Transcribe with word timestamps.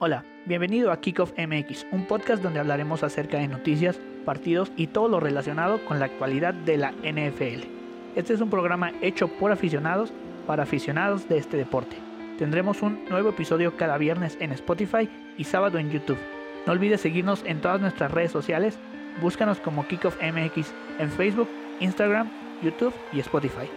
Hola, 0.00 0.24
bienvenido 0.46 0.92
a 0.92 1.00
Kickoff 1.00 1.32
MX, 1.36 1.84
un 1.90 2.06
podcast 2.06 2.40
donde 2.40 2.60
hablaremos 2.60 3.02
acerca 3.02 3.38
de 3.38 3.48
noticias, 3.48 3.98
partidos 4.24 4.70
y 4.76 4.86
todo 4.86 5.08
lo 5.08 5.18
relacionado 5.18 5.84
con 5.86 5.98
la 5.98 6.04
actualidad 6.04 6.54
de 6.54 6.76
la 6.76 6.92
NFL. 6.92 7.66
Este 8.14 8.32
es 8.32 8.40
un 8.40 8.48
programa 8.48 8.92
hecho 9.00 9.26
por 9.26 9.50
aficionados 9.50 10.12
para 10.46 10.62
aficionados 10.62 11.28
de 11.28 11.38
este 11.38 11.56
deporte. 11.56 11.96
Tendremos 12.38 12.80
un 12.80 13.06
nuevo 13.10 13.30
episodio 13.30 13.76
cada 13.76 13.98
viernes 13.98 14.38
en 14.38 14.52
Spotify 14.52 15.08
y 15.36 15.42
sábado 15.42 15.78
en 15.78 15.90
YouTube. 15.90 16.18
No 16.64 16.74
olvides 16.74 17.00
seguirnos 17.00 17.42
en 17.44 17.60
todas 17.60 17.80
nuestras 17.80 18.12
redes 18.12 18.30
sociales. 18.30 18.78
Búscanos 19.20 19.58
como 19.58 19.88
Kickoff 19.88 20.22
MX 20.22 20.72
en 21.00 21.10
Facebook, 21.10 21.48
Instagram, 21.80 22.30
YouTube 22.62 22.94
y 23.12 23.18
Spotify. 23.18 23.68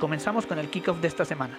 Comenzamos 0.00 0.44
con 0.44 0.58
el 0.58 0.70
kickoff 0.70 1.00
de 1.00 1.06
esta 1.06 1.24
semana. 1.24 1.56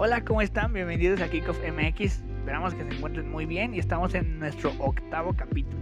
Hola, 0.00 0.24
¿cómo 0.24 0.40
están? 0.42 0.72
Bienvenidos 0.72 1.20
a 1.20 1.28
Kickoff 1.28 1.58
MX. 1.58 2.22
Esperamos 2.22 2.72
que 2.72 2.84
se 2.84 2.94
encuentren 2.94 3.28
muy 3.32 3.46
bien 3.46 3.74
y 3.74 3.80
estamos 3.80 4.14
en 4.14 4.38
nuestro 4.38 4.72
octavo 4.78 5.34
capítulo. 5.36 5.76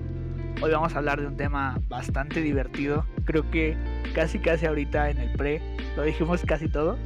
Hoy 0.62 0.70
vamos 0.70 0.94
a 0.94 0.98
hablar 1.00 1.20
de 1.20 1.26
un 1.26 1.36
tema 1.36 1.78
bastante 1.88 2.40
divertido. 2.40 3.04
Creo 3.26 3.50
que 3.50 3.76
casi 4.14 4.38
casi 4.38 4.64
ahorita 4.64 5.10
en 5.10 5.18
el 5.18 5.32
pre 5.36 5.60
lo 5.98 6.02
dijimos 6.02 6.40
casi 6.46 6.66
todo. 6.66 6.96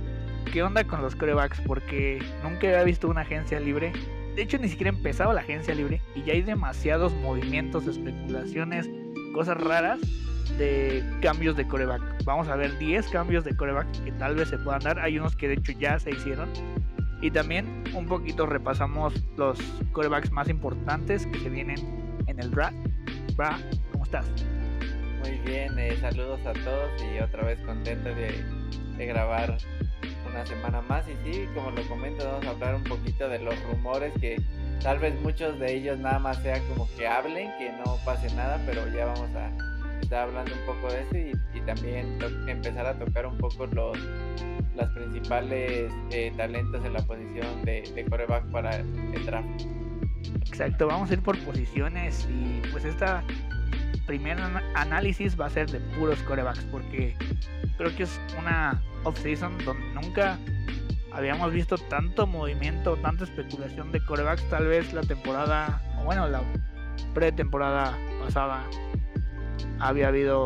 ¿Qué 0.52 0.62
onda 0.62 0.84
con 0.84 1.02
los 1.02 1.16
corebacks? 1.16 1.60
Porque 1.62 2.22
nunca 2.44 2.68
había 2.68 2.84
visto 2.84 3.08
una 3.08 3.22
agencia 3.22 3.58
libre. 3.58 3.92
De 4.36 4.42
hecho, 4.42 4.58
ni 4.58 4.68
siquiera 4.68 4.92
ha 4.92 4.94
empezado 4.94 5.32
la 5.32 5.40
agencia 5.40 5.74
libre 5.74 6.00
y 6.14 6.22
ya 6.22 6.34
hay 6.34 6.42
demasiados 6.42 7.12
movimientos, 7.14 7.88
especulaciones, 7.88 8.88
cosas 9.34 9.60
raras 9.60 9.98
de 10.58 11.02
cambios 11.20 11.56
de 11.56 11.66
coreback. 11.66 12.02
Vamos 12.24 12.46
a 12.46 12.54
ver 12.54 12.78
10 12.78 13.08
cambios 13.08 13.42
de 13.42 13.56
coreback 13.56 13.88
que 14.04 14.12
tal 14.12 14.36
vez 14.36 14.48
se 14.48 14.58
puedan 14.58 14.82
dar. 14.82 15.00
Hay 15.00 15.18
unos 15.18 15.34
que 15.34 15.48
de 15.48 15.54
hecho 15.54 15.72
ya 15.72 15.98
se 15.98 16.10
hicieron 16.10 16.48
y 17.20 17.30
también 17.30 17.84
un 17.94 18.06
poquito 18.06 18.46
repasamos 18.46 19.14
los 19.36 19.58
corebacks 19.92 20.30
más 20.30 20.48
importantes 20.48 21.26
que 21.26 21.38
se 21.40 21.50
vienen 21.50 21.76
en 22.26 22.40
el 22.40 22.50
draft. 22.50 22.76
Bra, 23.36 23.58
¿cómo 23.92 24.04
estás? 24.04 24.26
Muy 25.20 25.38
bien, 25.40 25.78
eh, 25.78 25.96
saludos 26.00 26.40
a 26.46 26.52
todos 26.52 26.90
y 27.02 27.20
otra 27.20 27.44
vez 27.44 27.60
contento 27.60 28.08
de, 28.08 29.06
grabar 29.06 29.56
una 30.30 30.46
semana 30.46 30.80
más. 30.82 31.06
Y 31.08 31.12
sí, 31.24 31.46
como 31.54 31.70
lo 31.70 31.82
comento, 31.88 32.24
vamos 32.24 32.46
a 32.46 32.50
hablar 32.50 32.74
un 32.74 32.84
poquito 32.84 33.28
de 33.28 33.38
los 33.38 33.54
rumores 33.64 34.12
que 34.20 34.40
tal 34.82 34.98
vez 34.98 35.18
muchos 35.22 35.58
de 35.58 35.74
ellos 35.74 35.98
nada 35.98 36.18
más 36.18 36.42
sea 36.42 36.60
como 36.68 36.88
que 36.96 37.06
hablen, 37.06 37.50
que 37.58 37.72
no 37.84 37.96
pase 38.04 38.34
nada, 38.34 38.62
pero 38.66 38.88
ya 38.94 39.06
vamos 39.06 39.30
a 39.34 39.69
estar 40.00 40.28
hablando 40.28 40.52
un 40.52 40.66
poco 40.66 40.92
de 40.92 41.02
eso 41.02 41.16
y, 41.16 41.58
y 41.58 41.60
también 41.62 42.18
empezar 42.48 42.86
a 42.86 42.98
tocar 42.98 43.26
un 43.26 43.38
poco 43.38 43.66
los 43.66 43.98
las 44.76 44.88
principales 44.90 45.92
eh, 46.10 46.32
talentos 46.36 46.84
en 46.84 46.92
la 46.92 47.02
posición 47.02 47.64
de, 47.64 47.82
de, 47.94 48.04
coreback 48.06 48.44
para 48.50 48.76
el 48.76 49.26
draft. 49.26 49.48
Exacto, 50.46 50.86
vamos 50.86 51.10
a 51.10 51.14
ir 51.14 51.22
por 51.22 51.38
posiciones 51.40 52.26
y 52.30 52.62
pues 52.70 52.84
esta 52.84 53.22
primer 54.06 54.38
análisis 54.74 55.38
va 55.38 55.46
a 55.46 55.50
ser 55.50 55.70
de 55.70 55.78
puros 55.96 56.18
corebacks 56.22 56.64
porque 56.72 57.14
creo 57.76 57.94
que 57.94 58.04
es 58.04 58.20
una 58.38 58.82
off-season 59.04 59.56
donde 59.64 59.84
nunca 59.94 60.38
habíamos 61.12 61.52
visto 61.52 61.76
tanto 61.76 62.26
movimiento, 62.26 62.96
tanta 62.96 63.24
especulación 63.24 63.92
de 63.92 64.04
corebacks, 64.04 64.42
tal 64.48 64.66
vez 64.66 64.92
la 64.92 65.02
temporada, 65.02 65.80
o 66.00 66.04
bueno, 66.04 66.28
la 66.28 66.42
pretemporada 67.14 67.96
pasada 68.24 68.64
había 69.78 70.08
habido 70.08 70.44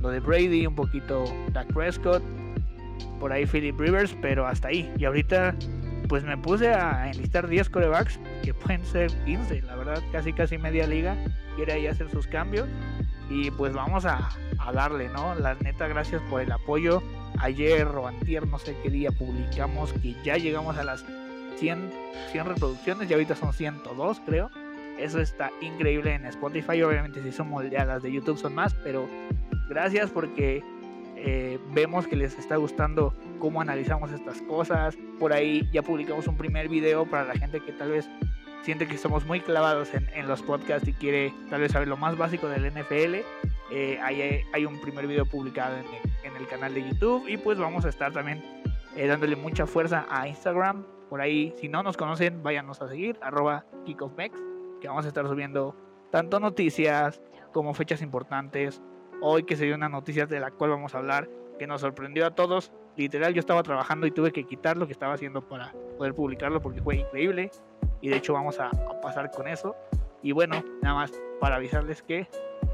lo 0.00 0.10
de 0.10 0.20
Brady, 0.20 0.66
un 0.66 0.74
poquito 0.74 1.24
Dak 1.52 1.72
Prescott, 1.72 2.22
por 3.20 3.32
ahí 3.32 3.46
Philip 3.46 3.78
Rivers, 3.78 4.16
pero 4.20 4.46
hasta 4.46 4.68
ahí. 4.68 4.92
Y 4.98 5.04
ahorita 5.04 5.54
pues 6.08 6.22
me 6.24 6.36
puse 6.36 6.72
a 6.72 7.10
enlistar 7.10 7.48
10 7.48 7.70
corebacks, 7.70 8.20
que 8.42 8.54
pueden 8.54 8.84
ser 8.84 9.10
15, 9.24 9.62
la 9.62 9.74
verdad, 9.74 10.02
casi 10.12 10.32
casi 10.32 10.56
media 10.56 10.86
liga 10.86 11.16
quiere 11.56 11.72
ahí 11.72 11.86
hacer 11.86 12.08
sus 12.10 12.26
cambios. 12.26 12.68
Y 13.28 13.50
pues 13.50 13.72
vamos 13.72 14.04
a, 14.04 14.28
a 14.58 14.72
darle, 14.72 15.08
¿no? 15.08 15.34
La 15.34 15.54
neta, 15.54 15.88
gracias 15.88 16.22
por 16.30 16.40
el 16.40 16.52
apoyo. 16.52 17.02
Ayer 17.38 17.86
o 17.88 18.06
antier, 18.06 18.46
no 18.46 18.58
sé 18.58 18.76
qué 18.82 18.90
día, 18.90 19.10
publicamos 19.10 19.92
que 19.94 20.14
ya 20.22 20.36
llegamos 20.36 20.78
a 20.78 20.84
las 20.84 21.04
100, 21.58 21.90
100 22.30 22.46
reproducciones 22.46 23.10
y 23.10 23.12
ahorita 23.12 23.34
son 23.34 23.52
102, 23.52 24.20
creo. 24.24 24.50
Eso 24.98 25.20
está 25.20 25.50
increíble 25.60 26.14
en 26.14 26.26
Spotify. 26.26 26.82
Obviamente, 26.82 27.22
si 27.22 27.32
son 27.32 27.48
moldeadas 27.48 28.02
de 28.02 28.12
YouTube 28.12 28.38
son 28.38 28.54
más, 28.54 28.74
pero 28.82 29.08
gracias 29.68 30.10
porque 30.10 30.62
eh, 31.16 31.58
vemos 31.72 32.06
que 32.06 32.16
les 32.16 32.38
está 32.38 32.56
gustando 32.56 33.14
cómo 33.38 33.60
analizamos 33.60 34.12
estas 34.12 34.40
cosas. 34.42 34.96
Por 35.18 35.32
ahí 35.32 35.68
ya 35.72 35.82
publicamos 35.82 36.26
un 36.26 36.36
primer 36.36 36.68
video 36.68 37.06
para 37.06 37.24
la 37.24 37.34
gente 37.34 37.60
que 37.60 37.72
tal 37.72 37.90
vez 37.90 38.08
siente 38.62 38.86
que 38.86 38.98
somos 38.98 39.24
muy 39.24 39.40
clavados 39.40 39.94
en, 39.94 40.08
en 40.14 40.28
los 40.28 40.42
podcasts 40.42 40.88
y 40.88 40.92
quiere 40.92 41.32
tal 41.50 41.60
vez 41.60 41.72
saber 41.72 41.88
lo 41.88 41.96
más 41.96 42.16
básico 42.16 42.48
del 42.48 42.70
NFL. 42.70 43.16
Eh, 43.70 43.98
hay, 44.02 44.44
hay, 44.52 44.64
un 44.64 44.80
primer 44.80 45.06
video 45.06 45.26
publicado 45.26 45.76
en 45.76 45.84
el, 45.86 46.30
en 46.30 46.36
el, 46.36 46.46
canal 46.46 46.72
de 46.72 46.88
YouTube 46.88 47.28
y 47.28 47.36
pues 47.36 47.58
vamos 47.58 47.84
a 47.84 47.88
estar 47.88 48.12
también 48.12 48.44
eh, 48.94 49.08
dándole 49.08 49.34
mucha 49.34 49.66
fuerza 49.66 50.06
a 50.08 50.28
Instagram. 50.28 50.84
Por 51.08 51.20
ahí, 51.20 51.52
si 51.60 51.68
no 51.68 51.82
nos 51.82 51.96
conocen, 51.96 52.42
váyanos 52.42 52.80
a 52.82 52.88
seguir, 52.88 53.18
arroba 53.22 53.64
kickoffmex, 53.84 54.38
vamos 54.86 55.04
a 55.04 55.08
estar 55.08 55.26
subiendo 55.26 55.74
tanto 56.10 56.40
noticias 56.40 57.20
como 57.52 57.74
fechas 57.74 58.02
importantes, 58.02 58.82
hoy 59.20 59.44
que 59.44 59.56
se 59.56 59.64
dio 59.64 59.74
una 59.74 59.88
noticia 59.88 60.26
de 60.26 60.40
la 60.40 60.50
cual 60.50 60.70
vamos 60.70 60.94
a 60.94 60.98
hablar 60.98 61.28
que 61.58 61.66
nos 61.66 61.80
sorprendió 61.80 62.26
a 62.26 62.34
todos. 62.34 62.72
Literal, 62.96 63.34
yo 63.34 63.40
estaba 63.40 63.62
trabajando 63.62 64.06
y 64.06 64.10
tuve 64.10 64.32
que 64.32 64.44
quitar 64.44 64.76
lo 64.76 64.86
que 64.86 64.92
estaba 64.92 65.14
haciendo 65.14 65.46
para 65.48 65.72
poder 65.96 66.14
publicarlo 66.14 66.60
porque 66.60 66.82
fue 66.82 66.96
increíble. 66.96 67.50
Y 68.00 68.08
de 68.08 68.16
hecho 68.16 68.34
vamos 68.34 68.60
a, 68.60 68.68
a 68.68 69.00
pasar 69.00 69.30
con 69.30 69.48
eso. 69.48 69.74
Y 70.22 70.32
bueno, 70.32 70.62
nada 70.82 70.94
más 70.94 71.12
para 71.40 71.56
avisarles 71.56 72.02
que 72.02 72.28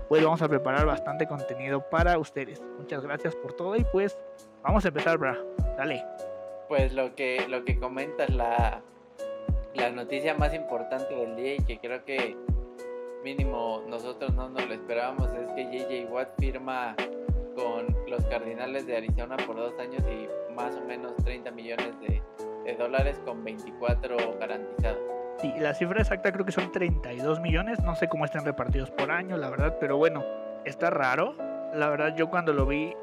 pues 0.09 0.23
vamos 0.23 0.43
a 0.43 0.49
preparar 0.49 0.85
bastante 0.85 1.27
contenido 1.27 1.89
para 1.89 2.19
ustedes. 2.19 2.63
Muchas 2.79 3.03
gracias 3.03 3.35
por 3.37 3.55
todo 3.55 3.77
y 3.77 3.85
pues 3.85 4.19
vamos 4.63 4.85
a 4.85 4.89
empezar, 4.89 5.19
bra. 5.19 5.39
Dale. 5.77 6.05
Pues 6.69 6.93
lo 6.93 7.15
que, 7.15 7.47
lo 7.49 7.65
que 7.65 7.79
comentas, 7.79 8.31
la, 8.31 8.83
la 9.75 9.91
noticia 9.91 10.35
más 10.35 10.55
importante 10.55 11.15
del 11.15 11.37
día 11.37 11.55
y 11.55 11.65
que 11.65 11.79
creo 11.79 12.05
que 12.05 12.37
mínimo 13.25 13.83
nosotros 13.89 14.35
no 14.35 14.49
nos 14.49 14.67
lo 14.67 14.75
esperábamos 14.75 15.33
es 15.33 15.49
que 15.53 15.65
JJ 15.65 16.11
Watt 16.11 16.29
firma 16.39 16.95
con 17.57 17.95
los 18.09 18.25
Cardinales 18.27 18.87
de 18.87 18.97
Arizona 18.97 19.37
por 19.47 19.57
dos 19.57 19.79
años 19.79 20.03
y 20.09 20.53
más 20.55 20.75
o 20.77 20.81
menos 20.83 21.15
30 21.25 21.51
millones 21.53 21.95
de, 22.01 22.23
dólares 22.77 23.21
con 23.25 23.43
24 23.45 24.17
garantizados. 24.39 24.99
Sí, 25.39 25.53
la 25.59 25.75
cifra 25.75 26.01
exacta 26.01 26.33
creo 26.33 26.47
que 26.47 26.53
son 26.53 26.71
32 26.71 27.41
millones, 27.41 27.83
no 27.83 27.95
sé 27.97 28.09
cómo 28.09 28.25
están 28.25 28.45
repartidos 28.45 28.91
por 28.91 29.11
año, 29.11 29.37
la 29.37 29.51
verdad, 29.51 29.77
pero 29.81 29.97
bueno, 29.97 30.25
está 30.65 30.91
raro. 30.91 31.35
La 31.75 31.89
verdad 31.89 32.15
yo 32.17 32.31
cuando 32.31 32.53
lo 32.53 32.67
vi 32.67 32.95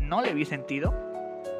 no 0.00 0.22
le 0.22 0.34
vi 0.34 0.44
sentido. 0.44 0.94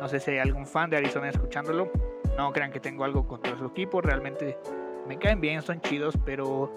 No 0.01 0.09
sé 0.09 0.21
si 0.21 0.33
hay 0.33 0.39
algún 0.39 0.67
fan 0.67 0.91
de 0.91 0.97
Arizona 0.99 1.29
escuchándolo. 1.29 1.91
No 2.39 2.53
crean 2.53 2.71
que 2.71 2.79
tengo 2.79 3.03
algo 3.03 3.27
contra 3.27 3.59
su 3.59 3.67
equipo, 3.67 4.01
realmente 4.01 4.57
me 5.09 5.19
caen 5.19 5.41
bien, 5.41 5.61
son 5.61 5.81
chidos, 5.81 6.15
pero 6.25 6.73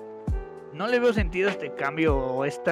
no 0.73 0.87
le 0.87 0.99
veo 0.99 1.13
sentido 1.13 1.49
este 1.49 1.71
cambio 1.75 2.17
o 2.17 2.45
este 2.45 2.71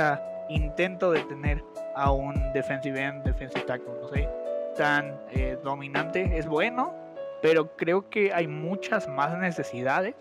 intento 0.50 1.12
de 1.12 1.22
tener 1.26 1.64
a 1.96 2.12
un 2.12 2.34
defensive 2.52 3.00
end, 3.00 3.24
defensive 3.24 3.62
tackle, 3.62 3.94
no 4.02 4.08
sé, 4.08 4.28
tan 4.76 5.22
eh, 5.32 5.56
dominante. 5.64 6.36
Es 6.36 6.48
bueno, 6.48 6.96
pero 7.44 7.76
creo 7.76 8.10
que 8.10 8.34
hay 8.34 8.48
muchas 8.48 9.08
más 9.08 9.38
necesidades 9.38 10.16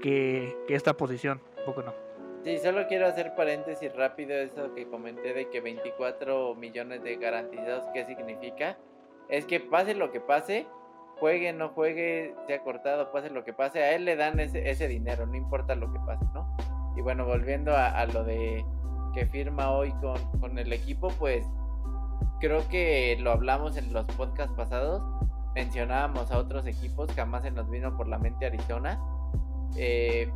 que, 0.00 0.56
esta 0.68 0.96
posición. 0.96 1.40
Un 1.58 1.64
poco 1.64 1.82
no. 1.82 1.92
Sí, 2.44 2.56
solo 2.58 2.86
quiero 2.86 3.08
hacer 3.08 3.34
paréntesis 3.34 3.92
rápido 3.96 4.34
eso 4.36 4.72
que 4.74 4.86
comenté 4.86 5.34
de 5.34 5.50
que 5.50 5.60
24 5.60 6.54
millones 6.54 7.02
de 7.02 7.16
garantizados, 7.16 7.84
¿qué 7.92 8.04
significa? 8.04 8.78
Es 9.28 9.44
que 9.44 9.58
pase 9.58 9.94
lo 9.94 10.12
que 10.12 10.20
pase, 10.20 10.66
juegue, 11.20 11.52
no 11.52 11.68
juegue, 11.68 12.34
sea 12.46 12.62
cortado, 12.62 13.12
pase 13.12 13.30
lo 13.30 13.44
que 13.44 13.52
pase, 13.52 13.82
a 13.82 13.94
él 13.94 14.04
le 14.04 14.16
dan 14.16 14.40
ese, 14.40 14.70
ese 14.70 14.88
dinero, 14.88 15.26
no 15.26 15.36
importa 15.36 15.74
lo 15.74 15.92
que 15.92 16.00
pase, 16.00 16.24
¿no? 16.34 16.56
Y 16.96 17.02
bueno, 17.02 17.24
volviendo 17.24 17.76
a, 17.76 18.04
lo 18.06 18.24
de 18.24 18.64
que 19.14 19.26
firma 19.26 19.70
hoy 19.70 19.92
con, 20.00 20.18
con, 20.40 20.58
el 20.58 20.72
equipo, 20.72 21.08
pues 21.18 21.46
creo 22.40 22.66
que 22.68 23.16
lo 23.20 23.30
hablamos 23.30 23.76
en 23.76 23.92
los 23.92 24.06
podcasts 24.06 24.54
pasados. 24.56 25.02
Mencionábamos 25.54 26.30
a 26.32 26.38
otros 26.38 26.66
equipos, 26.66 27.12
jamás 27.14 27.42
se 27.42 27.50
nos 27.50 27.70
vino 27.70 27.96
por 27.96 28.08
la 28.08 28.18
mente 28.18 28.46
Arizona. 28.46 28.98
Eh, 29.76 30.32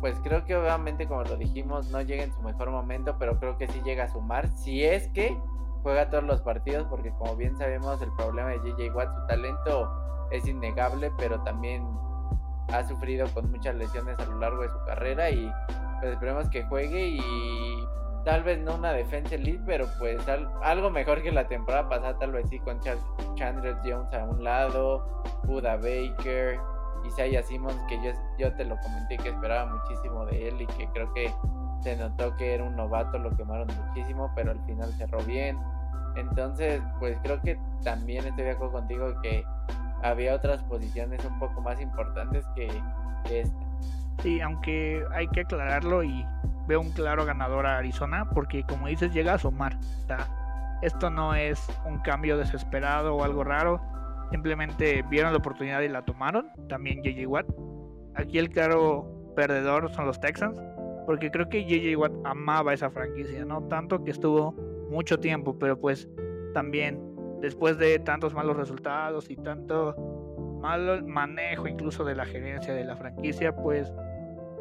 pues 0.00 0.16
creo 0.22 0.44
que 0.46 0.56
obviamente, 0.56 1.06
como 1.06 1.24
lo 1.24 1.36
dijimos, 1.36 1.90
no 1.90 2.00
llega 2.00 2.24
en 2.24 2.32
su 2.32 2.40
mejor 2.40 2.70
momento, 2.70 3.16
pero 3.18 3.38
creo 3.38 3.58
que 3.58 3.68
sí 3.68 3.80
llega 3.84 4.04
a 4.04 4.08
sumar. 4.08 4.48
Si 4.48 4.82
es 4.82 5.08
que 5.08 5.36
juega 5.82 6.10
todos 6.10 6.24
los 6.24 6.40
partidos, 6.42 6.86
porque 6.88 7.10
como 7.12 7.36
bien 7.36 7.56
sabemos, 7.56 8.00
el 8.02 8.12
problema 8.16 8.50
de 8.50 8.58
JJ 8.58 8.94
Watt, 8.94 9.14
su 9.14 9.26
talento 9.26 9.90
es 10.30 10.46
innegable, 10.46 11.12
pero 11.18 11.40
también 11.42 11.86
ha 12.72 12.84
sufrido 12.84 13.26
con 13.34 13.50
muchas 13.50 13.74
lesiones 13.74 14.18
a 14.18 14.24
lo 14.26 14.38
largo 14.38 14.62
de 14.62 14.68
su 14.68 14.78
carrera 14.84 15.30
y 15.30 15.52
pues 16.00 16.12
esperemos 16.12 16.48
que 16.50 16.64
juegue 16.64 17.08
y 17.08 17.88
tal 18.24 18.42
vez 18.42 18.58
no 18.60 18.74
una 18.76 18.92
defensa 18.92 19.34
elite, 19.34 19.62
pero 19.66 19.86
pues 19.98 20.22
algo 20.62 20.90
mejor 20.90 21.22
que 21.22 21.32
la 21.32 21.48
temporada 21.48 21.88
pasada, 21.88 22.18
tal 22.18 22.32
vez 22.32 22.48
sí, 22.48 22.58
con 22.60 22.78
Chandler 23.34 23.76
Jones 23.84 24.12
a 24.12 24.24
un 24.24 24.44
lado, 24.44 25.22
Buda 25.44 25.76
Baker, 25.76 26.60
Isaiah 27.04 27.42
Simmons, 27.42 27.80
que 27.88 27.96
yo, 28.02 28.12
yo 28.38 28.54
te 28.54 28.64
lo 28.64 28.76
comenté 28.80 29.16
que 29.16 29.30
esperaba 29.30 29.74
muchísimo 29.74 30.26
de 30.26 30.48
él 30.48 30.60
y 30.60 30.66
que 30.66 30.86
creo 30.88 31.12
que 31.12 31.32
se 31.82 31.96
notó 31.96 32.36
que 32.36 32.54
era 32.54 32.64
un 32.64 32.76
novato, 32.76 33.18
lo 33.18 33.34
quemaron 33.36 33.68
muchísimo, 33.86 34.30
pero 34.34 34.52
al 34.52 34.60
final 34.66 34.92
cerró 34.94 35.18
bien. 35.24 35.58
Entonces, 36.16 36.82
pues 36.98 37.18
creo 37.22 37.40
que 37.40 37.58
también 37.84 38.26
estoy 38.26 38.44
de 38.44 38.50
acuerdo 38.50 38.72
contigo 38.74 39.20
que 39.22 39.44
había 40.02 40.34
otras 40.34 40.62
posiciones 40.64 41.24
un 41.24 41.38
poco 41.38 41.60
más 41.60 41.80
importantes 41.80 42.44
que, 42.54 42.66
esta. 43.30 43.60
Sí, 44.22 44.40
aunque 44.40 45.04
hay 45.12 45.28
que 45.28 45.42
aclararlo 45.42 46.02
y 46.02 46.26
veo 46.66 46.80
un 46.80 46.90
claro 46.90 47.24
ganador 47.24 47.66
a 47.66 47.78
Arizona 47.78 48.28
porque 48.30 48.64
como 48.64 48.86
dices 48.86 49.12
llega 49.12 49.34
a 49.34 49.38
sumar. 49.38 49.76
esto 50.82 51.10
no 51.10 51.34
es 51.34 51.66
un 51.86 51.98
cambio 51.98 52.36
desesperado 52.36 53.14
o 53.14 53.24
algo 53.24 53.44
raro. 53.44 53.80
Simplemente 54.30 55.02
vieron 55.02 55.32
la 55.32 55.38
oportunidad 55.38 55.80
y 55.80 55.88
la 55.88 56.02
tomaron. 56.02 56.50
También 56.68 57.02
JJ 57.02 57.26
Watt. 57.26 57.46
Aquí 58.14 58.38
el 58.38 58.50
claro 58.50 59.32
perdedor 59.34 59.92
son 59.92 60.06
los 60.06 60.20
Texans. 60.20 60.54
Porque 61.10 61.28
creo 61.28 61.48
que 61.48 61.64
JJ 61.64 61.96
Watt 61.96 62.12
amaba 62.22 62.72
esa 62.72 62.88
franquicia. 62.88 63.44
No 63.44 63.64
tanto 63.64 64.04
que 64.04 64.12
estuvo 64.12 64.52
mucho 64.90 65.18
tiempo. 65.18 65.58
Pero 65.58 65.76
pues 65.76 66.08
también 66.54 67.00
después 67.40 67.78
de 67.78 67.98
tantos 67.98 68.32
malos 68.32 68.56
resultados 68.56 69.28
y 69.28 69.34
tanto 69.34 69.96
mal 70.62 71.04
manejo 71.04 71.66
incluso 71.66 72.04
de 72.04 72.14
la 72.14 72.24
gerencia 72.26 72.72
de 72.72 72.84
la 72.84 72.94
franquicia. 72.94 73.56
Pues, 73.56 73.92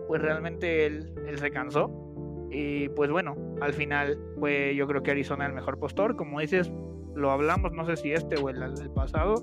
pues 0.07 0.23
realmente 0.23 0.87
él, 0.87 1.13
él 1.27 1.37
se 1.37 1.51
cansó. 1.51 1.91
Y 2.49 2.89
pues 2.89 3.11
bueno, 3.11 3.37
al 3.61 3.73
final 3.73 4.17
fue 4.39 4.73
yo 4.75 4.87
creo 4.87 5.03
que 5.03 5.11
Arizona 5.11 5.45
el 5.45 5.53
mejor 5.53 5.77
postor. 5.77 6.15
Como 6.15 6.39
dices, 6.39 6.71
lo 7.19 7.31
hablamos, 7.31 7.71
no 7.73 7.85
sé 7.85 7.97
si 7.97 8.11
este 8.11 8.37
o 8.37 8.49
el, 8.49 8.89
pasado 8.95 9.35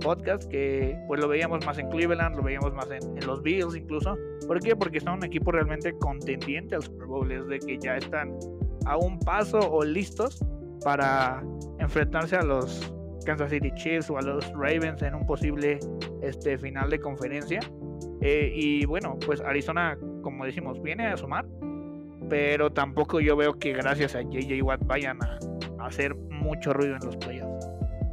podcast, 0.00 0.44
que 0.50 0.96
pues 1.08 1.20
lo 1.20 1.28
veíamos 1.28 1.64
más 1.64 1.78
en 1.78 1.88
Cleveland, 1.88 2.36
lo 2.36 2.42
veíamos 2.42 2.74
más 2.74 2.88
en, 2.90 3.26
los 3.26 3.42
Bills 3.42 3.74
incluso. 3.74 4.16
¿Por 4.46 4.60
qué? 4.60 4.76
Porque 4.76 5.00
son 5.00 5.14
un 5.14 5.24
equipo 5.24 5.50
realmente 5.50 5.92
contendiente 5.98 6.74
al 6.74 6.82
Super 6.82 7.06
Bowl, 7.06 7.30
es 7.32 7.46
de 7.48 7.58
que 7.58 7.78
ya 7.78 7.96
están 7.96 8.36
a 8.86 8.96
un 8.96 9.18
paso 9.18 9.58
o 9.58 9.82
listos 9.82 10.44
para 10.84 11.42
enfrentarse 11.78 12.36
a 12.36 12.42
los 12.42 12.94
Kansas 13.24 13.50
City 13.50 13.72
Chiefs 13.74 14.10
o 14.10 14.18
a 14.18 14.22
los 14.22 14.52
Ravens 14.52 15.02
en 15.02 15.14
un 15.14 15.26
posible 15.26 15.78
este, 16.22 16.58
final 16.58 16.90
de 16.90 17.00
conferencia. 17.00 17.60
Eh, 18.20 18.52
y 18.54 18.84
bueno, 18.84 19.18
pues 19.24 19.40
Arizona, 19.40 19.98
como 20.22 20.44
decimos, 20.44 20.82
viene 20.82 21.06
a 21.06 21.16
sumar, 21.16 21.46
pero 22.28 22.70
tampoco 22.70 23.20
yo 23.20 23.36
veo 23.36 23.58
que 23.58 23.72
gracias 23.72 24.14
a 24.14 24.22
JJ 24.22 24.62
Watt 24.62 24.84
vayan 24.86 25.22
a, 25.22 25.38
hacer 25.86 26.14
mucho 26.14 26.72
ruido 26.72 26.96
en 26.96 27.06
los 27.06 27.16
playoffs. 27.16 27.68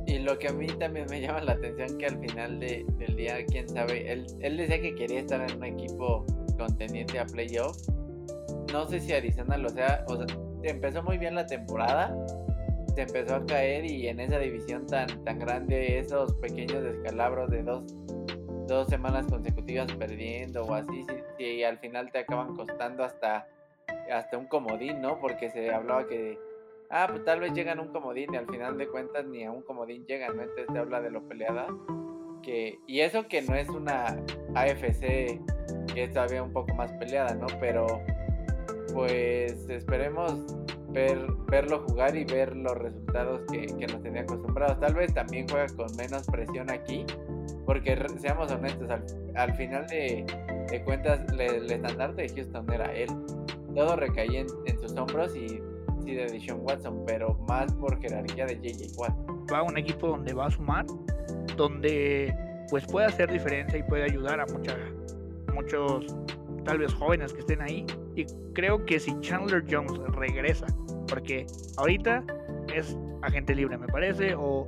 Y 0.07 0.19
lo 0.19 0.37
que 0.37 0.49
a 0.49 0.53
mí 0.53 0.67
también 0.67 1.05
me 1.09 1.21
llama 1.21 1.41
la 1.41 1.53
atención 1.53 1.97
que 1.97 2.05
al 2.05 2.19
final 2.19 2.59
de, 2.59 2.85
del 2.97 3.15
día, 3.15 3.45
quién 3.45 3.69
sabe, 3.69 4.11
él, 4.11 4.25
él 4.41 4.57
decía 4.57 4.81
que 4.81 4.95
quería 4.95 5.19
estar 5.19 5.41
en 5.49 5.57
un 5.57 5.63
equipo 5.63 6.25
contendiente 6.57 7.19
a 7.19 7.25
playoffs. 7.25 7.89
No 8.71 8.87
sé 8.87 8.99
si 8.99 9.13
Arizona 9.13 9.57
lo 9.57 9.69
sea, 9.69 10.03
o 10.07 10.17
sea, 10.17 10.25
empezó 10.63 11.03
muy 11.03 11.17
bien 11.17 11.35
la 11.35 11.45
temporada, 11.45 12.15
se 12.95 13.01
empezó 13.03 13.35
a 13.35 13.45
caer 13.45 13.85
y 13.85 14.07
en 14.07 14.19
esa 14.19 14.39
división 14.39 14.85
tan, 14.87 15.23
tan 15.23 15.39
grande, 15.39 15.99
esos 15.99 16.33
pequeños 16.35 16.83
descalabros 16.83 17.49
de 17.49 17.63
dos, 17.63 17.83
dos 18.67 18.87
semanas 18.87 19.25
consecutivas 19.27 19.91
perdiendo 19.93 20.63
o 20.63 20.73
así, 20.73 21.05
si, 21.37 21.63
al 21.63 21.77
final 21.79 22.11
te 22.11 22.19
acaban 22.19 22.55
costando 22.55 23.03
hasta, 23.03 23.47
hasta 24.11 24.37
un 24.37 24.45
comodín, 24.47 25.01
¿no? 25.01 25.19
Porque 25.19 25.49
se 25.51 25.71
hablaba 25.71 26.07
que, 26.07 26.37
ah, 26.91 27.07
pues 27.09 27.23
tal 27.25 27.39
vez 27.39 27.53
llegan 27.53 27.79
un 27.79 27.87
comodín 27.89 28.33
y 28.33 28.37
al 28.37 28.47
final 28.47 28.77
de 28.77 28.87
cuentas 28.87 29.25
ni 29.25 29.43
a 29.43 29.51
un 29.51 29.61
comodín 29.61 30.05
llegan, 30.05 30.35
¿no? 30.35 30.43
Entonces 30.43 30.67
te 30.71 30.79
habla 30.79 31.01
de 31.01 31.11
lo 31.11 31.27
peleada. 31.27 31.67
Que, 32.43 32.79
y 32.87 33.01
eso 33.01 33.27
que 33.27 33.41
no 33.43 33.55
es 33.55 33.69
una 33.69 34.17
AFC 34.55 35.39
que 35.93 36.03
es 36.03 36.13
todavía 36.13 36.41
un 36.41 36.51
poco 36.51 36.73
más 36.73 36.91
peleada, 36.93 37.35
¿no? 37.35 37.47
Pero 37.59 37.87
pues 38.93 39.69
esperemos 39.69 40.45
ver, 40.89 41.19
verlo 41.47 41.83
jugar 41.87 42.15
y 42.15 42.25
ver 42.25 42.55
los 42.55 42.77
resultados 42.77 43.41
que, 43.51 43.67
que, 43.77 43.87
nos 43.87 44.01
tenía 44.01 44.21
acostumbrados. 44.21 44.79
Tal 44.79 44.93
vez 44.93 45.13
también 45.13 45.47
juega 45.47 45.67
con 45.67 45.87
menos 45.95 46.25
presión 46.27 46.69
aquí, 46.69 47.05
porque 47.65 47.97
seamos 48.17 48.51
honestos, 48.51 48.89
al, 49.35 49.53
final 49.55 49.87
de, 49.87 50.25
de 50.69 50.83
cuentas, 50.83 51.21
el 51.37 51.71
estandarte 51.71 52.23
de 52.23 52.29
Houston 52.29 52.71
era 52.71 52.91
él. 52.93 53.09
Todo 53.75 53.95
recaía 53.95 54.41
en, 54.41 54.79
sus 54.79 54.95
hombros 54.97 55.35
y 55.35 55.61
sí 56.03 56.15
de 56.15 56.27
Deshaun 56.27 56.61
Watson, 56.63 57.03
pero 57.05 57.33
más 57.47 57.73
por 57.73 57.99
jerarquía 57.99 58.45
de 58.45 58.55
JJ 58.55 58.97
Watt. 58.97 59.13
Va 59.51 59.59
a 59.59 59.63
un 59.63 59.77
equipo 59.77 60.07
donde 60.07 60.33
va 60.33 60.47
a 60.47 60.51
sumar, 60.51 60.85
donde 61.57 62.33
pues 62.69 62.85
puede 62.85 63.07
hacer 63.07 63.31
diferencia 63.31 63.77
y 63.77 63.83
puede 63.83 64.03
ayudar 64.03 64.39
a 64.39 64.45
mucha, 64.45 64.77
muchos 65.53 66.15
tal 66.63 66.79
vez 66.79 66.93
jóvenes 66.93 67.33
que 67.33 67.41
estén 67.41 67.61
ahí. 67.61 67.85
Y 68.15 68.25
creo 68.53 68.85
que 68.85 68.99
si 68.99 69.17
Chandler 69.19 69.63
Jones 69.69 69.93
regresa, 70.13 70.67
porque 71.07 71.45
ahorita 71.77 72.23
es 72.73 72.97
agente 73.21 73.55
libre, 73.55 73.77
me 73.77 73.87
parece, 73.87 74.33
o 74.35 74.67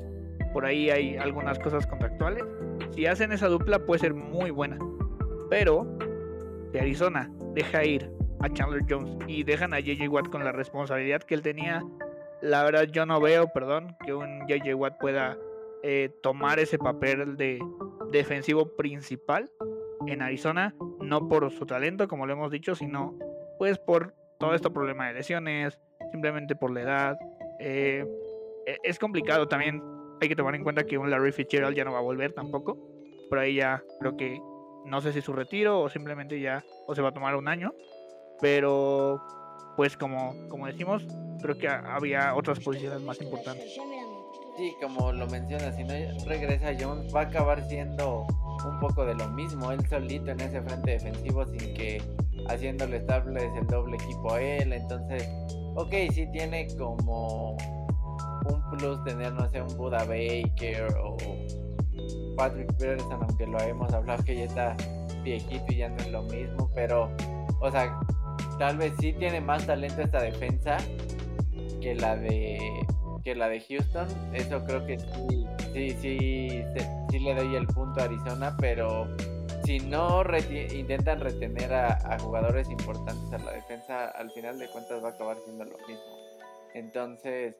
por 0.53 0.65
ahí 0.65 0.89
hay 0.89 1.17
algunas 1.17 1.59
cosas 1.59 1.85
contractuales. 1.87 2.43
Si 2.91 3.05
hacen 3.05 3.31
esa 3.31 3.47
dupla 3.47 3.79
puede 3.79 3.99
ser 3.99 4.13
muy 4.13 4.51
buena. 4.51 4.77
Pero 5.49 5.87
si 6.71 6.77
Arizona 6.77 7.31
deja 7.53 7.83
ir 7.83 8.09
a 8.43 8.49
Chandler 8.49 8.83
Jones 8.87 9.17
y 9.27 9.43
dejan 9.43 9.73
a 9.73 9.79
JJ 9.79 10.09
Watt 10.09 10.27
con 10.29 10.43
la 10.43 10.51
responsabilidad 10.51 11.23
que 11.23 11.33
él 11.33 11.41
tenía, 11.41 11.81
la 12.41 12.63
verdad 12.63 12.83
yo 12.91 13.05
no 13.05 13.21
veo, 13.21 13.47
perdón, 13.53 13.95
que 14.05 14.13
un 14.13 14.45
JJ 14.47 14.75
Watt 14.75 14.99
pueda 14.99 15.37
eh, 15.81 16.09
tomar 16.21 16.59
ese 16.59 16.77
papel 16.77 17.37
de 17.37 17.59
defensivo 18.11 18.75
principal 18.75 19.49
en 20.07 20.21
Arizona, 20.21 20.75
no 20.99 21.29
por 21.29 21.49
su 21.51 21.65
talento, 21.65 22.07
como 22.09 22.25
lo 22.25 22.33
hemos 22.33 22.51
dicho, 22.51 22.75
sino 22.75 23.17
pues 23.57 23.79
por 23.79 24.13
todo 24.39 24.53
este 24.53 24.69
problema 24.69 25.07
de 25.07 25.13
lesiones, 25.13 25.79
simplemente 26.11 26.55
por 26.55 26.71
la 26.71 26.81
edad. 26.81 27.17
Eh, 27.59 28.05
e, 28.65 28.77
es 28.83 28.99
complicado 28.99 29.47
también, 29.47 29.81
hay 30.21 30.27
que 30.27 30.35
tomar 30.35 30.53
en 30.55 30.63
cuenta 30.63 30.83
que 30.83 30.97
un 30.97 31.09
Larry 31.09 31.31
Fitzgerald 31.31 31.77
ya 31.77 31.85
no 31.85 31.93
va 31.93 31.99
a 31.99 32.01
volver 32.01 32.33
tampoco. 32.33 32.77
Por 33.29 33.39
ahí 33.39 33.55
ya 33.55 33.81
creo 33.99 34.17
que 34.17 34.37
no 34.85 34.99
sé 34.99 35.13
si 35.13 35.21
su 35.21 35.33
retiro 35.33 35.79
o 35.79 35.89
simplemente 35.89 36.39
ya 36.39 36.63
o 36.87 36.95
se 36.95 37.01
va 37.01 37.09
a 37.09 37.13
tomar 37.13 37.35
un 37.35 37.47
año. 37.47 37.73
Pero 38.43 39.21
pues 39.77 39.95
como, 39.95 40.35
como 40.49 40.67
decimos, 40.67 41.01
creo 41.41 41.57
que 41.57 41.69
había 41.69 42.35
otras 42.35 42.59
posiciones 42.59 42.99
más 42.99 43.21
importantes. 43.21 43.79
Sí, 44.57 44.75
como 44.81 45.13
lo 45.13 45.25
mencionas, 45.27 45.77
si 45.77 45.85
no 45.85 45.93
regresa 46.25 46.73
Jones 46.77 47.15
va 47.15 47.21
a 47.21 47.23
acabar 47.23 47.63
siendo 47.69 48.27
un 48.67 48.79
poco 48.81 49.05
de 49.05 49.15
lo 49.15 49.29
mismo, 49.29 49.71
él 49.71 49.79
solito 49.87 50.31
en 50.31 50.41
ese 50.41 50.61
frente 50.61 50.91
defensivo 50.91 51.45
sin 51.45 51.73
que 51.73 52.01
haciéndole 52.49 52.97
estables 52.97 53.49
el 53.57 53.65
doble 53.67 53.95
equipo 53.95 54.33
a 54.33 54.41
él, 54.41 54.73
entonces, 54.73 55.25
ok, 55.75 55.93
sí 56.11 56.27
tiene 56.33 56.67
como 56.77 57.53
un 57.53 58.77
plus 58.77 59.01
tener, 59.05 59.31
no 59.31 59.47
sé, 59.47 59.61
un 59.61 59.75
Buda 59.77 60.03
Baker 60.03 60.93
o 61.01 61.15
Patrick 62.35 62.73
Peterson, 62.73 63.23
aunque 63.23 63.47
lo 63.47 63.57
hemos 63.61 63.93
hablado 63.93 64.21
que 64.25 64.35
ya 64.35 64.43
está 64.43 64.75
viejito 65.23 65.63
y 65.69 65.77
ya 65.77 65.87
no 65.87 65.95
es 65.95 66.11
lo 66.11 66.23
mismo, 66.23 66.69
pero, 66.75 67.09
o 67.61 67.71
sea, 67.71 67.97
tal 68.57 68.77
vez 68.77 68.93
sí 68.99 69.13
tiene 69.13 69.41
más 69.41 69.65
talento 69.65 70.01
esta 70.01 70.21
defensa 70.21 70.77
que 71.81 71.95
la 71.95 72.15
de 72.15 72.59
que 73.23 73.35
la 73.35 73.47
de 73.47 73.61
Houston, 73.61 74.07
eso 74.33 74.63
creo 74.65 74.85
que 74.85 74.99
sí 74.99 75.43
sí, 75.73 75.89
sí, 76.01 76.63
sí, 77.09 77.19
le 77.19 77.33
doy 77.33 77.55
el 77.55 77.67
punto 77.67 77.99
a 77.99 78.03
Arizona, 78.03 78.55
pero 78.59 79.07
si 79.65 79.79
no 79.79 80.23
intentan 80.73 81.19
retener 81.19 81.73
a, 81.73 82.17
jugadores 82.19 82.69
importantes 82.69 83.33
a 83.33 83.43
la 83.43 83.51
defensa, 83.53 84.09
al 84.09 84.31
final 84.31 84.59
de 84.59 84.67
cuentas 84.69 85.03
va 85.03 85.09
a 85.09 85.11
acabar 85.11 85.37
siendo 85.37 85.65
lo 85.65 85.77
mismo. 85.87 86.03
Entonces, 86.73 87.55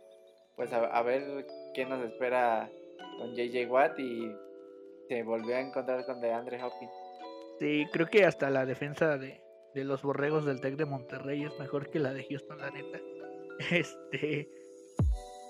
pues 0.56 0.72
a, 0.74 1.02
ver 1.02 1.46
qué 1.74 1.86
nos 1.86 2.04
espera 2.06 2.70
con 3.18 3.36
JJ 3.36 3.70
Watt 3.70 4.00
y 4.00 4.32
se 5.08 5.24
volvió 5.24 5.56
a 5.56 5.60
encontrar 5.60 6.06
con 6.06 6.22
DeAndre 6.22 6.62
Hopkins. 6.64 6.92
Sí, 7.60 7.86
creo 7.92 8.08
que 8.08 8.26
hasta 8.26 8.50
la 8.50 8.66
defensa 8.66 9.18
de, 9.18 9.43
de 9.74 9.84
los 9.84 10.02
borregos 10.02 10.46
del 10.46 10.62
Tec 10.62 10.76
de 10.76 10.86
Monterrey 10.86 11.44
es 11.44 11.58
mejor 11.60 11.90
que 11.90 12.00
la 12.00 12.14
de 12.14 12.26
Houston, 12.30 12.58
la 12.60 12.72
neta. 12.72 13.00
Este, 13.70 14.50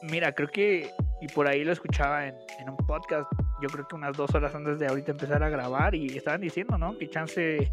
mira, 0.03 0.33
creo 0.33 0.49
que 0.49 0.91
y 1.23 1.27
por 1.27 1.47
ahí 1.47 1.63
lo 1.63 1.71
escuchaba 1.71 2.27
en, 2.27 2.35
un 2.67 2.75
podcast, 2.85 3.31
yo 3.61 3.69
creo 3.69 3.87
que 3.87 3.95
unas 3.95 4.15
dos 4.17 4.35
horas 4.35 4.53
antes 4.53 4.77
de 4.77 4.87
ahorita 4.87 5.11
empezar 5.11 5.41
a 5.41 5.47
grabar 5.47 5.95
y 5.95 6.17
estaban 6.17 6.41
diciendo, 6.41 6.77
¿no? 6.77 6.97
Que 6.97 7.09
chance 7.09 7.71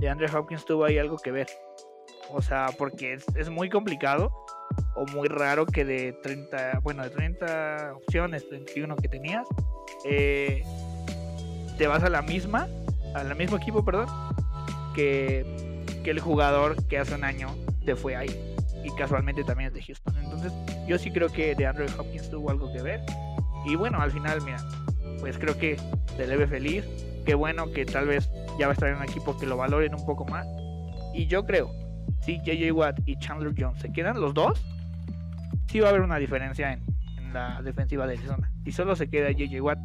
de 0.00 0.08
Andrew 0.08 0.28
Hopkins 0.38 0.64
tuvo 0.64 0.84
ahí 0.84 0.98
algo 0.98 1.16
que 1.16 1.32
ver. 1.32 1.48
O 2.30 2.40
sea, 2.40 2.68
porque 2.78 3.18
es, 3.34 3.50
muy 3.50 3.68
complicado 3.68 4.30
o 4.94 5.04
muy 5.06 5.26
raro 5.26 5.66
que 5.66 5.84
de 5.84 6.12
30, 6.22 6.78
bueno, 6.84 7.02
de 7.02 7.10
30 7.10 7.94
opciones, 7.96 8.48
31 8.48 8.94
que 8.94 9.08
tenías, 9.08 9.48
eh, 10.04 10.62
te 11.76 11.88
vas 11.88 12.04
a 12.04 12.08
la 12.08 12.22
misma, 12.22 12.68
al 13.16 13.34
mismo 13.34 13.56
equipo, 13.56 13.84
perdón, 13.84 14.06
que, 14.94 15.71
que 16.02 16.10
el 16.10 16.20
jugador 16.20 16.76
que 16.86 16.98
hace 16.98 17.14
un 17.14 17.24
año 17.24 17.48
te 17.84 17.96
fue 17.96 18.16
ahí. 18.16 18.30
y 18.84 18.90
casualmente 18.96 19.44
también 19.44 19.68
es 19.68 19.74
de 19.74 19.82
Houston. 19.82 20.16
Entonces, 20.16 20.52
yo 20.88 20.98
sí 20.98 21.12
creo 21.12 21.28
que 21.28 21.54
de 21.54 21.66
Andrew 21.66 21.86
Hopkins 21.98 22.28
tuvo 22.28 22.50
algo 22.50 22.72
que 22.72 22.82
ver. 22.82 23.00
Y 23.64 23.76
bueno, 23.76 24.00
al 24.00 24.10
final, 24.10 24.40
mira, 24.42 24.58
pues 25.20 25.38
creo 25.38 25.56
que 25.56 25.76
se 26.16 26.26
le 26.26 26.36
ve 26.36 26.48
feliz. 26.48 26.84
Qué 27.24 27.34
bueno 27.34 27.70
que 27.70 27.84
tal 27.84 28.06
vez 28.08 28.28
ya 28.58 28.66
va 28.66 28.72
a 28.72 28.74
estar 28.74 28.88
en 28.88 28.96
un 28.96 29.04
equipo 29.04 29.38
que 29.38 29.46
lo 29.46 29.56
valoren 29.56 29.94
un 29.94 30.04
poco 30.04 30.24
más. 30.24 30.46
Y 31.14 31.26
yo 31.26 31.44
creo, 31.44 31.70
si 32.22 32.38
JJ 32.38 32.72
Watt 32.72 33.00
y 33.06 33.16
Chandler 33.18 33.54
Jones 33.56 33.80
se 33.80 33.92
quedan 33.92 34.20
los 34.20 34.34
dos, 34.34 34.60
sí 35.68 35.78
va 35.78 35.86
a 35.86 35.90
haber 35.90 36.02
una 36.02 36.16
diferencia 36.16 36.72
en, 36.72 36.82
la 37.32 37.62
defensiva 37.62 38.06
de 38.06 38.14
Arizona. 38.14 38.50
Y 38.64 38.72
solo 38.72 38.94
se 38.94 39.08
queda 39.08 39.30
JJ 39.30 39.60
Watt, 39.62 39.78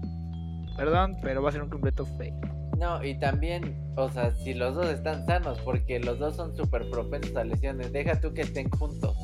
perdón, 0.75 1.15
pero 1.21 1.41
va 1.41 1.50
a 1.50 1.51
ser 1.51 1.63
un 1.63 1.69
completo 1.69 2.05
fake. 2.05 2.57
No, 2.77 3.03
y 3.03 3.17
también, 3.17 3.75
o 3.96 4.07
sea, 4.10 4.31
si 4.31 4.53
los 4.53 4.75
dos 4.75 4.88
están 4.88 5.25
sanos, 5.25 5.60
porque 5.62 6.00
los 6.00 6.19
dos 6.19 6.36
son 6.36 6.55
súper 6.55 6.89
propensos 6.91 7.36
a 7.36 7.43
lesiones, 7.43 7.91
deja 7.91 8.19
tú 8.19 8.34
que 8.34 8.41
estén 8.41 8.69
juntos. 8.69 9.17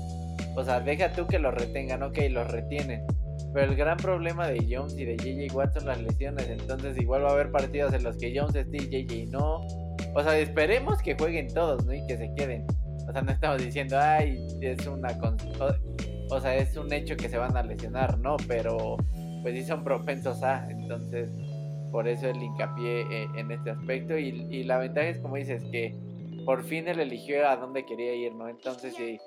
O 0.55 0.63
sea, 0.63 0.79
deja 0.79 1.13
tú 1.13 1.27
que 1.27 1.37
los 1.37 1.53
retengan, 1.53 2.01
ok, 2.01 2.17
los 2.29 2.51
retienen. 2.51 3.05
Pero 3.53 3.71
el 3.71 3.75
gran 3.75 3.97
problema 3.97 4.47
de 4.47 4.65
Jones 4.69 4.97
y 4.97 5.05
de 5.05 5.17
JJ 5.17 5.53
Watt 5.55 5.73
son 5.73 5.85
las 5.85 6.01
lesiones. 6.01 6.47
Entonces 6.49 6.99
igual 6.99 7.23
va 7.23 7.29
a 7.29 7.33
haber 7.33 7.51
partidos 7.51 7.93
en 7.93 8.03
los 8.03 8.17
que 8.17 8.33
Jones 8.35 8.55
esté 8.55 8.77
y 8.77 9.05
JJ 9.05 9.31
no. 9.31 9.61
O 10.15 10.23
sea, 10.23 10.37
esperemos 10.39 11.01
que 11.01 11.15
jueguen 11.15 11.53
todos, 11.53 11.85
¿no? 11.85 11.93
Y 11.93 12.05
que 12.07 12.17
se 12.17 12.33
queden. 12.35 12.65
O 13.07 13.11
sea, 13.11 13.21
no 13.21 13.31
estamos 13.31 13.63
diciendo, 13.63 13.99
ay, 13.99 14.47
es 14.61 14.85
una... 14.87 15.09
O 16.31 16.41
sea, 16.41 16.55
es 16.55 16.75
un 16.77 16.91
hecho 16.91 17.15
que 17.15 17.29
se 17.29 17.37
van 17.37 17.55
a 17.55 17.61
lesionar, 17.61 18.17
¿no? 18.17 18.37
Pero 18.47 18.97
pues 19.43 19.53
sí 19.55 19.63
son 19.63 19.83
propensos 19.83 20.41
a. 20.41 20.67
Entonces, 20.71 21.29
por 21.93 22.07
eso 22.07 22.27
el 22.27 22.41
hincapié 22.41 23.01
eh, 23.01 23.29
en 23.35 23.51
este 23.51 23.69
aspecto. 23.69 24.17
Y, 24.17 24.47
y 24.49 24.63
la 24.63 24.79
ventaja 24.79 25.07
es, 25.07 25.19
como 25.19 25.35
dices, 25.35 25.63
que 25.71 25.95
por 26.43 26.63
fin 26.63 26.87
él 26.87 26.99
eligió 26.99 27.47
a 27.47 27.55
dónde 27.55 27.85
quería 27.85 28.15
ir, 28.15 28.33
¿no? 28.33 28.49
Entonces, 28.49 28.95
sí, 28.95 29.19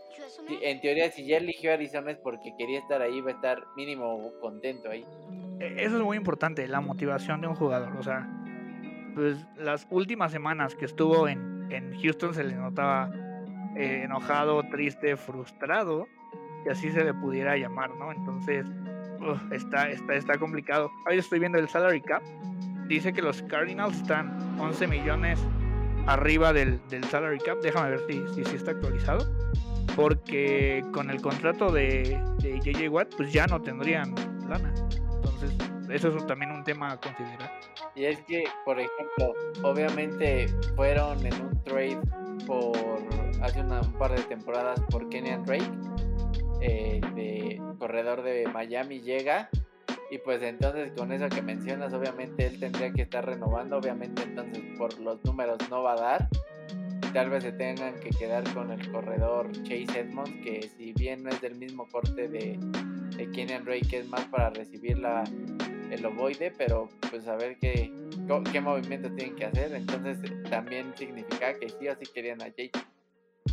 en 0.60 0.80
teoría, 0.80 1.10
si 1.12 1.24
ya 1.24 1.36
eligió 1.38 1.72
Arizona 1.72 2.10
es 2.10 2.18
porque 2.18 2.54
quería 2.58 2.80
estar 2.80 3.00
ahí, 3.00 3.20
va 3.20 3.30
a 3.30 3.34
estar 3.34 3.62
mínimo 3.76 4.32
contento 4.40 4.90
ahí. 4.90 5.04
E, 5.60 5.84
eso 5.84 5.96
es 5.96 6.02
muy 6.02 6.16
importante, 6.16 6.66
la 6.66 6.80
motivación 6.80 7.40
de 7.40 7.46
un 7.46 7.54
jugador. 7.54 7.96
O 7.96 8.02
sea, 8.02 8.28
pues 9.14 9.46
las 9.56 9.86
últimas 9.90 10.32
semanas 10.32 10.74
que 10.74 10.86
estuvo 10.86 11.28
en, 11.28 11.68
en 11.70 11.96
Houston 12.02 12.34
se 12.34 12.42
le 12.42 12.56
notaba 12.56 13.10
eh, 13.76 14.02
enojado, 14.04 14.60
triste, 14.64 15.16
frustrado, 15.16 16.08
y 16.66 16.68
así 16.68 16.90
se 16.90 17.04
le 17.04 17.14
pudiera 17.14 17.56
llamar, 17.56 17.94
¿no? 17.94 18.10
Entonces, 18.10 18.66
está, 19.52 19.88
está, 19.90 20.14
está 20.14 20.38
complicado. 20.38 20.90
Ahora 21.04 21.14
estoy 21.14 21.38
viendo 21.38 21.58
el 21.58 21.68
salary 21.68 22.00
cap. 22.00 22.22
Dice 22.88 23.12
que 23.12 23.22
los 23.22 23.42
Cardinals 23.42 23.96
están 23.96 24.58
11 24.60 24.86
millones 24.86 25.40
arriba 26.06 26.52
del, 26.52 26.80
del 26.88 27.04
salary 27.04 27.38
cap. 27.38 27.58
Déjame 27.62 27.90
ver 27.90 28.00
si, 28.08 28.22
si, 28.34 28.44
si, 28.44 28.56
está 28.56 28.72
actualizado. 28.72 29.26
Porque 29.94 30.84
con 30.92 31.10
el 31.10 31.20
contrato 31.20 31.72
de, 31.72 32.20
de 32.38 32.60
JJ 32.60 32.88
Watt, 32.88 33.14
pues 33.16 33.32
ya 33.32 33.46
no 33.46 33.60
tendrían 33.60 34.14
lana. 34.48 34.72
Entonces, 35.16 35.52
eso 35.90 36.16
es 36.16 36.26
también 36.26 36.50
un 36.52 36.62
tema 36.64 36.92
a 36.92 37.00
considerar. 37.00 37.60
Y 37.94 38.04
es 38.04 38.20
que, 38.22 38.44
por 38.64 38.78
ejemplo, 38.78 39.34
obviamente 39.62 40.46
fueron 40.74 41.24
en 41.24 41.40
un 41.40 41.64
trade 41.64 41.98
por 42.46 42.76
hace 43.42 43.60
una, 43.60 43.80
un 43.80 43.92
par 43.94 44.14
de 44.14 44.22
temporadas 44.22 44.80
por 44.90 45.08
Kenyan 45.08 45.44
Drake, 45.44 45.70
eh, 46.60 47.00
de 47.14 47.60
corredor 47.78 48.22
de 48.22 48.46
Miami, 48.48 49.00
llega 49.00 49.48
y 50.10 50.18
pues 50.18 50.42
entonces 50.42 50.92
con 50.96 51.12
eso 51.12 51.28
que 51.28 51.42
mencionas, 51.42 51.92
obviamente 51.92 52.46
él 52.46 52.60
tendría 52.60 52.92
que 52.92 53.02
estar 53.02 53.24
renovando, 53.24 53.78
obviamente 53.78 54.22
entonces 54.22 54.62
por 54.78 54.98
los 55.00 55.24
números 55.24 55.58
no 55.70 55.82
va 55.82 55.92
a 55.92 55.96
dar. 55.96 56.28
tal 57.12 57.30
vez 57.30 57.44
se 57.44 57.52
tengan 57.52 57.98
que 58.00 58.10
quedar 58.10 58.44
con 58.54 58.70
el 58.70 58.90
corredor 58.90 59.50
Chase 59.62 60.00
Edmonds, 60.00 60.32
que 60.44 60.68
si 60.76 60.92
bien 60.92 61.22
no 61.22 61.30
es 61.30 61.40
del 61.40 61.56
mismo 61.56 61.86
corte 61.88 62.28
de, 62.28 62.58
de 63.16 63.30
Kenyan 63.32 63.64
Ray, 63.64 63.80
que 63.82 63.98
es 64.00 64.08
más 64.08 64.24
para 64.26 64.50
recibir 64.50 64.98
la, 64.98 65.24
el 65.90 66.04
ovoide, 66.04 66.52
pero 66.56 66.88
pues 67.10 67.26
a 67.28 67.36
ver 67.36 67.56
qué, 67.58 67.90
qué 68.52 68.60
movimientos 68.60 69.14
tienen 69.16 69.34
que 69.36 69.46
hacer. 69.46 69.72
Entonces 69.72 70.18
también 70.50 70.92
significa 70.96 71.54
que 71.58 71.68
sí 71.68 71.88
o 71.88 71.96
sí 71.96 72.06
querían 72.14 72.42
a 72.42 72.48
Jake. 72.48 72.72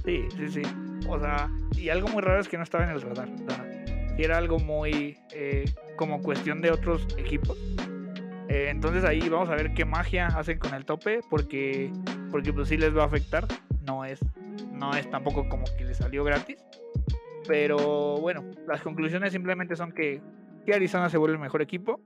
Sí, 0.06 0.26
sí, 0.36 0.50
sí. 0.50 0.62
O 1.08 1.20
sea, 1.20 1.50
y 1.78 1.90
algo 1.90 2.08
muy 2.10 2.22
raro 2.22 2.42
es 2.42 2.48
que 2.48 2.58
no 2.58 2.64
estaba 2.64 2.84
en 2.84 2.92
el 2.92 3.02
radar. 3.02 3.30
y 4.18 4.24
era 4.24 4.38
algo 4.38 4.60
muy 4.60 5.18
eh, 5.32 5.66
como 5.96 6.22
cuestión 6.22 6.62
de 6.62 6.72
otros 6.72 7.08
equipos. 7.18 7.58
Eh, 8.50 8.68
entonces 8.70 9.04
ahí 9.04 9.28
vamos 9.30 9.50
a 9.50 9.56
ver 9.56 9.74
qué 9.74 9.86
magia 9.86 10.28
hacen 10.28 10.60
con 10.60 10.74
el 10.74 10.86
tope, 10.86 11.22
porque 11.30 11.92
porque 12.32 12.52
pues 12.52 12.68
sí 12.70 12.78
les 12.78 12.96
va 12.96 13.04
a 13.04 13.06
afectar. 13.06 13.46
No 13.86 14.06
es 14.06 14.20
no 14.72 14.94
es 14.96 15.10
tampoco 15.10 15.48
como 15.48 15.64
que 15.78 15.86
le 15.86 15.94
salió 15.94 16.24
gratis. 16.24 16.58
Pero 17.48 18.18
bueno, 18.18 18.44
las 18.68 18.82
conclusiones 18.82 19.34
simplemente 19.34 19.76
son 19.76 19.92
que, 19.92 20.22
que 20.66 20.74
Arizona 20.74 21.10
se 21.10 21.18
vuelve 21.18 21.36
el 21.36 21.42
mejor 21.42 21.62
equipo. 21.62 22.00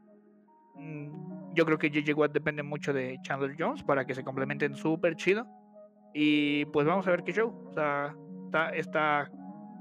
Mm, 0.75 1.53
yo 1.53 1.65
creo 1.65 1.77
que 1.77 1.89
JJ 1.89 2.13
Watt 2.13 2.31
depende 2.31 2.63
mucho 2.63 2.93
de 2.93 3.19
Chandler 3.21 3.55
Jones 3.57 3.83
para 3.83 4.05
que 4.05 4.15
se 4.15 4.23
complementen 4.23 4.75
súper 4.75 5.15
chido. 5.15 5.45
Y 6.13 6.65
pues 6.65 6.87
vamos 6.87 7.07
a 7.07 7.11
ver 7.11 7.23
qué 7.23 7.33
show. 7.33 7.53
O 7.69 7.73
sea, 7.73 8.15
está, 8.45 8.69
está 8.69 9.31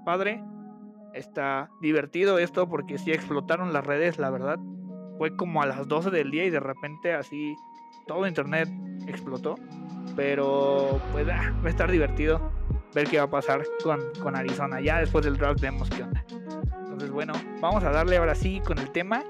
padre. 0.05 0.43
Está 1.15 1.71
divertido 1.81 2.39
esto 2.39 2.69
porque 2.69 2.99
sí 2.99 3.13
explotaron 3.13 3.73
las 3.73 3.87
redes, 3.87 4.19
la 4.19 4.31
verdad. 4.31 4.59
Fue 5.19 5.35
como 5.37 5.63
a 5.63 5.67
las 5.67 5.89
12 5.89 6.11
del 6.11 6.31
día 6.31 6.45
y 6.45 6.51
de 6.51 6.61
repente 6.61 7.15
así 7.15 7.57
todo 8.07 8.27
internet 8.27 8.69
explotó. 9.07 9.57
Pero 10.15 11.01
pues 11.13 11.27
ah, 11.29 11.55
va 11.63 11.67
a 11.67 11.71
estar 11.71 11.91
divertido 11.91 12.53
ver 12.95 13.09
qué 13.09 13.19
va 13.19 13.25
a 13.25 13.31
pasar 13.31 13.63
con, 13.83 14.01
con 14.23 14.37
Arizona. 14.37 14.81
Ya 14.81 15.01
después 15.01 15.25
del 15.25 15.37
draft 15.37 15.61
vemos 15.61 15.91
qué 15.91 16.03
onda. 16.03 16.25
Entonces 16.79 17.11
bueno, 17.11 17.35
vamos 17.61 17.85
a 17.85 17.91
darle 17.91 18.17
ahora 18.17 18.35
sí 18.35 18.61
con 18.65 18.79
el 18.79 18.91
tema 18.91 19.23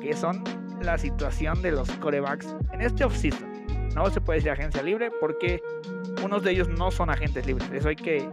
que 0.00 0.14
son 0.14 0.42
la 0.80 0.98
situación 0.98 1.62
de 1.62 1.70
los 1.70 1.90
corebacks 1.92 2.56
en 2.72 2.80
este 2.80 3.04
offseason. 3.04 3.48
No 3.94 4.10
se 4.10 4.20
puede 4.20 4.38
decir 4.38 4.50
agencia 4.50 4.82
libre 4.82 5.10
porque 5.20 5.62
unos 6.24 6.42
de 6.42 6.52
ellos 6.52 6.68
no 6.68 6.90
son 6.90 7.10
agentes 7.10 7.46
libres. 7.46 7.70
Eso 7.72 7.88
hay 7.88 7.96
que 7.96 8.28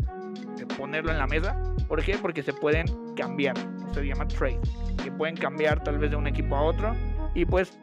ponerlo 0.78 1.12
en 1.12 1.18
la 1.18 1.28
mesa. 1.28 1.62
¿Por 1.90 2.02
qué? 2.04 2.18
Porque 2.18 2.42
se 2.42 2.54
pueden 2.54 2.86
cambiar. 3.16 3.56
Se 3.94 4.06
llama 4.06 4.26
trade. 4.28 4.62
Que 5.04 5.12
pueden 5.12 5.36
cambiar 5.36 5.84
tal 5.84 5.98
vez 5.98 6.12
de 6.12 6.16
un 6.16 6.28
equipo 6.28 6.56
a 6.56 6.62
otro 6.62 6.96
y 7.34 7.46
pues 7.46 7.78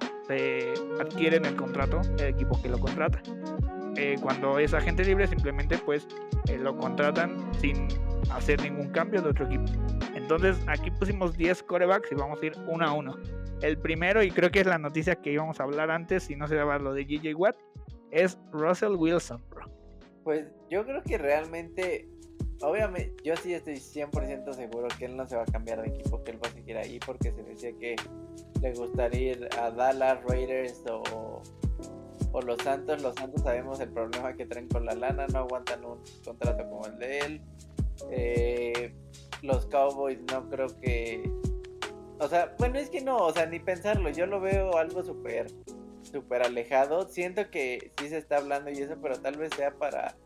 adquieren 1.01 1.45
el 1.45 1.55
contrato 1.55 2.01
el 2.19 2.27
equipo 2.27 2.61
que 2.63 2.69
lo 2.69 2.79
contrata. 2.79 3.21
Eh, 3.97 4.17
cuando 4.21 4.59
es 4.59 4.75
agente 4.75 5.05
libre 5.05 5.27
simplemente 5.27 5.79
pues 5.79 6.07
eh, 6.49 6.59
lo 6.59 6.77
contratan 6.77 7.51
sin 7.59 7.89
hacer 8.31 8.61
ningún 8.61 8.91
cambio 8.91 9.23
de 9.23 9.31
otro 9.31 9.47
equipo. 9.47 9.65
Entonces 10.15 10.59
aquí 10.67 10.91
pusimos 10.91 11.37
10 11.37 11.63
corebacks 11.63 12.13
y 12.13 12.15
vamos 12.15 12.41
a 12.43 12.47
ir 12.47 12.53
uno 12.69 12.87
a 12.87 12.93
uno. 12.93 13.17
El 13.63 13.79
primero, 13.79 14.23
y 14.23 14.31
creo 14.31 14.51
que 14.51 14.61
es 14.61 14.67
la 14.67 14.79
noticia 14.79 15.15
que 15.17 15.33
íbamos 15.33 15.61
a 15.61 15.63
hablar 15.63 15.91
antes, 15.91 16.25
si 16.25 16.37
no 16.37 16.47
se 16.47 16.57
daba 16.57 16.79
lo 16.79 16.93
de 16.93 17.05
GJ 17.05 17.35
Watt, 17.35 17.57
es 18.11 18.39
Russell 18.53 18.97
Wilson, 18.97 19.43
bro. 19.49 19.71
Pues 20.25 20.47
yo 20.71 20.85
creo 20.85 21.03
que 21.03 21.17
realmente, 21.17 22.07
obviamente, 22.63 23.15
yo 23.23 23.37
sí 23.37 23.55
estoy 23.55 23.75
100% 23.75 24.53
seguro 24.55 24.89
que 24.99 25.07
él 25.07 25.17
no 25.17 25.27
se 25.27 25.37
va 25.37 25.43
a 25.43 25.47
cambiar 25.47 25.83
de 25.83 25.89
equipo, 25.89 26.23
que 26.23 26.33
él 26.33 26.43
va 26.43 26.49
a 26.49 26.53
seguir 26.53 26.77
ahí 26.77 26.99
porque 27.05 27.33
se 27.33 27.43
decía 27.43 27.73
que 27.79 27.97
le 28.61 28.73
gustaría 28.75 29.33
ir 29.33 29.49
a 29.59 29.71
Dallas 29.71 30.23
Raiders 30.25 30.83
o, 30.91 31.43
o 32.33 32.43
los 32.43 32.63
Santos. 32.63 33.03
Los 33.03 33.15
Santos 33.17 33.43
sabemos 33.43 33.81
el 33.81 33.91
problema 33.91 34.35
que 34.35 34.47
traen 34.47 34.69
con 34.69 34.85
la 34.85 34.95
lana, 34.95 35.27
no 35.27 35.41
aguantan 35.41 35.85
un 35.85 35.99
contrato 36.25 36.69
como 36.69 36.87
el 36.87 36.99
de 36.99 37.19
él. 37.19 37.43
Eh, 38.11 38.95
los 39.43 39.67
Cowboys 39.67 40.19
no 40.33 40.49
creo 40.49 40.69
que... 40.81 41.31
O 42.19 42.29
sea, 42.29 42.55
bueno, 42.59 42.79
es 42.79 42.89
que 42.89 43.03
no, 43.03 43.19
o 43.19 43.33
sea, 43.33 43.45
ni 43.45 43.59
pensarlo, 43.61 44.09
yo 44.09 44.25
lo 44.27 44.41
veo 44.41 44.77
algo 44.79 45.05
súper 45.05 45.49
súper 46.07 46.43
alejado. 46.43 47.09
Siento 47.09 47.51
que 47.51 47.93
sí 47.99 48.09
se 48.09 48.19
está 48.19 48.39
hablando 48.39 48.71
y 48.71 48.79
eso, 48.79 48.97
pero 49.03 49.19
tal 49.21 49.37
vez 49.37 49.53
sea 49.55 49.73
para 49.73 50.17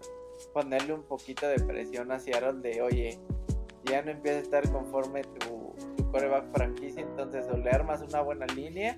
ponerle 0.48 0.94
un 0.94 1.02
poquito 1.02 1.46
de 1.48 1.56
presión 1.56 2.10
hacia 2.12 2.36
Aaron 2.36 2.62
de, 2.62 2.82
oye, 2.82 3.18
ya 3.84 4.02
no 4.02 4.10
empieza 4.10 4.38
a 4.38 4.42
estar 4.42 4.72
conforme 4.72 5.22
tu, 5.22 5.74
tu 5.96 6.10
coreback 6.10 6.52
franquicia, 6.54 7.02
entonces 7.02 7.46
o 7.48 7.56
le 7.56 7.70
armas 7.70 8.02
una 8.02 8.20
buena 8.20 8.46
línea 8.46 8.96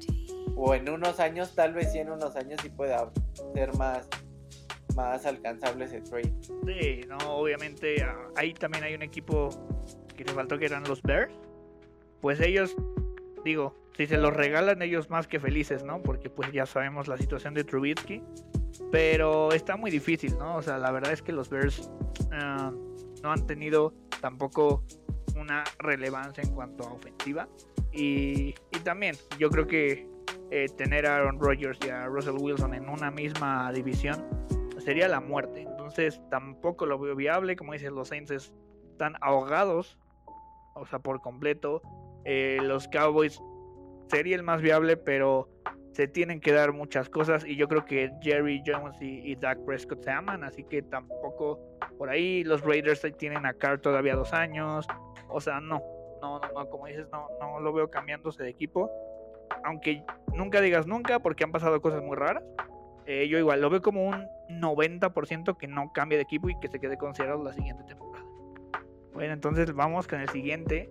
o 0.57 0.75
en 0.75 0.89
unos 0.89 1.21
años, 1.21 1.55
tal 1.55 1.73
vez 1.73 1.93
sí 1.93 1.99
en 1.99 2.11
unos 2.11 2.37
años 2.37 2.61
sí 2.63 2.69
pueda 2.69 3.11
ser 3.55 3.75
más 3.77 4.09
más 4.95 5.25
alcanzable 5.27 5.87
ese 5.87 6.01
trade. 6.01 6.35
Sí, 6.67 7.01
no, 7.09 7.17
obviamente 7.37 8.03
ah, 8.03 8.29
ahí 8.37 8.53
también 8.53 8.85
hay 8.85 8.95
un 8.95 9.03
equipo 9.03 9.49
que 10.17 10.25
le 10.25 10.33
faltó 10.33 10.59
que 10.59 10.67
eran 10.67 10.85
los 10.85 11.03
Bears. 11.03 11.33
Pues 12.21 12.41
ellos, 12.41 12.77
digo, 13.45 13.75
si 13.97 14.07
se 14.07 14.17
los 14.17 14.35
regalan 14.35 14.81
ellos 14.83 15.11
más 15.11 15.27
que 15.27 15.41
felices, 15.41 15.85
¿no? 15.85 16.03
Porque 16.03 16.31
pues 16.31 16.53
ya 16.53 16.67
sabemos 16.67 17.09
la 17.09 17.17
situación 17.17 17.55
de 17.55 17.65
Trubitsky. 17.65 18.23
Pero 18.93 19.51
está 19.53 19.77
muy 19.77 19.91
difícil, 19.91 20.39
¿no? 20.39 20.57
O 20.57 20.63
sea, 20.63 20.79
la 20.79 20.93
verdad 20.93 21.13
es 21.13 21.23
que 21.23 21.33
los 21.33 21.49
Bears 21.49 21.91
ah, 22.31 22.71
no 23.23 23.33
han 23.33 23.47
tenido 23.47 23.95
tampoco 24.21 24.85
una 25.35 25.65
relevancia 25.79 26.45
en 26.45 26.55
cuanto 26.55 26.85
a 26.85 26.93
ofensiva. 26.93 27.49
Y, 27.93 28.55
y 28.71 28.79
también 28.85 29.17
yo 29.39 29.51
creo 29.51 29.67
que 29.67 30.07
eh, 30.51 30.67
tener 30.77 31.07
a 31.07 31.17
Aaron 31.17 31.41
Rodgers 31.41 31.79
y 31.85 31.89
a 31.89 32.07
Russell 32.07 32.37
Wilson 32.39 32.75
en 32.75 32.89
una 32.89 33.11
misma 33.11 33.73
división 33.73 34.25
sería 34.79 35.09
la 35.09 35.21
muerte. 35.21 35.63
Entonces 35.63 36.21
tampoco 36.31 36.87
lo 36.87 36.99
veo 36.99 37.17
viable. 37.17 37.57
Como 37.57 37.73
dices, 37.73 37.91
los 37.91 38.09
Saints 38.09 38.31
es 38.31 38.53
están 38.93 39.17
ahogados, 39.21 39.99
o 40.75 40.87
sea, 40.87 40.99
por 41.01 41.21
completo. 41.21 41.83
Eh, 42.25 42.59
los 42.63 42.87
Cowboys 42.89 43.43
sería 44.09 44.37
el 44.37 44.43
más 44.43 44.63
viable, 44.63 44.97
pero 44.97 45.49
se 45.93 46.09
tienen 46.09 46.41
que 46.41 46.53
dar 46.53 46.73
muchas 46.73 47.09
cosas 47.09 47.45
y 47.45 47.57
yo 47.57 47.69
creo 47.69 47.85
que 47.85 48.13
Jerry 48.23 48.63
Jones 48.67 48.97
y, 49.01 49.35
Dak 49.37 49.59
Prescott 49.65 50.03
se 50.03 50.11
aman, 50.11 50.43
así 50.43 50.65
que 50.65 50.83
tampoco 50.83 51.61
por 51.99 52.09
ahí 52.09 52.45
los 52.45 52.63
Raiders 52.63 53.07
tienen 53.19 53.45
a 53.47 53.53
Carr 53.53 53.79
todavía 53.79 54.17
dos 54.17 54.33
años, 54.33 54.87
o 55.29 55.41
sea, 55.41 55.61
no, 55.61 55.83
no, 56.21 56.41
no, 56.55 56.71
como 56.71 56.87
dices, 56.87 57.07
no, 57.13 57.29
no 57.41 57.61
lo 57.61 57.73
veo 57.73 57.91
cambiándose 57.91 58.43
de 58.43 58.51
equipo, 58.51 58.91
aunque 59.65 60.03
nunca 60.35 60.61
digas 60.61 60.87
nunca 60.87 61.19
porque 61.21 61.45
han 61.45 61.53
pasado 61.53 61.81
cosas 61.83 62.03
muy 62.03 62.17
raras, 62.17 62.43
eh, 63.07 63.29
yo 63.29 63.39
igual 63.39 63.61
lo 63.61 63.69
veo 63.69 63.83
como 63.83 64.07
un 64.07 64.27
90% 64.49 65.57
que 65.59 65.67
no 65.67 65.93
cambie 65.93 66.17
de 66.17 66.23
equipo 66.23 66.49
y 66.49 66.59
que 66.61 66.69
se 66.69 66.81
quede 66.81 66.97
considerado 66.97 67.43
la 67.43 67.53
siguiente 67.53 67.85
temporada. 67.85 68.25
Bueno, 69.13 69.35
entonces 69.35 69.75
vamos 69.75 70.07
con 70.09 70.21
el 70.21 70.29
siguiente, 70.31 70.89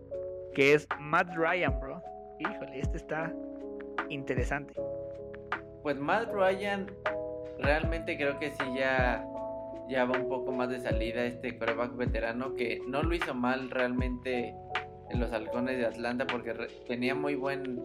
que 0.53 0.73
es 0.73 0.87
Matt 0.99 1.33
Ryan, 1.35 1.79
bro. 1.79 2.03
Híjole, 2.39 2.79
este 2.79 2.97
está 2.97 3.33
interesante. 4.09 4.73
Pues 5.83 5.97
Matt 5.97 6.31
Ryan, 6.31 6.87
realmente 7.59 8.17
creo 8.17 8.37
que 8.39 8.51
sí 8.51 8.63
ya, 8.75 9.25
ya 9.89 10.05
va 10.05 10.17
un 10.17 10.27
poco 10.27 10.51
más 10.51 10.69
de 10.69 10.79
salida 10.79 11.25
este 11.25 11.57
quarterback 11.57 11.95
veterano 11.95 12.55
que 12.55 12.81
no 12.87 13.03
lo 13.03 13.15
hizo 13.15 13.33
mal 13.33 13.69
realmente 13.69 14.55
en 15.09 15.19
los 15.19 15.31
halcones 15.31 15.77
de 15.77 15.85
Atlanta 15.85 16.25
porque 16.25 16.53
tenía 16.87 17.15
muy 17.15 17.35
buen 17.35 17.81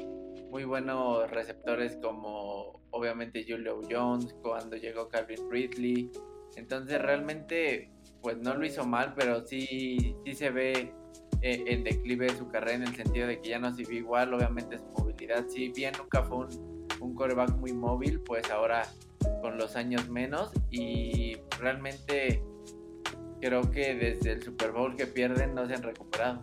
muy 0.50 0.64
buenos 0.64 1.30
receptores 1.30 1.98
como 2.00 2.80
obviamente 2.90 3.44
Julio 3.46 3.80
Jones 3.90 4.32
cuando 4.42 4.76
llegó 4.76 5.08
Calvin 5.08 5.50
Ridley 5.50 6.10
entonces 6.54 7.02
realmente 7.02 7.90
pues 8.22 8.38
no 8.38 8.54
lo 8.54 8.64
hizo 8.64 8.86
mal 8.86 9.14
pero 9.16 9.44
sí 9.44 10.16
sí 10.24 10.34
se 10.34 10.50
ve 10.50 10.94
eh, 11.46 11.62
en 11.68 11.84
declive 11.84 12.26
de 12.26 12.36
su 12.36 12.48
carrera 12.48 12.74
en 12.74 12.82
el 12.82 12.96
sentido 12.96 13.28
de 13.28 13.40
que 13.40 13.50
ya 13.50 13.60
no 13.60 13.72
se 13.72 13.84
ve 13.84 13.94
igual 13.94 14.34
obviamente 14.34 14.78
su 14.78 14.84
movilidad 14.98 15.46
si 15.46 15.68
bien 15.68 15.94
nunca 15.96 16.24
fue 16.24 16.38
un, 16.38 16.86
un 17.00 17.14
coreback 17.14 17.54
muy 17.56 17.72
móvil 17.72 18.18
pues 18.20 18.50
ahora 18.50 18.82
con 19.40 19.56
los 19.56 19.76
años 19.76 20.08
menos 20.08 20.50
y 20.72 21.36
realmente 21.60 22.42
creo 23.40 23.70
que 23.70 23.94
desde 23.94 24.32
el 24.32 24.42
Super 24.42 24.72
Bowl 24.72 24.96
que 24.96 25.06
pierden 25.06 25.54
no 25.54 25.68
se 25.68 25.74
han 25.74 25.84
recuperado. 25.84 26.42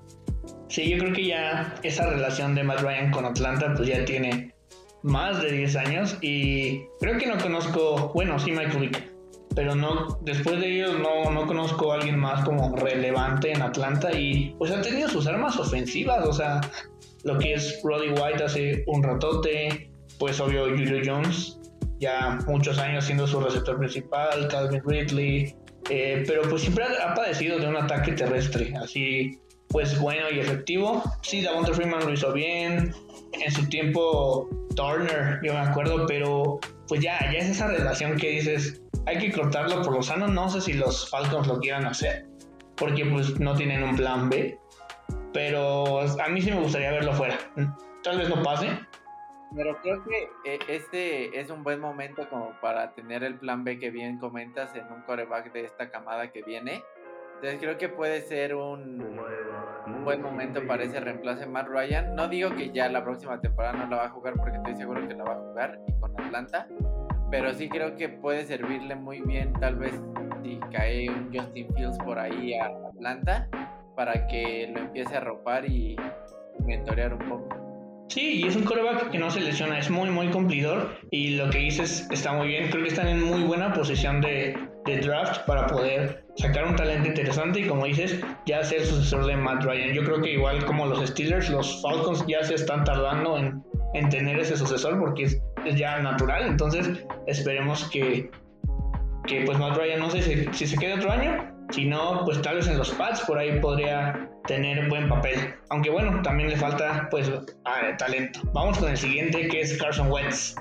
Sí, 0.69 0.89
yo 0.89 0.97
creo 0.99 1.13
que 1.13 1.25
ya 1.25 1.75
esa 1.83 2.09
relación 2.09 2.55
de 2.55 2.63
Matt 2.63 2.79
Ryan 2.79 3.11
con 3.11 3.25
Atlanta 3.25 3.73
pues 3.75 3.89
ya 3.89 4.05
tiene 4.05 4.53
más 5.01 5.41
de 5.41 5.51
10 5.51 5.75
años 5.75 6.17
y 6.21 6.85
creo 7.01 7.17
que 7.17 7.27
no 7.27 7.37
conozco, 7.39 8.13
bueno, 8.13 8.39
sí 8.39 8.51
Michael 8.51 8.79
Vick, 8.79 9.12
pero 9.55 9.75
no, 9.75 10.19
después 10.21 10.59
de 10.59 10.75
ellos 10.75 10.99
no, 10.99 11.31
no 11.31 11.45
conozco 11.45 11.91
a 11.91 11.95
alguien 11.95 12.17
más 12.17 12.43
como 12.43 12.75
relevante 12.75 13.51
en 13.51 13.61
Atlanta 13.61 14.11
y 14.11 14.55
pues 14.57 14.71
ha 14.71 14.81
tenido 14.81 15.07
sus 15.09 15.27
armas 15.27 15.57
ofensivas, 15.59 16.25
o 16.27 16.33
sea, 16.33 16.61
lo 17.23 17.37
que 17.37 17.53
es 17.53 17.79
Roddy 17.83 18.09
White 18.09 18.43
hace 18.43 18.83
un 18.87 19.03
ratote, 19.03 19.89
pues 20.19 20.39
obvio 20.39 20.65
Julio 20.65 21.01
Jones, 21.05 21.59
ya 21.99 22.39
muchos 22.47 22.77
años 22.79 23.05
siendo 23.05 23.27
su 23.27 23.39
receptor 23.39 23.77
principal, 23.77 24.47
Calvin 24.49 24.81
Ridley, 24.85 25.55
eh, 25.89 26.23
pero 26.27 26.43
pues 26.43 26.61
siempre 26.61 26.85
ha, 26.85 27.13
padecido 27.13 27.59
de 27.59 27.67
un 27.67 27.75
ataque 27.75 28.13
terrestre, 28.13 28.73
así 28.81 29.39
pues 29.69 29.99
bueno 29.99 30.27
y 30.31 30.39
efectivo. 30.39 31.01
Sí, 31.23 31.41
Davonta 31.41 31.73
Freeman 31.73 32.05
lo 32.05 32.13
hizo 32.13 32.31
bien. 32.31 32.93
En 33.31 33.51
su 33.51 33.67
tiempo, 33.69 34.47
Turner, 34.75 35.39
yo 35.43 35.53
me 35.53 35.59
acuerdo, 35.59 36.05
pero 36.05 36.59
pues 36.87 37.01
ya, 37.01 37.19
ya 37.31 37.39
es 37.39 37.49
esa 37.49 37.67
relación 37.67 38.15
que 38.17 38.29
dices, 38.29 38.82
hay 39.05 39.17
que 39.17 39.31
cortarlo 39.31 39.81
por 39.81 39.93
lo 39.93 40.03
sano. 40.03 40.27
No 40.27 40.49
sé 40.49 40.61
si 40.61 40.73
los 40.73 41.09
Falcons 41.09 41.47
lo 41.47 41.59
quieran 41.59 41.85
hacer, 41.85 42.27
porque 42.75 43.05
pues 43.05 43.39
no 43.39 43.55
tienen 43.55 43.83
un 43.83 43.95
plan 43.95 44.29
B. 44.29 44.59
Pero 45.33 46.01
a 46.01 46.27
mí 46.29 46.41
sí 46.41 46.51
me 46.51 46.59
gustaría 46.59 46.91
verlo 46.91 47.13
fuera. 47.13 47.37
Tal 48.03 48.17
vez 48.17 48.29
no 48.29 48.41
pase. 48.43 48.67
Pero 49.55 49.77
creo 49.81 50.03
que 50.03 50.29
eh, 50.45 50.59
este 50.67 51.39
es 51.39 51.49
un 51.49 51.63
buen 51.63 51.79
momento 51.79 52.27
como 52.29 52.53
para 52.59 52.93
tener 52.93 53.23
el 53.23 53.35
plan 53.35 53.63
B 53.63 53.79
que 53.79 53.91
bien 53.91 54.17
comentas 54.17 54.75
en 54.75 54.91
un 54.91 55.01
coreback 55.03 55.53
de 55.53 55.65
esta 55.65 55.89
camada 55.89 56.31
que 56.31 56.41
viene 56.41 56.83
entonces 57.43 57.59
creo 57.59 57.77
que 57.77 57.89
puede 57.89 58.21
ser 58.21 58.55
un, 58.55 59.19
buen 60.05 60.21
momento 60.21 60.65
para 60.65 60.83
ese 60.83 61.01
reemplazo 61.01 61.41
de 61.41 61.47
Matt 61.47 61.67
Ryan. 61.67 62.15
No 62.15 62.29
digo 62.29 62.55
que 62.55 62.71
ya 62.71 62.87
la 62.87 63.03
próxima 63.03 63.41
temporada 63.41 63.73
no 63.73 63.89
la 63.89 63.97
va 63.97 64.05
a 64.05 64.09
jugar 64.11 64.35
porque 64.35 64.55
estoy 64.55 64.77
seguro 64.77 65.05
que 65.05 65.13
la 65.13 65.25
va 65.25 65.33
a 65.33 65.39
jugar 65.39 65.77
y 65.85 65.99
con 65.99 66.17
Atlanta. 66.21 66.69
Pero 67.33 67.51
sí 67.51 67.67
creo 67.67 67.95
que 67.95 68.09
puede 68.09 68.45
servirle 68.45 68.93
muy 68.93 69.19
bien 69.21 69.53
tal 69.59 69.75
vez 69.77 69.99
si 70.43 70.59
cae 70.71 71.09
un 71.09 71.33
Justin 71.33 71.67
Fields 71.73 71.97
por 71.97 72.19
ahí 72.19 72.53
a 72.53 72.67
Atlanta 72.67 73.49
para 73.95 74.27
que 74.27 74.71
lo 74.71 74.81
empiece 74.81 75.17
a 75.17 75.19
ropar 75.19 75.65
y 75.67 75.95
mentorear 76.63 77.11
un 77.11 77.27
poco. 77.27 78.05
Sí, 78.09 78.41
y 78.43 78.47
es 78.47 78.55
un 78.55 78.63
coreback 78.65 79.09
que 79.09 79.17
no 79.17 79.31
se 79.31 79.41
lesiona, 79.41 79.79
es 79.79 79.89
muy, 79.89 80.11
muy 80.11 80.27
cumplidor 80.27 80.95
y 81.09 81.35
lo 81.35 81.49
que 81.49 81.57
dices 81.57 82.07
está 82.11 82.33
muy 82.33 82.49
bien. 82.49 82.69
Creo 82.69 82.83
que 82.83 82.89
están 82.89 83.07
en 83.07 83.23
muy 83.23 83.41
buena 83.41 83.73
posición 83.73 84.21
de, 84.21 84.55
draft 84.85 85.43
para 85.47 85.65
poder 85.65 86.23
sacar 86.35 86.67
un 86.67 86.75
talento 86.75 87.07
interesante 87.07 87.61
y 87.61 87.67
como 87.67 87.85
dices, 87.85 88.19
ya 88.45 88.63
ser 88.63 88.85
sucesor 88.85 89.25
de 89.25 89.37
Matt 89.37 89.63
Ryan. 89.63 89.91
Yo 89.95 90.03
creo 90.03 90.21
que 90.21 90.33
igual 90.33 90.63
como 90.65 90.85
los 90.85 91.03
Steelers, 91.09 91.49
los 91.49 91.81
Falcons 91.81 92.23
ya 92.27 92.43
se 92.43 92.53
están 92.53 92.83
tardando 92.83 93.39
en, 93.39 94.09
tener 94.09 94.37
ese 94.39 94.55
sucesor 94.55 94.99
porque 94.99 95.23
es, 95.23 95.41
ya 95.71 95.99
natural. 95.99 96.47
Entonces 96.47 96.89
esperemos 97.27 97.89
que, 97.91 98.29
que 99.25 99.41
pues 99.45 99.57
Matt 99.57 99.77
Ryan 99.77 99.99
no 99.99 100.09
sé 100.09 100.21
si, 100.21 100.53
si 100.53 100.67
se 100.67 100.77
quede 100.77 100.95
otro 100.95 101.11
año, 101.11 101.53
si 101.71 101.85
no, 101.85 102.23
pues 102.25 102.41
tal 102.41 102.57
vez 102.57 102.67
en 102.67 102.77
los 102.77 102.91
pads 102.91 103.21
por 103.21 103.37
ahí 103.37 103.59
podría 103.59 104.29
tener 104.47 104.89
buen 104.89 105.09
papel. 105.09 105.55
Aunque 105.69 105.89
bueno, 105.89 106.21
también 106.21 106.49
le 106.49 106.55
falta 106.55 107.07
pues 107.09 107.31
talento. 107.97 108.41
Vamos 108.53 108.77
con 108.77 108.89
el 108.89 108.97
siguiente 108.97 109.47
que 109.47 109.61
es 109.61 109.81
Carson 109.81 110.11
Wentz. 110.11 110.55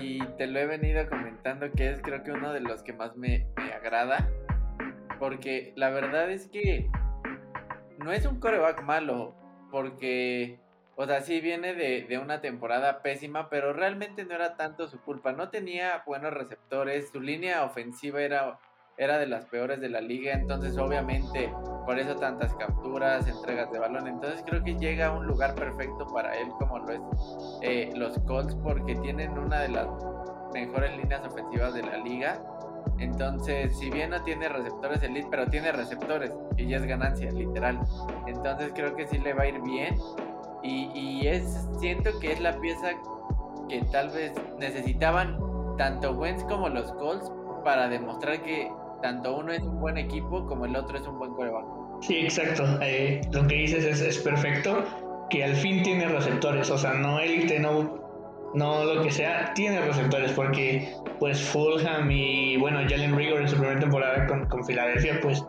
Y 0.00 0.24
te 0.38 0.46
lo 0.46 0.58
he 0.60 0.66
venido 0.66 1.08
comentando 1.08 1.70
que 1.72 1.90
es 1.90 2.00
creo 2.02 2.22
que 2.22 2.32
uno 2.32 2.52
de 2.52 2.60
los 2.60 2.82
que 2.82 2.92
más 2.92 3.16
me, 3.16 3.46
agrada. 3.74 4.28
Porque 5.18 5.72
la 5.76 5.90
verdad 5.90 6.30
es 6.30 6.48
que 6.48 6.88
no 7.98 8.12
es 8.12 8.26
un 8.26 8.38
coreback 8.38 8.82
malo. 8.82 9.34
Porque, 9.70 10.60
o 10.96 11.06
sea, 11.06 11.22
sí 11.22 11.40
viene 11.40 11.74
de, 11.74 12.02
de 12.02 12.18
una 12.18 12.40
temporada 12.40 13.02
pésima, 13.02 13.48
pero 13.50 13.72
realmente 13.72 14.24
no 14.24 14.34
era 14.34 14.56
tanto 14.56 14.88
su 14.88 15.00
culpa. 15.00 15.32
No 15.32 15.50
tenía 15.50 16.02
buenos 16.06 16.32
receptores, 16.32 17.10
su 17.10 17.20
línea 17.20 17.64
ofensiva 17.64 18.22
era 18.22 18.58
era 18.96 19.18
de 19.18 19.26
las 19.26 19.44
peores 19.46 19.80
de 19.80 19.88
la 19.88 20.00
liga, 20.00 20.32
entonces 20.32 20.78
obviamente 20.78 21.52
por 21.84 21.98
eso 21.98 22.14
tantas 22.16 22.54
capturas, 22.54 23.26
entregas 23.26 23.70
de 23.72 23.78
balón, 23.78 24.06
entonces 24.06 24.42
creo 24.46 24.62
que 24.62 24.74
llega 24.76 25.08
a 25.08 25.12
un 25.12 25.26
lugar 25.26 25.54
perfecto 25.54 26.06
para 26.06 26.36
él 26.36 26.48
como 26.58 26.78
lo 26.78 26.92
es 26.92 27.00
eh, 27.62 27.92
los 27.96 28.18
Colts 28.20 28.54
porque 28.56 28.94
tienen 28.96 29.36
una 29.36 29.62
de 29.62 29.68
las 29.70 29.88
mejores 30.52 30.96
líneas 30.96 31.26
ofensivas 31.26 31.74
de 31.74 31.82
la 31.82 31.96
liga, 31.96 32.40
entonces 32.98 33.76
si 33.76 33.90
bien 33.90 34.10
no 34.10 34.22
tiene 34.22 34.48
receptores 34.48 35.02
elite, 35.02 35.26
pero 35.28 35.46
tiene 35.48 35.72
receptores 35.72 36.32
y 36.56 36.68
ya 36.68 36.76
es 36.76 36.86
ganancia, 36.86 37.30
literal, 37.32 37.80
entonces 38.28 38.70
creo 38.74 38.94
que 38.94 39.08
sí 39.08 39.18
le 39.18 39.34
va 39.34 39.42
a 39.42 39.48
ir 39.48 39.60
bien 39.62 39.96
y, 40.64 41.26
es, 41.26 41.68
siento 41.78 42.18
que 42.20 42.32
es 42.32 42.40
la 42.40 42.58
pieza 42.60 42.92
que 43.68 43.82
tal 43.92 44.10
vez 44.10 44.32
necesitaban 44.58 45.38
tanto 45.76 46.12
Wentz 46.12 46.44
como 46.44 46.68
los 46.68 46.90
Colts 46.92 47.30
para 47.64 47.88
demostrar 47.88 48.42
que 48.42 48.70
tanto 49.02 49.36
uno 49.36 49.52
es 49.52 49.62
un 49.62 49.80
buen 49.80 49.98
equipo 49.98 50.46
como 50.46 50.64
el 50.64 50.76
otro 50.76 50.96
es 50.96 51.06
un 51.06 51.18
buen 51.18 51.32
coreback. 51.34 51.64
Sí, 52.00 52.20
exacto. 52.20 52.64
Eh, 52.80 53.20
lo 53.32 53.46
que 53.46 53.54
dices 53.54 53.84
es, 53.84 54.00
es, 54.00 54.18
perfecto, 54.18 54.82
que 55.30 55.44
al 55.44 55.54
fin 55.54 55.82
tiene 55.82 56.08
receptores, 56.08 56.70
o 56.70 56.78
sea, 56.78 56.94
no 56.94 57.18
élite, 57.20 57.58
no, 57.58 57.98
no 58.54 58.84
lo 58.84 59.02
que 59.02 59.10
sea, 59.10 59.52
tiene 59.54 59.80
receptores, 59.80 60.32
porque 60.32 60.94
pues 61.18 61.42
Fulham 61.42 62.10
y 62.10 62.56
bueno, 62.56 62.80
Jalen 62.88 63.16
Rigor 63.16 63.42
en 63.42 63.48
su 63.48 63.56
primera 63.56 63.80
temporada 63.80 64.26
con, 64.26 64.46
con 64.48 64.64
Filadelfia, 64.64 65.18
pues 65.22 65.44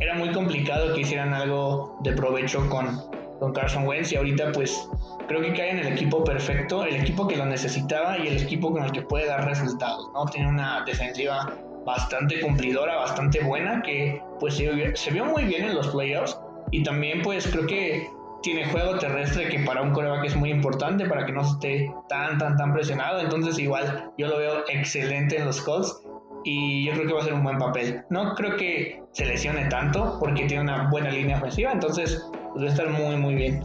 era 0.00 0.14
muy 0.14 0.30
complicado 0.32 0.94
que 0.94 1.00
hicieran 1.00 1.32
algo 1.32 1.98
de 2.02 2.12
provecho 2.12 2.68
con, 2.68 3.00
con 3.38 3.52
Carson 3.52 3.86
Wentz 3.86 4.12
y 4.12 4.16
ahorita 4.16 4.52
pues 4.52 4.88
creo 5.28 5.40
que 5.40 5.52
cae 5.52 5.70
en 5.70 5.78
el 5.78 5.88
equipo 5.88 6.24
perfecto, 6.24 6.84
el 6.84 6.96
equipo 6.96 7.26
que 7.26 7.36
lo 7.36 7.46
necesitaba 7.46 8.18
y 8.18 8.28
el 8.28 8.42
equipo 8.42 8.72
con 8.72 8.84
el 8.84 8.92
que 8.92 9.02
puede 9.02 9.26
dar 9.26 9.44
resultados, 9.44 10.10
¿no? 10.12 10.24
Tiene 10.26 10.48
una 10.48 10.82
defensiva 10.84 11.52
bastante 11.84 12.40
cumplidora, 12.40 12.96
bastante 12.96 13.42
buena, 13.42 13.80
que 13.82 14.20
pues 14.40 14.56
se, 14.56 15.10
vio 15.10 15.24
muy 15.24 15.44
bien 15.44 15.64
en 15.64 15.74
los 15.74 15.88
playoffs 15.88 16.38
y 16.70 16.82
también 16.82 17.22
pues 17.22 17.46
creo 17.46 17.66
que 17.66 18.10
tiene 18.42 18.66
juego 18.66 18.98
terrestre 18.98 19.48
que 19.48 19.60
para 19.60 19.82
un 19.82 19.92
coreback 19.92 20.24
es 20.24 20.36
muy 20.36 20.50
importante 20.50 21.06
para 21.06 21.24
que 21.24 21.32
no 21.32 21.42
esté 21.42 21.92
tan, 22.08 22.38
tan, 22.38 22.56
tan 22.56 22.72
presionado. 22.72 23.20
Entonces 23.20 23.58
igual 23.58 24.10
yo 24.18 24.28
lo 24.28 24.38
veo 24.38 24.64
excelente 24.68 25.38
en 25.38 25.46
los 25.46 25.60
Colts 25.62 26.02
y 26.44 26.84
yo 26.84 26.92
creo 26.92 27.06
que 27.06 27.12
va 27.12 27.20
a 27.20 27.24
ser 27.24 27.34
un 27.34 27.42
buen 27.42 27.58
papel. 27.58 28.04
No 28.10 28.34
creo 28.34 28.56
que 28.56 29.02
se 29.12 29.24
lesione 29.24 29.66
tanto 29.66 30.18
porque 30.20 30.44
tiene 30.44 30.62
una 30.62 30.88
buena 30.90 31.10
línea 31.10 31.38
ofensiva, 31.38 31.72
entonces 31.72 32.24
va 32.64 32.68
a 32.68 32.72
estar 32.72 32.88
muy, 32.88 33.16
muy 33.16 33.34
bien. 33.34 33.62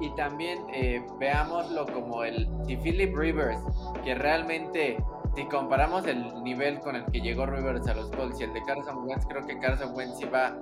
Y 0.00 0.10
también 0.16 0.58
eh, 0.72 1.04
veámoslo 1.18 1.86
como 1.86 2.24
el, 2.24 2.48
si 2.66 2.76
Philip 2.76 3.14
Rivers, 3.16 3.60
que 4.04 4.14
realmente 4.14 4.96
si 5.36 5.44
comparamos 5.44 6.06
el 6.06 6.42
nivel 6.42 6.80
con 6.80 6.96
el 6.96 7.04
que 7.06 7.20
llegó 7.20 7.46
Rivers 7.46 7.86
a 7.86 7.94
los 7.94 8.10
Colts 8.10 8.40
y 8.40 8.44
el 8.44 8.52
de 8.52 8.62
Carson 8.62 9.06
Wentz, 9.06 9.26
creo 9.26 9.46
que 9.46 9.58
Carson 9.58 9.94
Wentz 9.94 10.20
iba 10.20 10.56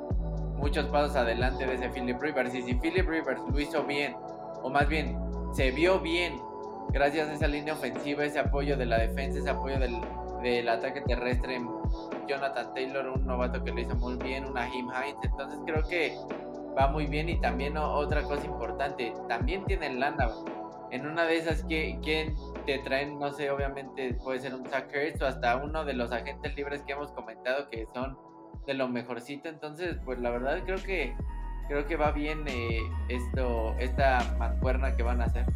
muchos 0.58 0.86
pasos 0.86 1.16
adelante 1.16 1.66
de 1.66 1.74
ese 1.74 1.88
Philip 1.88 2.20
Rivers. 2.20 2.54
Y 2.54 2.62
si 2.62 2.74
Philip 2.74 3.08
Rivers 3.08 3.40
lo 3.50 3.58
hizo 3.58 3.82
bien, 3.84 4.14
o 4.62 4.70
más 4.70 4.86
bien 4.88 5.18
se 5.52 5.70
vio 5.70 5.98
bien 5.98 6.40
gracias 6.92 7.28
a 7.28 7.32
esa 7.32 7.48
línea 7.48 7.74
ofensiva, 7.74 8.24
ese 8.24 8.38
apoyo 8.38 8.76
de 8.76 8.86
la 8.86 8.98
defensa, 8.98 9.38
ese 9.38 9.50
apoyo 9.50 9.78
del, 9.78 9.96
del 10.42 10.68
ataque 10.68 11.00
terrestre, 11.02 11.60
Jonathan 12.28 12.74
Taylor, 12.74 13.08
un 13.08 13.26
novato 13.26 13.62
que 13.64 13.72
lo 13.72 13.80
hizo 13.80 13.94
muy 13.96 14.16
bien, 14.16 14.44
una 14.44 14.66
Jim 14.66 14.86
Hines, 14.86 15.16
entonces 15.22 15.58
creo 15.64 15.82
que 15.88 16.16
va 16.76 16.88
muy 16.88 17.06
bien 17.06 17.28
y 17.28 17.40
también 17.40 17.76
otra 17.76 18.22
cosa 18.22 18.44
importante, 18.46 19.12
también 19.28 19.64
tienen 19.64 20.00
lana. 20.00 20.28
En 20.90 21.06
una 21.06 21.24
de 21.24 21.36
esas, 21.36 21.62
que 21.64 21.98
¿quién 22.02 22.34
te 22.66 22.78
traen? 22.78 23.18
No 23.18 23.30
sé, 23.32 23.50
obviamente 23.50 24.14
puede 24.14 24.40
ser 24.40 24.54
un 24.54 24.66
Zach 24.66 24.88
o 25.20 25.24
hasta 25.24 25.56
uno 25.56 25.84
de 25.84 25.94
los 25.94 26.10
agentes 26.10 26.54
libres 26.56 26.82
que 26.82 26.92
hemos 26.92 27.12
comentado 27.12 27.68
que 27.70 27.86
son 27.94 28.18
de 28.66 28.74
lo 28.74 28.88
mejorcito. 28.88 29.48
Entonces, 29.48 29.96
pues 30.04 30.18
la 30.18 30.30
verdad 30.30 30.58
creo 30.64 30.78
que 30.82 31.14
creo 31.68 31.86
que 31.86 31.96
va 31.96 32.10
bien 32.10 32.42
eh, 32.48 32.80
esto, 33.08 33.76
esta 33.78 34.34
mancuerna 34.38 34.96
que 34.96 35.04
van 35.04 35.20
a 35.20 35.26
hacer. 35.26 35.46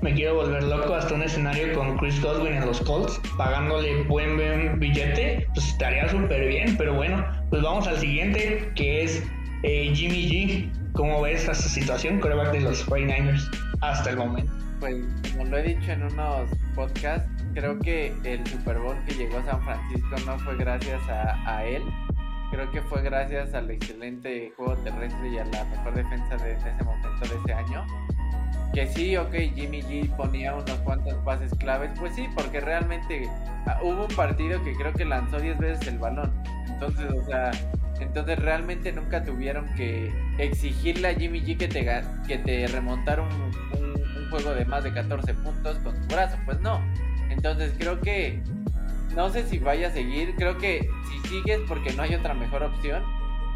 Me 0.00 0.14
quiero 0.14 0.36
volver 0.36 0.62
loco 0.62 0.94
hasta 0.94 1.14
un 1.14 1.22
escenario 1.22 1.74
con 1.74 1.98
Chris 1.98 2.22
Godwin 2.22 2.54
en 2.54 2.66
los 2.66 2.80
Colts, 2.80 3.20
pagándole 3.36 4.02
buen, 4.04 4.36
buen 4.36 4.78
billete, 4.78 5.46
pues 5.54 5.68
estaría 5.68 6.08
súper 6.08 6.46
bien, 6.48 6.76
pero 6.78 6.94
bueno, 6.94 7.22
pues 7.50 7.62
vamos 7.62 7.86
al 7.86 7.98
siguiente, 7.98 8.72
que 8.74 9.02
es 9.04 9.22
eh, 9.62 9.90
Jimmy 9.94 10.28
G. 10.28 10.92
¿Cómo 10.92 11.22
ves 11.22 11.42
esta 11.42 11.54
situación, 11.54 12.18
coreback 12.20 12.52
de 12.52 12.60
los 12.60 12.86
49ers 12.86 13.48
hasta 13.80 14.10
el 14.10 14.16
momento? 14.16 14.52
Pues 14.80 15.04
como 15.32 15.44
lo 15.44 15.58
he 15.58 15.62
dicho 15.62 15.92
en 15.92 16.02
unos 16.02 16.50
podcasts, 16.74 17.28
creo 17.54 17.78
que 17.78 18.12
el 18.24 18.44
Super 18.46 18.78
Bowl 18.78 18.96
que 19.06 19.14
llegó 19.14 19.38
a 19.38 19.44
San 19.44 19.62
Francisco 19.62 20.16
no 20.26 20.38
fue 20.40 20.56
gracias 20.56 21.00
a, 21.08 21.56
a 21.56 21.64
él, 21.64 21.82
creo 22.50 22.70
que 22.70 22.82
fue 22.82 23.02
gracias 23.02 23.54
al 23.54 23.70
excelente 23.70 24.52
juego 24.56 24.74
terrestre 24.78 25.28
y 25.28 25.38
a 25.38 25.44
la 25.44 25.64
mejor 25.64 25.94
defensa 25.94 26.36
de 26.38 26.52
ese 26.52 26.84
momento 26.84 27.28
de 27.28 27.40
ese 27.42 27.52
año. 27.52 27.86
Que 28.74 28.86
sí, 28.86 29.16
ok, 29.16 29.32
Jimmy 29.54 29.82
G 29.82 30.16
ponía 30.16 30.54
unos 30.54 30.78
cuantos 30.80 31.14
pases 31.24 31.52
claves, 31.58 31.90
pues 31.98 32.14
sí, 32.14 32.28
porque 32.34 32.60
realmente 32.60 33.28
ah, 33.66 33.78
hubo 33.82 34.06
un 34.06 34.14
partido 34.14 34.62
que 34.62 34.74
creo 34.74 34.92
que 34.92 35.04
lanzó 35.04 35.40
10 35.40 35.58
veces 35.58 35.88
el 35.88 35.98
balón. 35.98 36.32
Entonces, 36.68 37.06
o 37.10 37.24
sea, 37.26 37.50
entonces 38.00 38.38
realmente 38.38 38.92
nunca 38.92 39.22
tuvieron 39.22 39.72
que 39.74 40.12
exigirle 40.38 41.08
a 41.08 41.14
Jimmy 41.14 41.40
G 41.42 41.56
que 41.56 41.68
te, 41.68 41.86
que 42.26 42.38
te 42.38 42.66
remontara 42.66 43.22
un, 43.22 43.30
un 43.30 44.30
juego 44.30 44.54
de 44.54 44.64
más 44.64 44.84
de 44.84 44.92
14 44.92 45.34
puntos 45.34 45.78
con 45.78 45.96
su 45.96 46.08
brazo, 46.08 46.36
pues 46.44 46.60
no. 46.60 46.80
Entonces 47.30 47.72
creo 47.78 48.00
que 48.00 48.42
no 49.14 49.30
sé 49.30 49.46
si 49.46 49.58
vaya 49.58 49.88
a 49.88 49.90
seguir, 49.90 50.34
creo 50.36 50.58
que 50.58 50.88
si 51.08 51.28
sigues 51.28 51.60
porque 51.66 51.92
no 51.92 52.02
hay 52.02 52.14
otra 52.14 52.34
mejor 52.34 52.62
opción, 52.62 53.02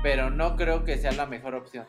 pero 0.02 0.30
no 0.30 0.56
creo 0.56 0.84
que 0.84 0.98
sea 0.98 1.12
la 1.12 1.26
mejor 1.26 1.54
opción. 1.54 1.86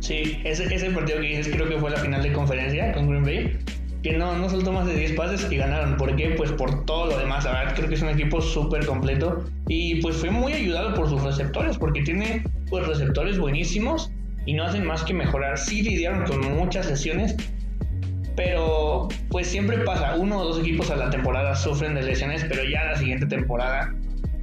Sí, 0.00 0.40
ese, 0.44 0.72
ese 0.74 0.90
partido 0.90 1.20
que 1.20 1.26
dices 1.26 1.54
creo 1.54 1.68
que 1.68 1.78
fue 1.78 1.90
la 1.90 1.98
final 1.98 2.22
de 2.22 2.32
conferencia 2.32 2.92
con 2.92 3.08
Green 3.08 3.24
Bay. 3.24 3.58
Que 4.06 4.12
no, 4.12 4.38
no 4.38 4.48
soltó 4.48 4.70
más 4.70 4.86
de 4.86 4.94
10 4.94 5.14
pases 5.14 5.50
y 5.50 5.56
ganaron. 5.56 5.96
¿Por 5.96 6.14
qué? 6.14 6.28
Pues 6.36 6.52
por 6.52 6.84
todo 6.84 7.06
lo 7.06 7.18
demás. 7.18 7.44
Creo 7.74 7.88
que 7.88 7.96
es 7.96 8.02
un 8.02 8.10
equipo 8.10 8.40
súper 8.40 8.86
completo. 8.86 9.42
Y 9.66 10.00
pues 10.00 10.18
fue 10.18 10.30
muy 10.30 10.52
ayudado 10.52 10.94
por 10.94 11.08
sus 11.08 11.24
receptores, 11.24 11.76
porque 11.76 12.02
tiene 12.02 12.44
pues 12.70 12.86
receptores 12.86 13.36
buenísimos 13.36 14.12
y 14.44 14.54
no 14.54 14.62
hacen 14.62 14.86
más 14.86 15.02
que 15.02 15.12
mejorar. 15.12 15.58
Sí 15.58 15.82
lidiaron 15.82 16.24
con 16.24 16.40
muchas 16.54 16.88
lesiones, 16.88 17.34
pero 18.36 19.08
pues 19.28 19.48
siempre 19.48 19.78
pasa. 19.78 20.14
Uno 20.14 20.38
o 20.38 20.44
dos 20.44 20.60
equipos 20.60 20.88
a 20.92 20.94
la 20.94 21.10
temporada 21.10 21.56
sufren 21.56 21.96
de 21.96 22.02
lesiones, 22.02 22.44
pero 22.48 22.62
ya 22.62 22.84
la 22.84 22.94
siguiente 22.94 23.26
temporada 23.26 23.92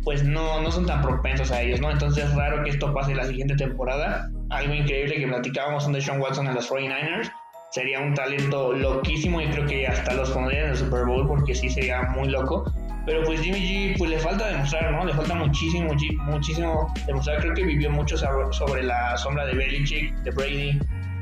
pues 0.04 0.26
no, 0.26 0.62
no 0.62 0.72
son 0.74 0.86
tan 0.86 1.02
propensos 1.02 1.52
a 1.52 1.62
ellos, 1.62 1.80
¿no? 1.80 1.90
Entonces 1.90 2.26
es 2.26 2.36
raro 2.36 2.66
que 2.66 2.72
esto 2.72 2.94
pase 2.94 3.16
la 3.16 3.24
siguiente 3.24 3.56
temporada. 3.56 4.30
Algo 4.50 4.74
increíble 4.74 5.16
que 5.16 5.26
platicábamos 5.26 5.90
de 5.90 6.02
Sean 6.02 6.20
Watson 6.20 6.48
en 6.48 6.56
los 6.56 6.70
49ers. 6.70 7.32
Sería 7.74 8.00
un 8.02 8.14
talento 8.14 8.72
loquísimo 8.72 9.42
y 9.42 9.48
creo 9.48 9.66
que 9.66 9.88
hasta 9.88 10.14
los 10.14 10.30
pondría 10.30 10.66
en 10.66 10.70
el 10.70 10.78
Super 10.78 11.06
Bowl 11.06 11.28
porque 11.28 11.56
sí 11.56 11.72
sería 11.72 12.04
muy 12.04 12.30
loco. 12.30 12.72
Pero 13.08 13.24
pues 13.24 13.42
Jimmy 13.42 13.58
G 13.58 13.98
pues 13.98 14.12
le 14.12 14.20
falta 14.20 14.48
demostrar, 14.48 14.92
¿no? 14.92 15.04
Le 15.04 15.12
falta 15.12 15.34
muchísimo, 15.34 15.92
muchísimo 16.20 16.94
demostrar. 17.08 17.40
Creo 17.40 17.56
que 17.56 17.64
vivió 17.64 17.90
mucho 17.90 18.16
sobre 18.16 18.84
la 18.84 19.18
sombra 19.18 19.48
de 19.48 19.56
Belichick, 19.56 20.14
de 20.18 20.30
Brady. 20.30 20.80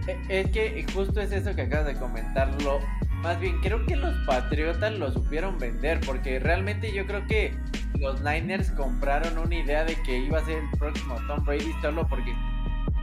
E, 0.08 0.18
es 0.28 0.52
que 0.52 0.86
justo 0.94 1.22
es 1.22 1.32
eso 1.32 1.56
que 1.56 1.62
acabas 1.62 1.86
de 1.86 1.96
comentarlo. 1.96 2.80
Más 3.22 3.40
bien, 3.40 3.58
creo 3.62 3.86
que 3.86 3.96
los 3.96 4.14
Patriotas 4.26 4.92
lo 4.92 5.10
supieron 5.10 5.58
vender 5.58 6.02
porque 6.06 6.38
realmente 6.40 6.92
yo 6.92 7.08
creo 7.08 7.26
que 7.28 7.54
los 7.98 8.20
Niners 8.24 8.72
compraron 8.72 9.38
una 9.38 9.56
idea 9.56 9.86
de 9.86 9.96
que 10.04 10.18
iba 10.18 10.40
a 10.40 10.46
ser 10.46 10.58
el 10.58 10.78
próximo 10.78 11.16
Tom 11.28 11.46
Brady 11.46 11.72
solo 11.82 12.06
porque 12.10 12.34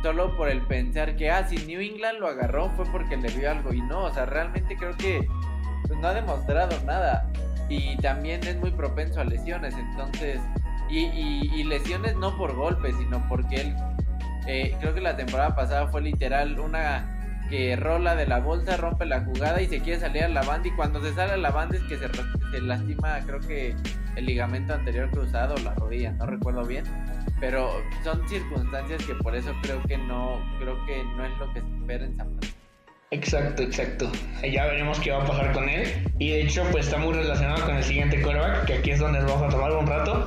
solo 0.02 0.36
por 0.36 0.48
el 0.48 0.62
pensar 0.62 1.16
que 1.16 1.30
ah 1.30 1.46
si 1.46 1.56
New 1.66 1.80
England 1.80 2.18
lo 2.18 2.28
agarró 2.28 2.70
fue 2.70 2.84
porque 2.86 3.16
le 3.16 3.28
vio 3.30 3.50
algo. 3.50 3.72
Y 3.72 3.80
no, 3.80 4.04
o 4.04 4.12
sea, 4.12 4.26
realmente 4.26 4.76
creo 4.76 4.96
que 4.96 5.26
pues, 5.86 5.98
no 5.98 6.08
ha 6.08 6.14
demostrado 6.14 6.78
nada. 6.84 7.30
Y 7.68 7.96
también 7.98 8.42
es 8.46 8.56
muy 8.56 8.70
propenso 8.70 9.20
a 9.20 9.24
lesiones, 9.24 9.74
entonces 9.74 10.40
y, 10.90 11.64
lesiones 11.64 12.16
no 12.16 12.36
por 12.36 12.54
golpes, 12.54 12.96
sino 12.96 13.26
porque 13.28 13.56
él 13.56 13.76
eh, 14.46 14.74
creo 14.80 14.94
que 14.94 15.00
la 15.00 15.16
temporada 15.16 15.54
pasada 15.54 15.88
fue 15.88 16.00
literal 16.00 16.58
una 16.58 17.17
que 17.48 17.76
rola 17.76 18.14
de 18.14 18.26
la 18.26 18.40
bolsa, 18.40 18.76
rompe 18.76 19.06
la 19.06 19.20
jugada 19.20 19.60
y 19.60 19.66
se 19.66 19.80
quiere 19.80 20.00
salir 20.00 20.24
a 20.24 20.28
la 20.28 20.42
banda 20.42 20.68
y 20.68 20.72
cuando 20.72 21.02
se 21.02 21.14
sale 21.14 21.32
a 21.32 21.36
la 21.36 21.50
banda 21.50 21.76
es 21.76 21.82
que 21.84 21.96
se, 21.96 22.08
se 22.50 22.60
lastima 22.60 23.20
creo 23.26 23.40
que 23.40 23.74
el 24.16 24.26
ligamento 24.26 24.74
anterior 24.74 25.10
cruzado 25.10 25.54
o 25.54 25.58
la 25.58 25.74
rodilla, 25.74 26.12
no 26.12 26.26
recuerdo 26.26 26.64
bien, 26.64 26.84
pero 27.40 27.70
son 28.04 28.28
circunstancias 28.28 29.04
que 29.06 29.14
por 29.14 29.34
eso 29.34 29.52
creo 29.62 29.82
que 29.84 29.96
no, 29.96 30.40
creo 30.58 30.76
que 30.86 31.02
no 31.16 31.24
es 31.24 31.38
lo 31.38 31.52
que 31.52 31.60
se 31.60 31.76
espera 31.78 32.04
en 32.04 32.16
San 32.16 32.26
Francisco. 32.26 32.58
Exacto, 33.10 33.62
exacto. 33.62 34.12
Ya 34.42 34.66
veremos 34.66 35.00
qué 35.00 35.10
va 35.10 35.22
a 35.22 35.26
pasar 35.26 35.52
con 35.52 35.66
él. 35.68 35.88
Y 36.18 36.30
de 36.30 36.42
hecho, 36.42 36.62
pues 36.70 36.86
está 36.86 36.98
muy 36.98 37.14
relacionado 37.14 37.64
con 37.64 37.76
el 37.76 37.82
siguiente 37.82 38.20
quarterback, 38.20 38.66
que 38.66 38.74
aquí 38.74 38.90
es 38.90 38.98
donde 38.98 39.20
nos 39.20 39.32
vamos 39.32 39.48
a 39.48 39.56
tomar 39.56 39.72
un 39.72 39.86
rato. 39.86 40.26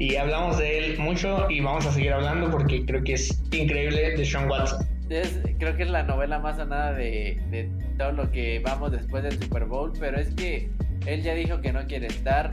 Y 0.00 0.16
hablamos 0.16 0.58
de 0.58 0.78
él 0.78 0.98
mucho 0.98 1.48
y 1.48 1.60
vamos 1.60 1.86
a 1.86 1.92
seguir 1.92 2.12
hablando 2.12 2.50
porque 2.50 2.84
creo 2.86 3.04
que 3.04 3.14
es 3.14 3.40
increíble 3.52 4.16
de 4.16 4.24
Sean 4.24 4.48
Watson. 4.48 4.84
Creo 5.58 5.76
que 5.76 5.82
es 5.82 5.90
la 5.90 6.02
novela 6.02 6.38
más 6.38 6.56
sonada 6.56 6.92
de, 6.92 7.40
de 7.50 7.70
todo 7.96 8.12
lo 8.12 8.30
que 8.30 8.60
vamos 8.60 8.92
después 8.92 9.22
del 9.22 9.40
Super 9.40 9.64
Bowl, 9.64 9.92
pero 9.98 10.18
es 10.18 10.34
que 10.34 10.70
él 11.06 11.22
ya 11.22 11.34
dijo 11.34 11.60
que 11.60 11.72
no 11.72 11.86
quiere 11.86 12.06
estar 12.06 12.50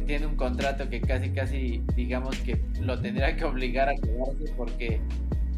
tiene 0.00 0.26
un 0.26 0.36
contrato 0.36 0.88
que 0.88 1.00
casi, 1.00 1.30
casi, 1.30 1.82
digamos 1.94 2.36
que 2.40 2.60
lo 2.80 3.00
tendría 3.00 3.36
que 3.36 3.44
obligar 3.44 3.88
a 3.88 3.94
quedarse 3.94 4.52
porque 4.56 5.00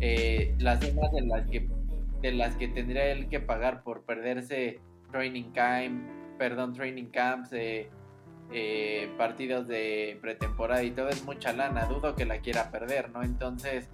eh, 0.01 0.55
las 0.59 0.85
sumas 0.85 1.13
de 1.13 1.23
las 1.23 1.47
que 1.49 1.69
de 2.23 2.33
las 2.33 2.55
que 2.57 2.69
tendría 2.69 3.13
él 3.13 3.29
que 3.29 3.41
pagar 3.41 3.83
por 3.83 4.05
perderse 4.05 4.79
training 5.11 5.53
camp, 5.53 6.03
perdón, 6.39 6.75
training 6.75 7.07
camps, 7.07 7.51
eh, 7.53 7.89
eh, 8.53 9.09
partidos 9.17 9.67
de 9.69 10.19
pretemporada 10.21 10.83
y 10.83 10.91
todo 10.91 11.09
es 11.09 11.25
mucha 11.25 11.55
lana. 11.55 11.87
Dudo 11.87 12.15
que 12.15 12.27
la 12.27 12.39
quiera 12.41 12.71
perder, 12.71 13.09
¿no? 13.11 13.23
Entonces 13.23 13.89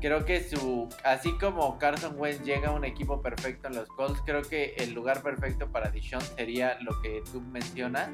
creo 0.00 0.24
que 0.24 0.42
su 0.42 0.88
así 1.04 1.32
como 1.38 1.78
Carson 1.78 2.14
Wentz 2.18 2.42
llega 2.44 2.68
a 2.68 2.72
un 2.72 2.84
equipo 2.84 3.20
perfecto 3.20 3.68
en 3.68 3.76
los 3.76 3.88
Colts, 3.88 4.20
creo 4.24 4.42
que 4.42 4.74
el 4.78 4.92
lugar 4.92 5.22
perfecto 5.22 5.70
para 5.70 5.90
Dishon 5.90 6.20
sería 6.20 6.78
lo 6.80 7.00
que 7.02 7.22
tú 7.32 7.40
mencionas 7.40 8.10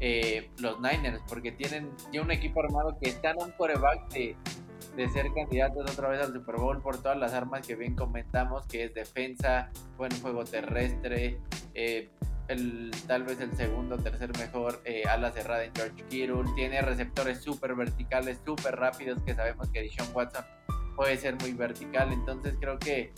eh, 0.00 0.50
los 0.58 0.80
Niners, 0.80 1.20
porque 1.28 1.52
tienen 1.52 1.90
ya 2.10 2.22
un 2.22 2.30
equipo 2.30 2.60
armado 2.60 2.96
que 3.00 3.10
están 3.10 3.36
un 3.38 3.50
coreback 3.52 4.08
de, 4.12 4.34
de 4.96 5.08
ser 5.10 5.30
candidatos 5.34 5.90
otra 5.90 6.08
vez 6.08 6.22
al 6.22 6.32
Super 6.32 6.56
Bowl 6.56 6.80
por 6.80 7.02
todas 7.02 7.18
las 7.18 7.34
armas 7.34 7.66
que 7.66 7.76
bien 7.76 7.94
comentamos, 7.94 8.66
que 8.66 8.84
es 8.84 8.94
defensa, 8.94 9.70
buen 9.98 10.10
juego 10.22 10.44
terrestre, 10.44 11.38
eh, 11.74 12.08
el, 12.48 12.90
tal 13.06 13.24
vez 13.24 13.40
el 13.40 13.52
segundo 13.52 13.96
o 13.96 13.98
tercer 13.98 14.36
mejor 14.38 14.80
eh, 14.84 15.04
ala 15.06 15.30
cerrada 15.32 15.64
en 15.64 15.72
George 15.74 16.02
Kittle, 16.08 16.44
tiene 16.56 16.80
receptores 16.80 17.42
súper 17.42 17.74
verticales, 17.74 18.40
súper 18.44 18.76
rápidos, 18.76 19.22
que 19.22 19.34
sabemos 19.34 19.70
que 19.70 19.82
Deshaun 19.82 20.08
Watson 20.14 20.44
puede 21.00 21.16
ser 21.16 21.34
muy 21.40 21.54
vertical, 21.54 22.12
entonces 22.12 22.56
creo 22.60 22.78
que 22.78 23.10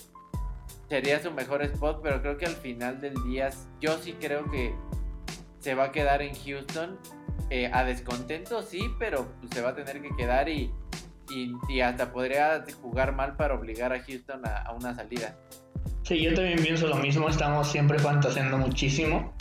sería 0.89 1.21
su 1.21 1.33
mejor 1.33 1.63
spot, 1.63 1.99
pero 2.01 2.23
creo 2.23 2.39
que 2.39 2.47
al 2.47 2.55
final 2.55 3.01
del 3.01 3.15
día 3.25 3.51
yo 3.81 3.99
sí 3.99 4.15
creo 4.21 4.49
que 4.49 4.73
se 5.59 5.75
va 5.75 5.87
a 5.87 5.91
quedar 5.91 6.23
en 6.23 6.33
Houston. 6.33 6.97
Eh, 7.51 7.69
a 7.73 7.85
descontento, 7.85 8.63
sí, 8.63 8.89
pero 9.01 9.27
pues, 9.41 9.53
se 9.53 9.63
va 9.63 9.71
a 9.71 9.75
tener 9.75 10.01
que 10.01 10.15
quedar 10.17 10.49
y, 10.49 10.73
y, 11.69 11.81
hasta 11.81 12.13
podría 12.13 12.65
jugar 12.81 13.17
mal 13.17 13.37
para 13.37 13.55
obligar 13.55 13.93
a 13.93 14.01
Houston 14.01 14.43
a, 14.47 14.73
una 14.79 14.95
salida. 14.95 15.37
Sí, 16.05 16.23
yo 16.23 16.33
también 16.35 16.63
pienso 16.63 16.87
lo 16.87 16.97
mismo. 16.97 17.29
Estamos 17.29 17.67
siempre 17.73 17.99
fantaseando 17.99 18.59
muchísimo. 18.59 19.35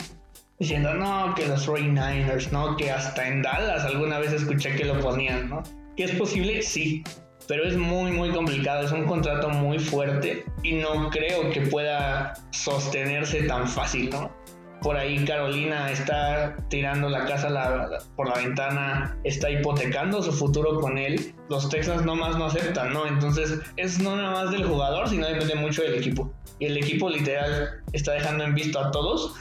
Diciendo, 0.58 0.94
no, 0.94 1.32
que 1.36 1.46
los 1.46 1.68
49ers, 1.68 2.50
no, 2.50 2.76
que 2.76 2.90
hasta 2.90 3.28
en 3.28 3.40
Dallas 3.42 3.84
alguna 3.84 4.18
vez 4.18 4.32
escuché 4.32 4.74
que 4.74 4.84
lo 4.84 4.98
ponían, 4.98 5.48
¿no? 5.48 5.62
¿Que 5.96 6.04
es 6.04 6.12
posible? 6.16 6.60
Sí, 6.62 7.04
pero 7.52 7.68
es 7.68 7.76
muy, 7.76 8.10
muy 8.12 8.30
complicado. 8.30 8.86
Es 8.86 8.92
un 8.92 9.04
contrato 9.04 9.50
muy 9.50 9.78
fuerte 9.78 10.46
y 10.62 10.72
no 10.76 11.10
creo 11.10 11.50
que 11.50 11.60
pueda 11.60 12.32
sostenerse 12.50 13.42
tan 13.42 13.68
fácil, 13.68 14.08
¿no? 14.08 14.32
por 14.80 14.96
ahí 14.96 15.22
Carolina 15.26 15.92
está 15.92 16.56
tirando 16.70 17.10
la 17.10 17.26
casa 17.26 17.48
por 18.16 18.26
la 18.26 18.36
ventana, 18.36 19.18
está 19.22 19.50
hipotecando 19.50 20.22
su 20.22 20.32
futuro 20.32 20.80
con 20.80 20.96
él, 20.96 21.34
los 21.50 21.68
Texans 21.68 22.06
nomás 22.06 22.38
no 22.38 22.46
aceptan, 22.46 22.94
¿no? 22.94 23.06
Entonces 23.06 23.60
es 23.76 24.00
no 24.00 24.16
nada 24.16 24.30
más 24.30 24.50
del 24.50 24.64
jugador, 24.64 25.08
sino 25.10 25.28
depende 25.28 25.54
mucho 25.54 25.82
del 25.82 25.96
equipo. 25.96 26.32
Y 26.58 26.64
el 26.66 26.78
equipo 26.78 27.10
literal 27.10 27.82
está 27.92 28.12
dejando 28.12 28.44
en 28.44 28.54
visto 28.54 28.80
a 28.80 28.90
todos 28.90 29.36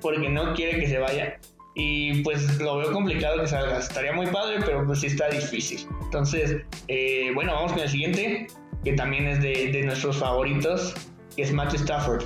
porque 0.00 0.28
no 0.28 0.54
quiere 0.54 0.80
que 0.80 0.88
se 0.88 0.98
vaya. 0.98 1.38
Y 1.74 2.22
pues 2.22 2.60
lo 2.60 2.78
veo 2.78 2.92
complicado 2.92 3.40
que 3.40 3.48
salga. 3.48 3.78
Estaría 3.78 4.12
muy 4.12 4.26
padre, 4.26 4.60
pero 4.64 4.86
pues 4.86 5.00
sí 5.00 5.08
está 5.08 5.28
difícil. 5.28 5.86
Entonces, 6.02 6.62
eh, 6.88 7.30
bueno, 7.34 7.52
vamos 7.52 7.72
con 7.72 7.82
el 7.82 7.88
siguiente, 7.88 8.46
que 8.84 8.92
también 8.92 9.26
es 9.26 9.42
de, 9.42 9.72
de 9.72 9.82
nuestros 9.82 10.18
favoritos, 10.18 10.94
que 11.34 11.42
es 11.42 11.52
Matthew 11.52 11.80
Stafford. 11.80 12.24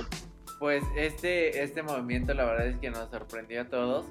Pues 0.59 0.83
este, 0.97 1.63
este 1.63 1.81
movimiento 1.81 2.33
la 2.33 2.45
verdad 2.45 2.67
es 2.67 2.77
que 2.77 2.91
nos 2.91 3.09
sorprendió 3.09 3.61
a 3.61 3.65
todos. 3.65 4.05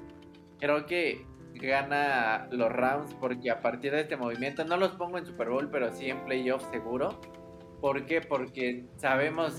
Creo 0.59 0.85
que 0.85 1.25
gana 1.53 2.47
los 2.51 2.71
rounds 2.71 3.13
porque 3.19 3.51
a 3.51 3.61
partir 3.61 3.91
de 3.91 4.01
este 4.01 4.15
movimiento, 4.15 4.63
no 4.65 4.77
los 4.77 4.91
pongo 4.91 5.17
en 5.17 5.25
Super 5.25 5.49
Bowl, 5.49 5.69
pero 5.69 5.93
sí 5.93 6.09
en 6.09 6.23
playoff 6.25 6.63
seguro. 6.71 7.19
¿Por 7.81 8.05
qué? 8.05 8.21
Porque 8.21 8.85
sabemos 8.97 9.57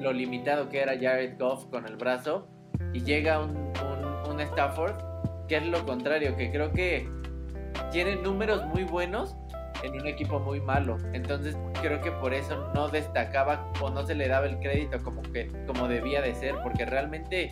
lo 0.00 0.12
limitado 0.12 0.68
que 0.68 0.80
era 0.80 0.92
Jared 0.98 1.38
Goff 1.38 1.66
con 1.66 1.86
el 1.86 1.96
brazo 1.96 2.48
y 2.92 3.02
llega 3.02 3.40
un, 3.40 3.56
un, 3.56 3.93
un 4.34 4.40
Stafford 4.40 4.96
que 5.48 5.56
es 5.56 5.66
lo 5.66 5.84
contrario, 5.84 6.36
que 6.36 6.50
creo 6.50 6.72
que 6.72 7.08
tiene 7.92 8.16
números 8.16 8.64
muy 8.66 8.84
buenos, 8.84 9.36
en 9.82 10.00
un 10.00 10.06
equipo 10.06 10.40
muy 10.40 10.60
malo. 10.60 10.96
Entonces 11.12 11.56
creo 11.80 12.00
que 12.00 12.10
por 12.12 12.32
eso 12.32 12.70
no 12.74 12.88
destacaba 12.88 13.70
o 13.80 13.90
no 13.90 14.06
se 14.06 14.14
le 14.14 14.28
daba 14.28 14.46
el 14.46 14.58
crédito 14.58 15.02
como 15.02 15.22
que 15.22 15.50
como 15.66 15.88
debía 15.88 16.22
de 16.22 16.34
ser, 16.34 16.54
porque 16.62 16.86
realmente 16.86 17.50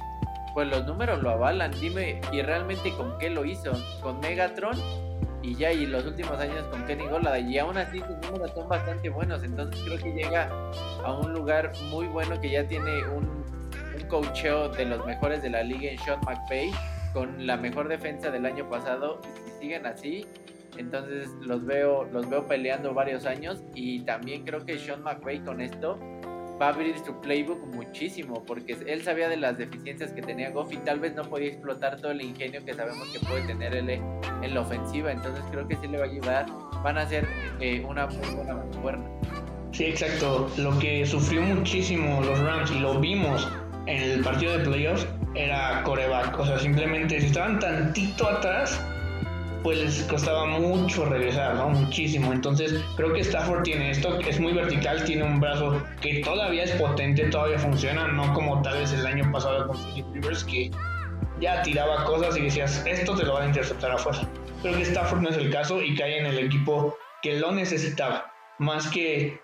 pues 0.55 0.69
los 0.69 0.87
números 0.87 1.23
lo 1.23 1.31
avalan. 1.31 1.71
Dime, 1.81 2.21
y 2.33 2.43
realmente 2.43 2.93
con 2.93 3.19
qué 3.19 3.31
lo 3.31 3.45
hizo? 3.45 3.73
Con 4.03 4.21
Megatron 4.21 4.77
y 5.43 5.57
ya, 5.57 5.73
y 5.73 5.87
los 5.87 6.07
últimos 6.07 6.39
años 6.39 6.65
con 6.71 6.85
Kenny 6.87 7.07
Golada, 7.07 7.39
y 7.39 7.59
aún 7.59 7.77
así 7.77 7.99
sus 7.99 8.31
números 8.31 8.53
son 8.55 8.69
bastante 8.69 9.09
buenos. 9.09 9.43
Entonces 9.43 9.83
creo 9.85 9.99
que 9.99 10.13
llega 10.13 10.51
a 11.05 11.13
un 11.13 11.33
lugar 11.33 11.73
muy 11.91 12.07
bueno 12.07 12.41
que 12.41 12.51
ya 12.51 12.67
tiene 12.67 13.05
un, 13.05 13.43
un 14.13 14.25
coacheo 14.25 14.69
de 14.69 14.85
los 14.85 15.05
mejores 15.07 15.43
de 15.43 15.51
la 15.51 15.63
liga 15.63 15.91
en 15.91 15.99
Sean 15.99 16.21
McVay, 16.27 16.71
con 17.13 17.47
la 17.47 17.57
mejor 17.57 17.89
defensa 17.89 18.31
del 18.31 18.47
año 18.47 18.69
pasado. 18.69 19.21
Y 19.25 19.51
si 19.51 19.59
siguen 19.61 19.87
así, 19.87 20.27
entonces 20.77 21.29
los 21.41 21.65
veo, 21.65 22.05
los 22.05 22.29
veo 22.29 22.47
peleando 22.47 22.95
varios 22.95 23.27
años 23.27 23.63
y 23.75 24.01
también 24.01 24.45
creo 24.45 24.65
que 24.65 24.79
Sean 24.79 25.03
McVay 25.03 25.41
con 25.41 25.61
esto 25.61 25.99
va 26.61 26.67
a 26.67 26.69
abrir 26.69 26.97
su 26.99 27.19
playbook 27.21 27.67
muchísimo 27.75 28.45
porque 28.47 28.77
él 28.87 29.03
sabía 29.03 29.29
de 29.29 29.37
las 29.37 29.59
deficiencias 29.59 30.13
que 30.13 30.23
tenía 30.23 30.51
Goff 30.51 30.73
y 30.73 30.77
tal 30.79 31.01
vez 31.01 31.15
no 31.15 31.23
podía 31.25 31.49
explotar 31.49 31.97
todo 32.01 32.13
el 32.13 32.21
ingenio 32.21 32.65
que 32.65 32.75
sabemos 32.75 33.09
que 33.09 33.19
puede 33.21 33.47
tener 33.47 33.75
él 33.75 33.89
en 33.91 34.55
la 34.55 34.61
ofensiva. 34.61 35.11
Entonces 35.11 35.43
creo 35.51 35.67
que 35.67 35.77
sí 35.77 35.89
le 35.89 35.99
va 35.99 36.05
a 36.05 36.09
ayudar. 36.09 36.47
Van 36.85 36.99
a 36.99 37.07
ser 37.07 37.27
eh, 37.61 37.85
una 37.89 38.07
muy 38.07 38.35
buena 38.35 38.55
mancuerna. 38.55 39.05
Sí, 39.73 39.87
exacto. 39.87 40.51
Lo 40.59 40.79
que 40.79 41.07
sufrió 41.07 41.41
muchísimo 41.43 42.21
los 42.21 42.39
Rams 42.41 42.71
y 42.71 42.79
lo 42.79 43.01
vimos 43.01 43.49
en 43.87 44.03
el 44.03 44.21
partido 44.23 44.59
de 44.59 44.65
playoffs 44.65 45.07
era 45.35 45.83
coreback. 45.83 46.39
O 46.39 46.47
sea, 46.47 46.59
simplemente 46.59 47.21
si 47.21 47.27
estaban 47.27 47.59
tantito 47.59 48.29
atrás, 48.29 48.81
pues 49.63 49.79
les 49.79 50.03
costaba 50.05 50.47
mucho 50.47 51.05
regresar, 51.07 51.55
¿no? 51.55 51.71
Muchísimo. 51.71 52.33
Entonces, 52.33 52.75
creo 52.97 53.13
que 53.13 53.21
Stafford 53.21 53.63
tiene 53.63 53.91
esto, 53.91 54.19
es 54.21 54.41
muy 54.41 54.53
vertical, 54.53 55.05
tiene 55.05 55.23
un 55.23 55.41
brazo 55.41 55.83
que 56.01 56.21
todavía 56.21 56.65
es 56.65 56.73
potente, 56.73 57.29
todavía 57.29 57.59
funciona, 57.59 58.09
no 58.09 58.33
como 58.35 58.61
tal 58.63 58.79
vez 58.79 58.93
el 58.93 59.07
año 59.07 59.31
pasado 59.31 59.69
con 59.69 59.77
Philip 59.77 60.07
Rivers, 60.15 60.45
que 60.45 60.71
ya 61.41 61.63
tiraba 61.63 62.05
cosas 62.05 62.37
y 62.37 62.43
decías, 62.43 62.85
esto 62.87 63.15
te 63.15 63.25
lo 63.25 63.35
van 63.35 63.45
a 63.45 63.47
interceptar 63.47 63.93
a 63.93 63.99
fuerza. 63.99 64.29
Creo 64.63 64.77
que 64.77 64.83
Stafford 64.83 65.23
no 65.23 65.31
es 65.31 65.37
el 65.37 65.51
caso 65.51 65.81
y 65.83 65.95
cae 65.97 66.19
en 66.19 66.27
el 66.27 66.39
equipo 66.39 66.97
que 67.23 67.39
lo 67.39 67.53
necesitaba, 67.53 68.33
más 68.59 68.89
que 68.89 69.41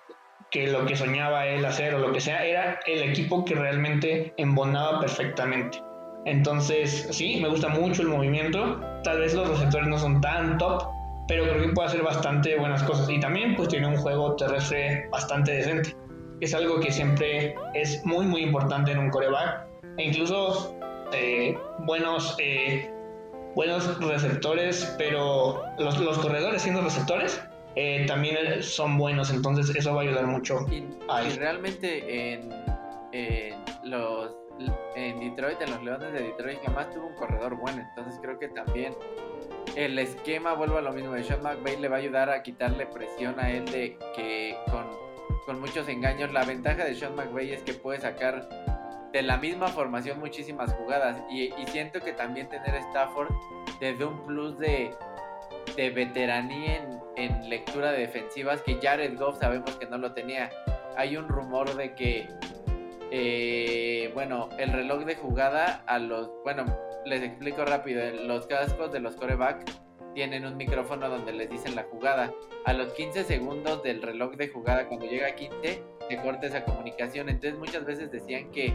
que 0.50 0.66
lo 0.66 0.86
que 0.86 0.96
soñaba 0.96 1.46
él 1.46 1.64
hacer 1.64 1.94
o 1.94 1.98
lo 1.98 2.12
que 2.12 2.20
sea, 2.20 2.44
era 2.44 2.80
el 2.86 3.02
equipo 3.02 3.44
que 3.44 3.54
realmente 3.54 4.32
embonaba 4.36 5.00
perfectamente. 5.00 5.82
Entonces, 6.24 7.08
sí, 7.10 7.38
me 7.40 7.48
gusta 7.48 7.68
mucho 7.68 8.02
el 8.02 8.08
movimiento. 8.08 8.80
Tal 9.02 9.20
vez 9.20 9.34
los 9.34 9.48
receptores 9.48 9.88
no 9.88 9.98
son 9.98 10.20
tan 10.20 10.58
top, 10.58 10.84
pero 11.26 11.44
creo 11.44 11.62
que 11.62 11.68
puede 11.68 11.88
hacer 11.88 12.02
bastante 12.02 12.56
buenas 12.56 12.82
cosas. 12.82 13.08
Y 13.08 13.20
también 13.20 13.54
pues 13.56 13.68
tiene 13.68 13.86
un 13.86 13.96
juego 13.96 14.36
terrestre 14.36 15.08
bastante 15.10 15.52
decente. 15.52 15.94
Es 16.40 16.54
algo 16.54 16.80
que 16.80 16.90
siempre 16.90 17.54
es 17.74 18.04
muy 18.04 18.26
muy 18.26 18.42
importante 18.42 18.92
en 18.92 18.98
un 18.98 19.10
coreback. 19.10 19.66
E 19.96 20.04
incluso 20.04 20.76
eh, 21.12 21.56
buenos, 21.80 22.36
eh, 22.38 22.90
buenos 23.54 23.98
receptores, 24.00 24.94
pero 24.98 25.62
los, 25.78 25.98
los 25.98 26.18
corredores 26.18 26.62
siendo 26.62 26.82
receptores 26.82 27.42
eh, 27.80 28.06
también 28.06 28.62
son 28.62 28.98
buenos. 28.98 29.30
Entonces 29.30 29.74
eso 29.74 29.94
va 29.94 30.00
a 30.00 30.04
ayudar 30.04 30.26
mucho. 30.26 30.66
Y, 30.70 30.78
y 30.78 31.38
realmente 31.38 32.32
en, 32.32 32.52
en 33.12 33.54
los 33.84 34.34
en 34.96 35.20
Detroit, 35.20 35.60
en 35.62 35.70
los 35.70 35.82
Leones 35.84 36.12
de 36.12 36.22
Detroit, 36.22 36.58
jamás 36.64 36.90
tuvo 36.90 37.06
un 37.06 37.14
corredor 37.14 37.54
bueno. 37.54 37.80
Entonces 37.88 38.18
creo 38.20 38.38
que 38.38 38.48
también 38.48 38.94
el 39.76 39.98
esquema, 39.98 40.54
vuelvo 40.54 40.78
a 40.78 40.82
lo 40.82 40.92
mismo, 40.92 41.12
de 41.12 41.22
Sean 41.22 41.42
McVay 41.42 41.76
le 41.76 41.88
va 41.88 41.96
a 41.96 41.98
ayudar 42.00 42.30
a 42.30 42.42
quitarle 42.42 42.86
presión 42.86 43.38
a 43.38 43.50
él 43.50 43.64
de 43.66 43.96
que 44.16 44.56
con, 44.70 44.86
con 45.46 45.60
muchos 45.60 45.88
engaños. 45.88 46.32
La 46.32 46.44
ventaja 46.44 46.84
de 46.84 46.96
Sean 46.96 47.14
McVay 47.14 47.52
es 47.52 47.62
que 47.62 47.74
puede 47.74 48.00
sacar 48.00 48.48
de 49.12 49.22
la 49.22 49.36
misma 49.36 49.68
formación 49.68 50.18
muchísimas 50.18 50.72
jugadas. 50.74 51.22
Y, 51.30 51.52
siento 51.66 52.00
que 52.00 52.12
también 52.12 52.48
tener 52.48 52.74
Stafford 52.74 53.28
desde 53.80 54.04
un 54.04 54.24
plus 54.26 54.58
de, 54.58 54.94
de 55.76 55.90
veteranía 55.90 56.76
en, 56.76 57.00
en 57.16 57.48
lectura 57.50 57.92
de 57.92 58.00
defensivas 58.00 58.62
que 58.62 58.78
Jared 58.80 59.18
Goff 59.18 59.38
sabemos 59.38 59.76
que 59.76 59.86
no 59.86 59.98
lo 59.98 60.12
tenía. 60.12 60.50
Hay 60.96 61.16
un 61.16 61.28
rumor 61.28 61.74
de 61.76 61.94
que 61.94 62.28
eh, 63.10 64.10
bueno, 64.12 64.50
el 64.58 64.72
reloj 64.72 65.04
de 65.04 65.16
jugada 65.16 65.82
a 65.86 65.98
los, 65.98 66.30
bueno, 66.44 66.64
les 67.06 67.22
explico 67.22 67.64
rápido, 67.64 68.02
los 68.26 68.46
cascos 68.46 68.92
de 68.92 69.00
los 69.00 69.16
coreback 69.16 69.64
tienen 70.14 70.44
un 70.44 70.56
micrófono 70.56 71.08
donde 71.08 71.32
les 71.32 71.48
dicen 71.48 71.74
la 71.74 71.84
jugada. 71.84 72.32
A 72.66 72.72
los 72.72 72.92
15 72.92 73.24
segundos 73.24 73.82
del 73.82 74.02
reloj 74.02 74.34
de 74.36 74.48
jugada, 74.48 74.88
cuando 74.88 75.06
llega 75.06 75.28
a 75.28 75.34
15, 75.34 75.82
se 76.08 76.16
corta 76.18 76.46
esa 76.48 76.64
comunicación. 76.64 77.28
Entonces 77.28 77.58
muchas 77.58 77.86
veces 77.86 78.10
decían 78.10 78.50
que 78.50 78.74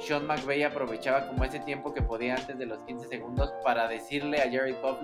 Sean 0.00 0.26
McVay 0.26 0.64
aprovechaba 0.64 1.28
como 1.28 1.44
ese 1.44 1.60
tiempo 1.60 1.92
que 1.92 2.02
podía 2.02 2.34
antes 2.34 2.58
de 2.58 2.66
los 2.66 2.82
15 2.84 3.06
segundos 3.06 3.52
para 3.62 3.86
decirle 3.86 4.40
a 4.40 4.50
Jerry 4.50 4.74
Pop 4.74 4.98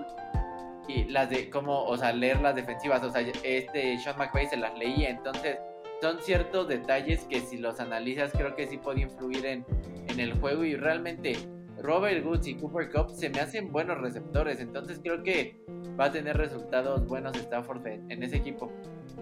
y 0.87 1.05
las 1.05 1.29
de 1.29 1.49
cómo, 1.49 1.83
o 1.85 1.97
sea, 1.97 2.13
leer 2.13 2.41
las 2.41 2.55
defensivas. 2.55 3.03
O 3.03 3.11
sea, 3.11 3.21
este 3.21 3.97
Sean 3.97 4.17
McVay 4.17 4.47
se 4.47 4.57
las 4.57 4.77
leía. 4.77 5.09
Entonces 5.09 5.57
son 6.01 6.19
ciertos 6.19 6.67
detalles 6.67 7.25
que 7.29 7.39
si 7.39 7.57
los 7.57 7.79
analizas 7.79 8.31
creo 8.31 8.55
que 8.55 8.67
sí 8.67 8.77
puede 8.77 9.01
influir 9.01 9.45
en, 9.45 9.65
en 10.07 10.19
el 10.19 10.33
juego 10.39 10.63
y 10.63 10.75
realmente 10.75 11.35
Robert 11.81 12.25
Woods 12.25 12.47
y 12.47 12.55
Cooper 12.55 12.89
Cup 12.91 13.09
se 13.11 13.29
me 13.29 13.39
hacen 13.39 13.71
buenos 13.71 13.99
receptores, 13.99 14.59
entonces 14.59 14.99
creo 15.03 15.23
que 15.23 15.57
va 15.99 16.05
a 16.05 16.11
tener 16.11 16.37
resultados 16.37 17.05
buenos 17.07 17.35
Stafford 17.37 17.85
en, 17.87 18.23
ese 18.23 18.37
equipo. 18.37 18.71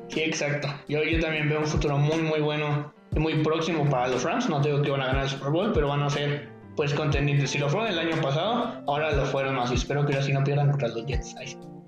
Sí, 0.08 0.22
exacto. 0.22 0.68
Yo, 0.88 1.04
yo 1.04 1.20
también 1.20 1.50
veo 1.50 1.60
un 1.60 1.68
futuro 1.68 1.98
muy, 1.98 2.22
muy 2.22 2.40
bueno 2.40 2.94
y 3.16 3.20
muy 3.20 3.44
próximo 3.44 3.88
para 3.90 4.08
los 4.08 4.24
Rams. 4.24 4.50
No 4.50 4.60
digo 4.62 4.82
que 4.82 4.92
van 4.92 5.02
a 5.02 5.08
ganar 5.08 5.24
el 5.24 5.30
Super 5.30 5.50
Bowl, 5.50 5.72
pero 5.74 5.88
van 5.88 6.02
a 6.02 6.10
ser 6.10 6.50
pues 6.76 6.94
contendientes. 6.94 7.52
Si 7.52 7.58
lo 7.58 7.70
fueron 7.70 7.90
el 7.90 8.00
año 8.00 8.22
pasado, 8.22 8.82
ahora 8.88 9.12
lo 9.12 9.26
fueron 9.26 9.56
más. 9.56 9.72
Y 9.72 9.76
espero 9.76 10.06
que 10.06 10.16
así 10.16 10.34
no 10.34 10.44
pierdan 10.44 10.70
contra 10.72 10.90
los 10.90 11.06
Jets. 11.06 11.36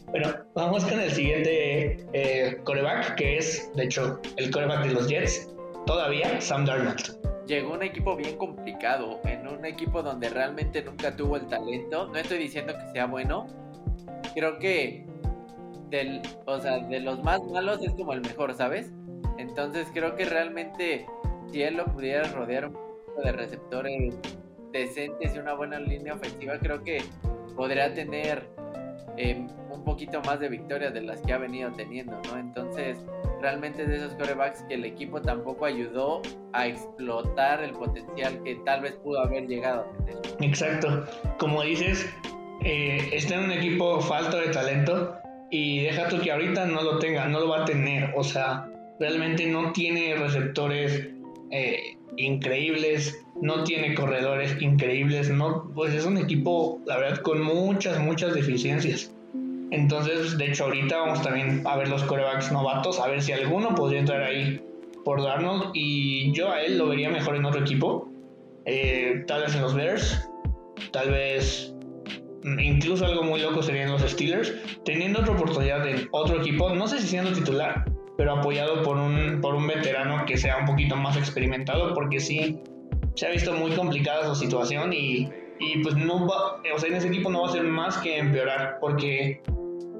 Bueno, 0.08 0.30
vamos 0.54 0.86
con 0.86 1.00
el 1.00 1.12
siguiente 1.12 2.06
eh, 2.13 2.58
coreback, 2.63 3.15
que 3.15 3.38
es, 3.38 3.71
de 3.76 3.86
hecho, 3.86 4.21
el 4.38 4.52
coreback 4.52 4.86
de 4.86 4.93
los 4.93 5.08
Jets, 5.08 5.54
todavía 5.86 6.39
Sam 6.39 6.65
Darnold. 6.65 7.17
Llegó 7.48 7.74
un 7.74 7.84
equipo 7.84 8.15
bien 8.15 8.38
complicado, 8.38 9.19
en 9.26 9.48
un 9.48 9.65
equipo 9.65 10.02
donde 10.02 10.30
realmente 10.30 10.82
nunca 10.84 11.15
tuvo 11.15 11.38
el 11.38 11.48
talento. 11.48 12.08
No 12.08 12.17
estoy 12.17 12.39
diciendo 12.39 12.74
que 12.74 12.91
sea 12.91 13.06
bueno. 13.06 13.48
Creo 14.34 14.58
que 14.58 15.06
del, 15.89 16.21
o 16.45 16.60
sea, 16.60 16.80
de 16.80 17.00
los 17.00 17.24
más 17.24 17.43
malos 17.43 17.82
es 17.84 17.91
como 17.93 18.13
el 18.13 18.21
mejor, 18.21 18.54
¿sabes? 18.56 18.91
Entonces 19.38 19.88
creo 19.93 20.15
que 20.15 20.26
realmente 20.26 21.06
si 21.52 21.62
él 21.62 21.76
lo 21.76 21.86
pudiera 21.86 22.24
rodear 22.32 22.67
un 22.67 22.74
poco 22.74 23.21
de 23.24 23.32
receptores 23.32 24.15
decentes 24.79 25.35
y 25.35 25.39
una 25.39 25.53
buena 25.53 25.79
línea 25.79 26.13
ofensiva, 26.13 26.57
creo 26.59 26.83
que 26.83 27.03
podría 27.55 27.93
tener 27.93 28.47
eh, 29.17 29.45
un 29.71 29.83
poquito 29.83 30.21
más 30.21 30.39
de 30.39 30.49
victorias 30.49 30.93
de 30.93 31.01
las 31.01 31.21
que 31.21 31.33
ha 31.33 31.38
venido 31.38 31.71
teniendo, 31.71 32.19
¿no? 32.29 32.38
Entonces, 32.38 32.97
realmente 33.41 33.85
de 33.85 33.97
esos 33.97 34.13
corebacks 34.15 34.63
que 34.63 34.75
el 34.75 34.85
equipo 34.85 35.21
tampoco 35.21 35.65
ayudó 35.65 36.21
a 36.53 36.67
explotar 36.67 37.63
el 37.63 37.71
potencial 37.71 38.41
que 38.43 38.55
tal 38.65 38.81
vez 38.81 38.93
pudo 39.03 39.21
haber 39.21 39.47
llegado 39.47 39.81
a 39.81 40.05
tener. 40.05 40.21
Exacto. 40.41 41.05
Como 41.38 41.61
dices, 41.61 42.09
eh, 42.63 43.09
está 43.13 43.35
en 43.35 43.45
un 43.45 43.51
equipo 43.51 44.01
falto 44.01 44.38
de 44.38 44.47
talento 44.47 45.15
y 45.51 45.83
deja 45.83 46.07
tú 46.07 46.19
que 46.19 46.31
ahorita 46.31 46.65
no 46.65 46.81
lo 46.81 46.99
tenga, 46.99 47.27
no 47.27 47.39
lo 47.39 47.49
va 47.49 47.61
a 47.61 47.65
tener. 47.65 48.11
O 48.15 48.23
sea, 48.23 48.67
realmente 48.99 49.45
no 49.47 49.71
tiene 49.71 50.15
receptores 50.15 51.09
eh, 51.51 51.94
increíbles, 52.17 53.25
no 53.41 53.63
tiene 53.63 53.95
corredores 53.95 54.62
increíbles, 54.62 55.30
no, 55.30 55.71
pues 55.73 55.93
es 55.93 56.06
un 56.06 56.17
equipo, 56.17 56.80
la 56.86 56.97
verdad, 56.97 57.17
con 57.19 57.41
muchas, 57.41 57.99
muchas 57.99 58.34
deficiencias. 58.34 59.13
Entonces, 59.71 60.38
de 60.38 60.47
hecho, 60.47 60.65
ahorita 60.65 60.97
vamos 60.97 61.21
también 61.21 61.62
a 61.65 61.75
ver 61.75 61.89
los 61.89 62.04
corebacks 62.04 62.51
novatos, 62.51 62.99
a 62.99 63.08
ver 63.08 63.21
si 63.21 63.32
alguno 63.32 63.75
podría 63.75 63.99
entrar 63.99 64.21
ahí 64.23 64.62
por 65.04 65.21
darnos. 65.21 65.71
Y 65.73 66.32
yo 66.32 66.51
a 66.51 66.62
él 66.62 66.78
lo 66.78 66.88
vería 66.88 67.10
mejor 67.10 67.36
en 67.36 67.45
otro 67.45 67.62
equipo. 67.62 68.10
Eh, 68.65 69.23
tal 69.28 69.41
vez 69.41 69.56
en 69.56 69.62
los 69.62 69.73
Bears, 69.73 70.30
tal 70.91 71.12
vez 71.12 71.75
incluso 72.60 73.06
algo 73.06 73.23
muy 73.23 73.41
loco 73.41 73.63
serían 73.63 73.91
los 73.91 74.01
Steelers, 74.01 74.54
teniendo 74.86 75.19
otra 75.21 75.34
oportunidad 75.34 75.88
en 75.88 76.08
otro 76.12 76.39
equipo, 76.39 76.73
no 76.73 76.88
sé 76.88 76.99
si 76.99 77.08
siendo 77.08 77.32
titular, 77.34 77.86
pero 78.17 78.34
apoyado 78.34 78.84
por 78.84 78.97
un, 78.97 79.39
por 79.41 79.56
un 79.56 79.67
veterano 79.67 80.25
que 80.25 80.38
sea 80.38 80.58
un 80.58 80.65
poquito 80.65 80.95
más 80.95 81.17
experimentado, 81.17 81.93
porque 81.93 82.19
sí, 82.19 82.60
se 83.15 83.28
ha 83.28 83.30
visto 83.30 83.54
muy 83.54 83.71
complicada 83.71 84.25
su 84.28 84.36
situación 84.36 84.93
y, 84.93 85.30
y 85.60 85.84
pues 85.84 85.95
no 85.95 86.28
va, 86.28 86.62
o 86.73 86.80
sea, 86.80 86.89
en 86.89 86.95
ese 86.95 87.08
equipo 87.08 87.30
no 87.30 87.41
va 87.41 87.49
a 87.49 87.51
ser 87.51 87.63
más 87.63 87.97
que 87.97 88.17
empeorar, 88.17 88.78
porque 88.80 89.41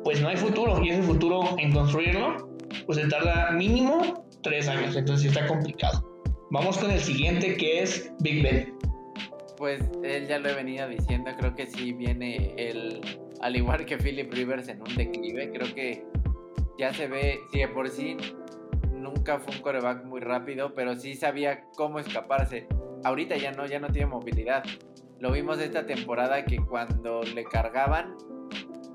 pues 0.04 0.22
no 0.22 0.28
hay 0.28 0.38
futuro 0.38 0.84
y 0.84 0.90
ese 0.90 1.02
futuro 1.02 1.56
en 1.58 1.72
construirlo, 1.72 2.50
pues 2.86 3.00
se 3.00 3.08
tarda 3.08 3.52
mínimo 3.52 4.26
tres 4.44 4.68
años, 4.68 4.96
entonces 4.96 5.28
está 5.28 5.48
complicado. 5.48 6.06
Vamos 6.52 6.78
con 6.78 6.92
el 6.92 7.00
siguiente 7.00 7.58
que 7.58 7.82
es 7.82 8.14
Big 8.20 8.44
Ben. 8.44 8.74
Pues 9.58 9.82
él 10.04 10.28
ya 10.28 10.38
lo 10.38 10.50
he 10.50 10.54
venido 10.54 10.88
diciendo, 10.88 11.32
creo 11.40 11.56
que 11.56 11.66
sí 11.66 11.94
viene 11.94 12.54
el, 12.58 13.02
al 13.42 13.56
igual 13.56 13.86
que 13.86 13.98
Philip 13.98 14.32
Rivers 14.32 14.68
en 14.68 14.82
un 14.82 14.96
declive, 14.96 15.50
creo 15.52 15.74
que 15.74 16.04
ya 16.78 16.94
se 16.94 17.08
ve, 17.08 17.42
sí, 17.52 17.60
de 17.60 17.68
por 17.68 17.90
sí 17.90 18.18
nunca 18.92 19.40
fue 19.40 19.56
un 19.56 19.62
coreback 19.62 20.06
muy 20.06 20.22
rápido, 20.22 20.74
pero 20.74 20.96
sí 20.96 21.16
sabía 21.16 21.66
cómo 21.76 22.00
escaparse. 22.00 22.68
Ahorita 23.04 23.38
ya 23.38 23.52
no, 23.52 23.66
ya 23.66 23.80
no 23.80 23.90
tiene 23.90 24.08
movilidad. 24.08 24.64
Lo 25.20 25.32
vimos 25.32 25.60
esta 25.60 25.86
temporada 25.86 26.44
que 26.46 26.58
cuando 26.58 27.22
le 27.24 27.44
cargaban, 27.46 28.16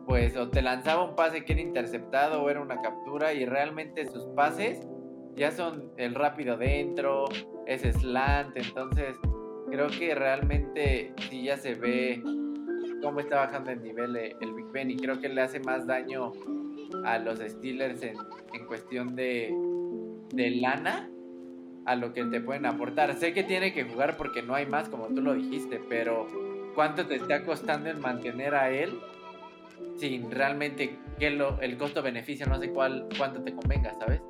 pues 0.06 0.36
o 0.36 0.48
te 0.48 0.62
lanzaba 0.62 1.04
un 1.04 1.14
pase 1.14 1.44
que 1.44 1.52
era 1.52 1.62
interceptado 1.62 2.42
o 2.42 2.50
era 2.50 2.60
una 2.60 2.80
captura 2.82 3.32
y 3.32 3.46
realmente 3.46 4.06
sus 4.06 4.24
pases 4.34 4.86
ya 5.36 5.50
son 5.52 5.92
el 5.96 6.14
rápido 6.14 6.56
dentro, 6.56 7.26
es 7.66 7.82
slant, 7.82 8.56
entonces 8.56 9.16
creo 9.70 9.86
que 9.88 10.14
realmente 10.14 11.14
sí 11.28 11.44
ya 11.44 11.56
se 11.56 11.74
ve 11.74 12.20
cómo 13.00 13.20
está 13.20 13.36
bajando 13.36 13.70
el 13.70 13.82
nivel 13.82 14.16
el 14.16 14.54
Big 14.54 14.66
Ben 14.72 14.90
y 14.90 14.96
creo 14.96 15.20
que 15.20 15.28
le 15.28 15.40
hace 15.40 15.60
más 15.60 15.86
daño 15.86 16.32
a 17.04 17.18
los 17.18 17.38
Steelers 17.38 18.02
en, 18.02 18.16
cuestión 18.66 19.16
de, 19.16 19.52
de 20.32 20.50
lana 20.50 21.08
a 21.86 21.96
lo 21.96 22.12
que 22.12 22.24
te 22.24 22.40
pueden 22.40 22.66
aportar. 22.66 23.14
Sé 23.14 23.32
que 23.32 23.42
tiene 23.42 23.72
que 23.72 23.84
jugar 23.84 24.16
porque 24.16 24.42
no 24.42 24.54
hay 24.54 24.66
más, 24.66 24.88
como 24.88 25.06
tú 25.08 25.22
lo 25.22 25.34
dijiste, 25.34 25.80
pero 25.88 26.26
¿cuánto 26.74 27.06
te 27.06 27.16
está 27.16 27.44
costando 27.44 27.90
en 27.90 28.00
mantener 28.00 28.54
a 28.54 28.70
él 28.70 28.98
sin 29.96 30.30
realmente 30.30 30.98
que 31.18 31.30
lo, 31.30 31.60
el 31.60 31.76
costo-beneficio 31.76 32.46
no 32.46 32.58
sé 32.58 32.70
cuál, 32.70 33.06
cuánto 33.18 33.42
te 33.42 33.54
convenga, 33.54 33.94
¿sabes? 33.98 34.20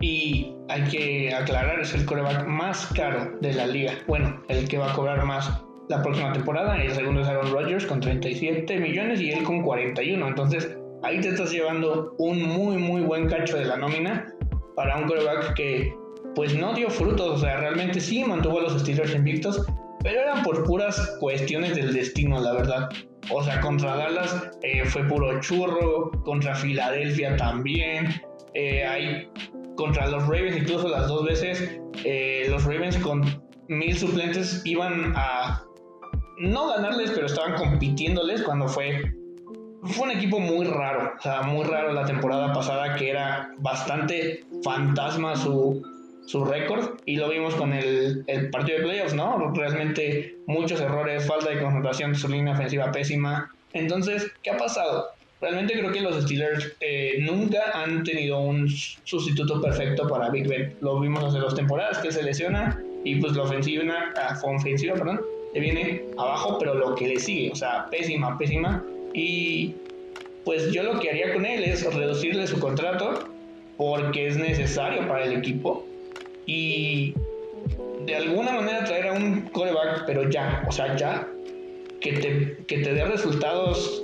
Y 0.00 0.54
hay 0.68 0.82
que 0.84 1.34
aclarar, 1.34 1.80
es 1.80 1.92
el 1.94 2.04
coreback 2.04 2.46
más 2.46 2.86
caro 2.94 3.36
de 3.40 3.52
la 3.52 3.66
liga. 3.66 3.94
Bueno, 4.06 4.42
el 4.48 4.68
que 4.68 4.78
va 4.78 4.92
a 4.92 4.94
cobrar 4.94 5.24
más 5.24 5.64
la 5.88 6.02
próxima 6.02 6.32
temporada. 6.32 6.80
El 6.80 6.92
segundo 6.92 7.20
es 7.20 7.28
Aaron 7.28 7.50
Rodgers 7.50 7.86
con 7.86 8.00
37 8.00 8.78
millones 8.78 9.20
y 9.20 9.32
él 9.32 9.42
con 9.42 9.62
41. 9.62 10.28
Entonces, 10.28 10.77
ahí 11.02 11.20
te 11.20 11.28
estás 11.28 11.50
llevando 11.50 12.14
un 12.18 12.42
muy, 12.42 12.76
muy 12.76 13.02
buen 13.02 13.28
cacho 13.28 13.56
de 13.56 13.64
la 13.64 13.76
nómina 13.76 14.32
para 14.74 14.96
un 14.96 15.06
coreback 15.06 15.54
que 15.54 15.94
pues 16.34 16.54
no 16.54 16.74
dio 16.74 16.90
frutos. 16.90 17.28
O 17.30 17.38
sea, 17.38 17.58
realmente 17.58 18.00
sí 18.00 18.24
mantuvo 18.24 18.58
a 18.58 18.62
los 18.62 18.80
Steelers 18.80 19.14
invictos, 19.14 19.66
pero 20.02 20.20
eran 20.20 20.42
por 20.42 20.64
puras 20.64 21.16
cuestiones 21.20 21.76
del 21.76 21.92
destino, 21.92 22.40
la 22.40 22.52
verdad. 22.52 22.88
O 23.30 23.42
sea, 23.42 23.60
contra 23.60 23.96
Dallas 23.96 24.50
eh, 24.62 24.84
fue 24.84 25.04
puro 25.04 25.40
churro, 25.40 26.10
contra 26.24 26.54
Filadelfia 26.54 27.36
también. 27.36 28.08
Eh, 28.54 28.84
hay 28.84 29.28
contra 29.76 30.08
los 30.08 30.22
Ravens, 30.24 30.56
incluso 30.56 30.88
las 30.88 31.06
dos 31.08 31.24
veces, 31.24 31.78
eh, 32.04 32.46
los 32.48 32.64
Ravens 32.64 32.96
con 32.98 33.24
mil 33.68 33.96
suplentes 33.96 34.62
iban 34.64 35.12
a 35.14 35.62
no 36.38 36.68
ganarles, 36.68 37.10
pero 37.10 37.26
estaban 37.26 37.54
compitiéndoles 37.54 38.42
cuando 38.42 38.68
fue. 38.68 39.02
Fue 39.84 40.04
un 40.06 40.10
equipo 40.10 40.40
muy 40.40 40.66
raro, 40.66 41.12
o 41.18 41.22
sea, 41.22 41.42
muy 41.42 41.64
raro 41.64 41.92
la 41.92 42.04
temporada 42.04 42.52
pasada, 42.52 42.96
que 42.96 43.10
era 43.10 43.50
bastante 43.58 44.44
fantasma 44.64 45.36
su, 45.36 45.82
su 46.26 46.44
récord, 46.44 46.98
y 47.06 47.16
lo 47.16 47.28
vimos 47.28 47.54
con 47.54 47.72
el, 47.72 48.24
el, 48.26 48.50
partido 48.50 48.78
de 48.78 48.84
playoffs, 48.84 49.14
¿no? 49.14 49.52
Realmente 49.54 50.36
muchos 50.46 50.80
errores, 50.80 51.26
falta 51.26 51.50
de 51.50 51.60
concentración, 51.60 52.14
su 52.14 52.28
línea 52.28 52.54
ofensiva 52.54 52.90
pésima. 52.90 53.50
Entonces, 53.72 54.32
¿qué 54.42 54.50
ha 54.50 54.56
pasado? 54.56 55.06
Realmente 55.40 55.78
creo 55.78 55.92
que 55.92 56.00
los 56.00 56.20
Steelers 56.24 56.76
eh, 56.80 57.18
nunca 57.20 57.58
han 57.72 58.02
tenido 58.02 58.40
un 58.40 58.68
sustituto 58.68 59.60
perfecto 59.60 60.08
para 60.08 60.30
Big 60.30 60.48
Ben. 60.48 60.76
Lo 60.80 60.98
vimos 60.98 61.22
hace 61.22 61.38
dos 61.38 61.54
temporadas 61.54 61.98
que 61.98 62.10
se 62.10 62.22
lesiona 62.24 62.82
y 63.04 63.16
pues 63.20 63.36
la 63.36 63.44
ofensiva, 63.44 63.84
ah, 64.16 64.36
ofensiva 64.42 64.94
perdón, 64.94 65.20
le 65.54 65.60
viene 65.60 66.02
abajo, 66.18 66.58
pero 66.58 66.74
lo 66.74 66.94
que 66.96 67.06
le 67.06 67.20
sigue, 67.20 67.52
o 67.52 67.54
sea, 67.54 67.86
pésima, 67.90 68.36
pésima. 68.36 68.84
Y 69.14 69.74
pues 70.44 70.72
yo 70.72 70.82
lo 70.82 71.00
que 71.00 71.10
haría 71.10 71.32
con 71.32 71.44
él 71.44 71.64
es 71.64 71.84
reducirle 71.94 72.46
su 72.46 72.58
contrato 72.58 73.28
porque 73.76 74.26
es 74.26 74.36
necesario 74.36 75.06
para 75.06 75.24
el 75.24 75.34
equipo 75.34 75.86
y 76.46 77.14
de 78.06 78.16
alguna 78.16 78.52
manera 78.52 78.84
traer 78.84 79.08
a 79.08 79.12
un 79.12 79.42
coreback, 79.50 80.04
pero 80.06 80.28
ya, 80.30 80.64
o 80.66 80.72
sea, 80.72 80.96
ya, 80.96 81.28
que 82.00 82.12
te, 82.14 82.64
que 82.66 82.78
te 82.78 82.94
dé 82.94 83.04
resultados 83.04 84.02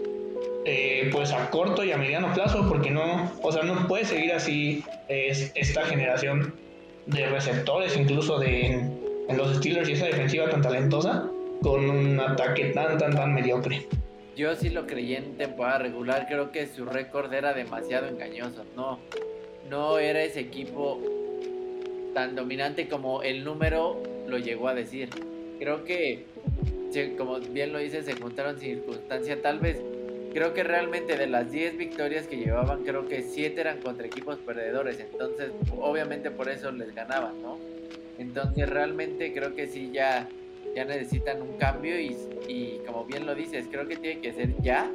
eh, 0.67 1.11
pues 1.13 1.33
a 1.33 1.51
corto 1.51 1.85
y 1.85 1.93
a 1.93 1.99
mediano 1.99 2.33
plazo, 2.33 2.67
porque 2.69 2.91
no, 2.91 3.33
o 3.43 3.53
sea, 3.53 3.63
no 3.63 3.87
puede 3.87 4.05
seguir 4.05 4.33
así 4.33 4.85
esta 5.09 5.85
generación 5.85 6.55
de 7.07 7.27
receptores, 7.27 7.97
incluso 7.97 8.39
de 8.39 8.67
en, 9.29 9.37
los 9.37 9.57
Steelers 9.57 9.89
y 9.89 9.93
esa 9.93 10.07
defensiva 10.07 10.49
tan 10.49 10.63
talentosa, 10.63 11.31
con 11.63 11.89
un 11.89 12.21
ataque 12.21 12.67
tan, 12.67 12.99
tan, 12.99 13.15
tan 13.15 13.35
mediocre. 13.35 13.87
Yo 14.37 14.57
sí 14.57 14.69
lo 14.71 14.87
creí 14.87 15.15
en 15.15 15.37
temporada 15.37 15.79
regular, 15.79 16.27
creo 16.27 16.51
que 16.51 16.67
su 16.67 16.85
récord 16.85 17.33
era 17.33 17.55
demasiado 17.55 18.09
engañoso, 18.09 18.65
no, 18.75 18.99
no 19.71 19.99
era 19.99 20.23
ese 20.23 20.41
equipo 20.41 21.01
tan 22.15 22.35
dominante 22.35 22.89
como 22.89 23.23
el 23.23 23.45
número 23.45 24.03
lo 24.27 24.39
llegó 24.39 24.69
a 24.69 24.75
decir. 24.75 25.11
Creo 25.59 25.85
que, 25.85 26.27
como 27.17 27.39
bien 27.39 27.73
lo 27.73 27.79
dice, 27.79 28.03
se 28.03 28.15
juntaron 28.15 28.59
circunstancias, 28.59 29.41
tal 29.41 29.61
vez 29.61 29.81
creo 30.33 30.53
que 30.53 30.65
realmente 30.65 31.17
de 31.17 31.29
las 31.29 31.53
10 31.53 31.77
victorias 31.77 32.27
que 32.27 32.37
llevaban, 32.37 32.83
creo 32.83 33.07
que 33.07 33.23
7 33.23 33.61
eran 33.61 33.81
contra 33.81 34.07
equipos 34.07 34.37
perdedores. 34.39 34.99
Entonces, 34.99 35.53
obviamente 35.79 36.31
por 36.33 36.49
eso 36.49 36.73
les 36.73 36.93
ganaban, 36.93 37.41
¿no? 37.41 37.59
Entonces, 38.19 38.69
realmente 38.69 39.33
creo 39.33 39.55
que 39.55 39.69
sí 39.69 39.91
ya, 39.93 40.29
ya 40.75 40.85
necesitan 40.85 41.43
un 41.43 41.57
cambio 41.59 41.99
y, 42.01 42.17
y 42.49 42.81
como 42.87 43.05
bien 43.05 43.27
lo 43.27 43.35
dices, 43.35 43.67
creo 43.71 43.87
que 43.87 43.97
tiene 43.97 44.21
que 44.21 44.33
ser 44.33 44.61
ya 44.63 44.91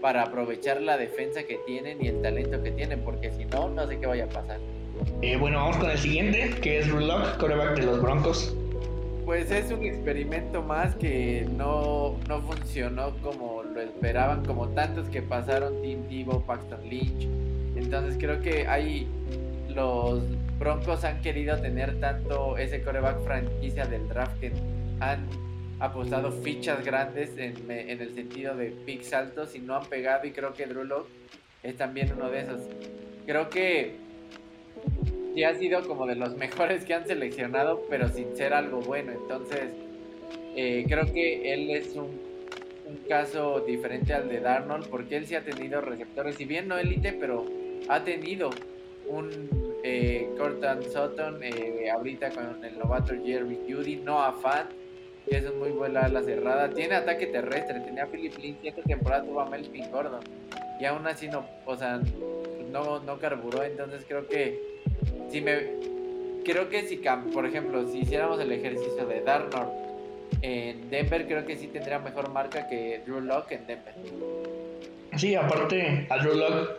para 0.00 0.22
aprovechar 0.22 0.82
la 0.82 0.96
defensa 0.96 1.44
que 1.44 1.58
tienen 1.66 2.04
y 2.04 2.08
el 2.08 2.20
talento 2.20 2.62
que 2.62 2.70
tienen, 2.70 3.00
porque 3.00 3.32
si 3.32 3.46
no, 3.46 3.70
no 3.70 3.86
sé 3.86 3.98
qué 3.98 4.06
vaya 4.06 4.24
a 4.24 4.28
pasar. 4.28 4.58
Eh, 5.22 5.36
bueno, 5.36 5.58
vamos 5.58 5.78
con 5.78 5.90
el 5.90 5.98
siguiente, 5.98 6.50
que 6.60 6.78
es 6.78 6.90
Rulock, 6.90 7.38
coreback 7.38 7.76
de 7.76 7.86
los 7.86 8.02
Broncos. 8.02 8.54
Pues 9.24 9.50
es 9.50 9.72
un 9.72 9.82
experimento 9.82 10.62
más 10.62 10.94
que 10.96 11.48
no, 11.56 12.18
no 12.28 12.42
funcionó 12.42 13.16
como 13.22 13.62
lo 13.62 13.80
esperaban, 13.80 14.44
como 14.44 14.68
tantos 14.68 15.08
que 15.08 15.22
pasaron 15.22 15.80
Tim 15.80 16.02
Tebow, 16.08 16.44
Paxton 16.44 16.88
Lynch. 16.88 17.26
Entonces 17.74 18.16
creo 18.18 18.40
que 18.42 18.66
hay 18.66 19.08
los 19.74 20.22
Broncos 20.58 21.04
han 21.04 21.20
querido 21.20 21.58
tener 21.60 21.98
tanto 21.98 22.56
ese 22.58 22.82
coreback 22.82 23.22
franquicia 23.24 23.86
del 23.86 24.08
draft 24.08 24.38
que 24.38 24.52
han 25.12 25.26
apostado 25.80 26.30
fichas 26.30 26.84
grandes 26.84 27.36
en, 27.36 27.70
el 27.70 28.14
sentido 28.14 28.56
de 28.56 28.70
picks 28.70 29.12
altos 29.12 29.54
y 29.54 29.58
no 29.58 29.76
han 29.76 29.86
pegado 29.86 30.26
y 30.26 30.32
creo 30.32 30.52
que 30.52 30.66
Drew 30.66 31.04
es 31.62 31.76
también 31.76 32.12
uno 32.16 32.30
de 32.30 32.40
esos. 32.40 32.60
Creo 33.26 33.48
que 33.48 33.96
y 35.34 35.42
ha 35.42 35.54
sido 35.54 35.82
como 35.86 36.06
de 36.06 36.14
los 36.14 36.36
mejores 36.36 36.84
que 36.84 36.94
han 36.94 37.06
seleccionado, 37.06 37.82
pero 37.90 38.08
sin 38.08 38.36
ser 38.36 38.54
algo 38.54 38.80
bueno. 38.80 39.12
Entonces, 39.12 39.72
eh, 40.54 40.84
creo 40.88 41.12
que 41.12 41.52
él 41.52 41.70
es 41.70 41.96
un, 41.96 42.34
caso 43.08 43.60
diferente 43.60 44.14
al 44.14 44.28
de 44.28 44.40
Darnold, 44.40 44.88
porque 44.88 45.16
él 45.16 45.26
sí 45.26 45.34
ha 45.34 45.44
tenido 45.44 45.80
receptores, 45.80 46.36
si 46.36 46.44
bien 46.44 46.68
no 46.68 46.78
élite, 46.78 47.12
pero 47.12 47.44
ha 47.88 48.04
tenido 48.04 48.50
un 49.08 49.30
eh, 49.82 50.28
Cortan 50.38 50.82
Sutton, 50.84 51.42
eh, 51.42 51.90
ahorita 51.90 52.30
con 52.30 52.64
el 52.64 52.78
novato 52.78 53.14
Jerry 53.24 53.58
Judy, 53.68 53.96
no 53.96 54.20
Fan, 54.40 54.68
que 54.68 54.83
es 55.26 55.44
un 55.44 55.58
muy 55.58 55.70
buena 55.70 56.02
ala 56.02 56.22
cerrada. 56.22 56.70
Tiene 56.70 56.94
ataque 56.94 57.26
terrestre, 57.26 57.80
tenía 57.80 58.06
Philip 58.06 58.36
Lindsay, 58.38 58.68
esta 58.68 58.82
temporada 58.82 59.24
tuvo 59.24 59.40
a 59.40 59.48
Melvin 59.48 59.90
Gordon, 59.90 60.20
y 60.80 60.84
aún 60.84 61.06
así 61.06 61.28
no, 61.28 61.46
o 61.66 61.76
sea, 61.76 62.00
no, 62.70 63.00
no 63.00 63.18
carburó, 63.18 63.62
entonces 63.62 64.04
creo 64.06 64.26
que 64.26 64.60
si 65.30 65.40
me 65.40 65.94
creo 66.44 66.68
que 66.68 66.82
si, 66.82 67.00
por 67.32 67.46
ejemplo, 67.46 67.86
si 67.88 68.00
hiciéramos 68.00 68.38
el 68.40 68.52
ejercicio 68.52 69.06
de 69.06 69.22
Darnold 69.22 69.70
en 70.42 70.90
Denver, 70.90 71.26
creo 71.26 71.46
que 71.46 71.56
sí 71.56 71.68
tendría 71.68 71.98
mejor 71.98 72.30
marca 72.30 72.68
que 72.68 73.00
Drew 73.06 73.20
Locke 73.20 73.52
en 73.52 73.66
Denver. 73.66 73.94
Sí, 75.16 75.34
aparte 75.34 76.06
a 76.10 76.18
Drew 76.18 76.34
Locke, 76.34 76.70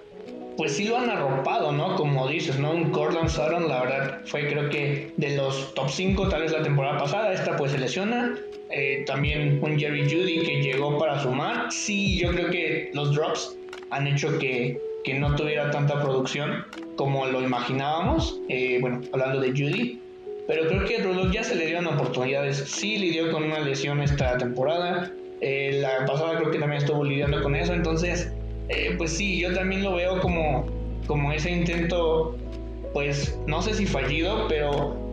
pues 0.57 0.75
sí 0.75 0.85
lo 0.85 0.97
han 0.97 1.09
arropado, 1.09 1.71
¿no? 1.71 1.95
Como 1.95 2.27
dices, 2.27 2.57
¿no? 2.57 2.71
Un 2.71 2.91
Cortland 2.91 3.29
Sutton, 3.29 3.67
la 3.67 3.81
verdad, 3.81 4.21
fue 4.25 4.47
creo 4.47 4.69
que 4.69 5.11
de 5.17 5.35
los 5.35 5.73
top 5.73 5.89
5 5.89 6.29
tal 6.29 6.43
vez 6.43 6.51
la 6.51 6.63
temporada 6.63 6.97
pasada, 6.97 7.33
esta 7.33 7.55
pues 7.57 7.71
se 7.71 7.77
lesiona. 7.77 8.35
Eh, 8.71 9.03
también 9.05 9.59
un 9.61 9.77
Jerry 9.77 10.03
Judy 10.03 10.39
que 10.39 10.61
llegó 10.61 10.97
para 10.97 11.21
sumar. 11.21 11.71
Sí, 11.71 12.17
yo 12.17 12.31
creo 12.31 12.49
que 12.49 12.91
los 12.93 13.13
drops 13.13 13.57
han 13.89 14.07
hecho 14.07 14.37
que, 14.39 14.79
que 15.03 15.13
no 15.13 15.35
tuviera 15.35 15.71
tanta 15.71 16.01
producción 16.01 16.65
como 16.95 17.25
lo 17.25 17.41
imaginábamos. 17.41 18.39
Eh, 18.49 18.79
bueno, 18.81 19.01
hablando 19.13 19.39
de 19.41 19.49
Judy. 19.49 20.01
Pero 20.47 20.67
creo 20.67 20.85
que 20.85 20.97
Rudolph 20.99 21.33
ya 21.33 21.43
se 21.43 21.55
le 21.55 21.65
dieron 21.65 21.87
oportunidades. 21.87 22.57
Sí 22.57 22.97
lidió 22.97 23.31
con 23.31 23.43
una 23.43 23.59
lesión 23.59 24.01
esta 24.01 24.37
temporada. 24.37 25.11
Eh, 25.41 25.79
la 25.81 26.05
pasada 26.05 26.37
creo 26.37 26.51
que 26.51 26.59
también 26.59 26.81
estuvo 26.81 27.03
lidiando 27.03 27.41
con 27.41 27.55
eso. 27.55 27.73
Entonces, 27.73 28.31
pues 28.97 29.17
sí, 29.17 29.39
yo 29.39 29.53
también 29.53 29.83
lo 29.83 29.95
veo 29.95 30.19
como, 30.19 30.65
como 31.07 31.31
ese 31.31 31.51
intento, 31.51 32.35
pues 32.93 33.37
no 33.47 33.61
sé 33.61 33.73
si 33.73 33.85
fallido, 33.85 34.47
pero 34.47 35.05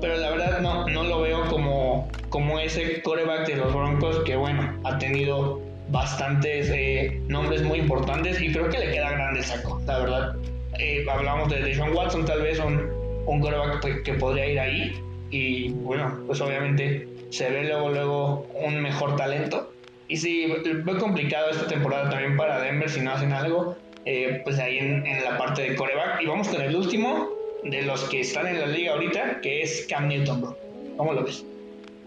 pero 0.00 0.16
la 0.16 0.30
verdad 0.30 0.60
no, 0.60 0.86
no 0.88 1.04
lo 1.04 1.22
veo 1.22 1.46
como, 1.46 2.08
como 2.28 2.58
ese 2.58 3.02
coreback 3.02 3.46
de 3.46 3.56
los 3.56 3.72
Broncos 3.72 4.22
que, 4.24 4.36
bueno, 4.36 4.74
ha 4.84 4.98
tenido 4.98 5.60
bastantes 5.88 6.68
eh, 6.70 7.20
nombres 7.28 7.62
muy 7.62 7.78
importantes 7.78 8.40
y 8.40 8.52
creo 8.52 8.68
que 8.68 8.78
le 8.78 8.90
queda 8.90 9.12
grande 9.12 9.40
el 9.40 9.46
saco, 9.46 9.80
la 9.86 9.98
verdad. 9.98 10.36
Eh, 10.78 11.06
hablamos 11.10 11.48
de, 11.48 11.74
Sean 11.74 11.94
Watson, 11.94 12.24
tal 12.26 12.42
vez 12.42 12.58
un, 12.58 12.90
un 13.26 13.40
coreback 13.40 14.02
que 14.02 14.14
podría 14.14 14.46
ir 14.46 14.60
ahí 14.60 14.92
y, 15.30 15.70
bueno, 15.70 16.20
pues 16.26 16.40
obviamente 16.40 17.08
se 17.30 17.50
ve 17.50 17.64
luego, 17.64 17.90
luego 17.90 18.46
un 18.54 18.80
mejor 18.82 19.16
talento. 19.16 19.72
Y 20.08 20.16
sí, 20.16 20.46
veo 20.64 20.98
complicado 20.98 21.50
esta 21.50 21.66
temporada 21.66 22.10
también 22.10 22.36
para 22.36 22.60
Denver 22.60 22.88
si 22.88 23.00
no 23.00 23.12
hacen 23.12 23.32
algo, 23.32 23.76
eh, 24.04 24.40
pues 24.44 24.58
ahí 24.58 24.78
en, 24.78 25.04
en 25.06 25.24
la 25.24 25.36
parte 25.36 25.62
de 25.62 25.74
coreback. 25.74 26.22
Y 26.22 26.26
vamos 26.26 26.48
con 26.48 26.60
el 26.60 26.76
último, 26.76 27.28
de 27.64 27.82
los 27.82 28.04
que 28.08 28.20
están 28.20 28.46
en 28.46 28.60
la 28.60 28.66
liga 28.66 28.92
ahorita, 28.92 29.40
que 29.40 29.62
es 29.62 29.86
Cam 29.88 30.08
Newton, 30.08 30.40
bro. 30.40 30.56
¿Cómo 30.96 31.12
lo 31.12 31.24
ves? 31.24 31.44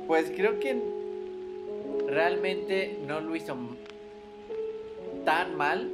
Pues 0.08 0.32
creo 0.36 0.60
que 0.60 0.78
realmente 2.08 2.98
no 3.06 3.20
lo 3.20 3.36
hizo 3.36 3.56
tan 5.26 5.56
mal. 5.56 5.92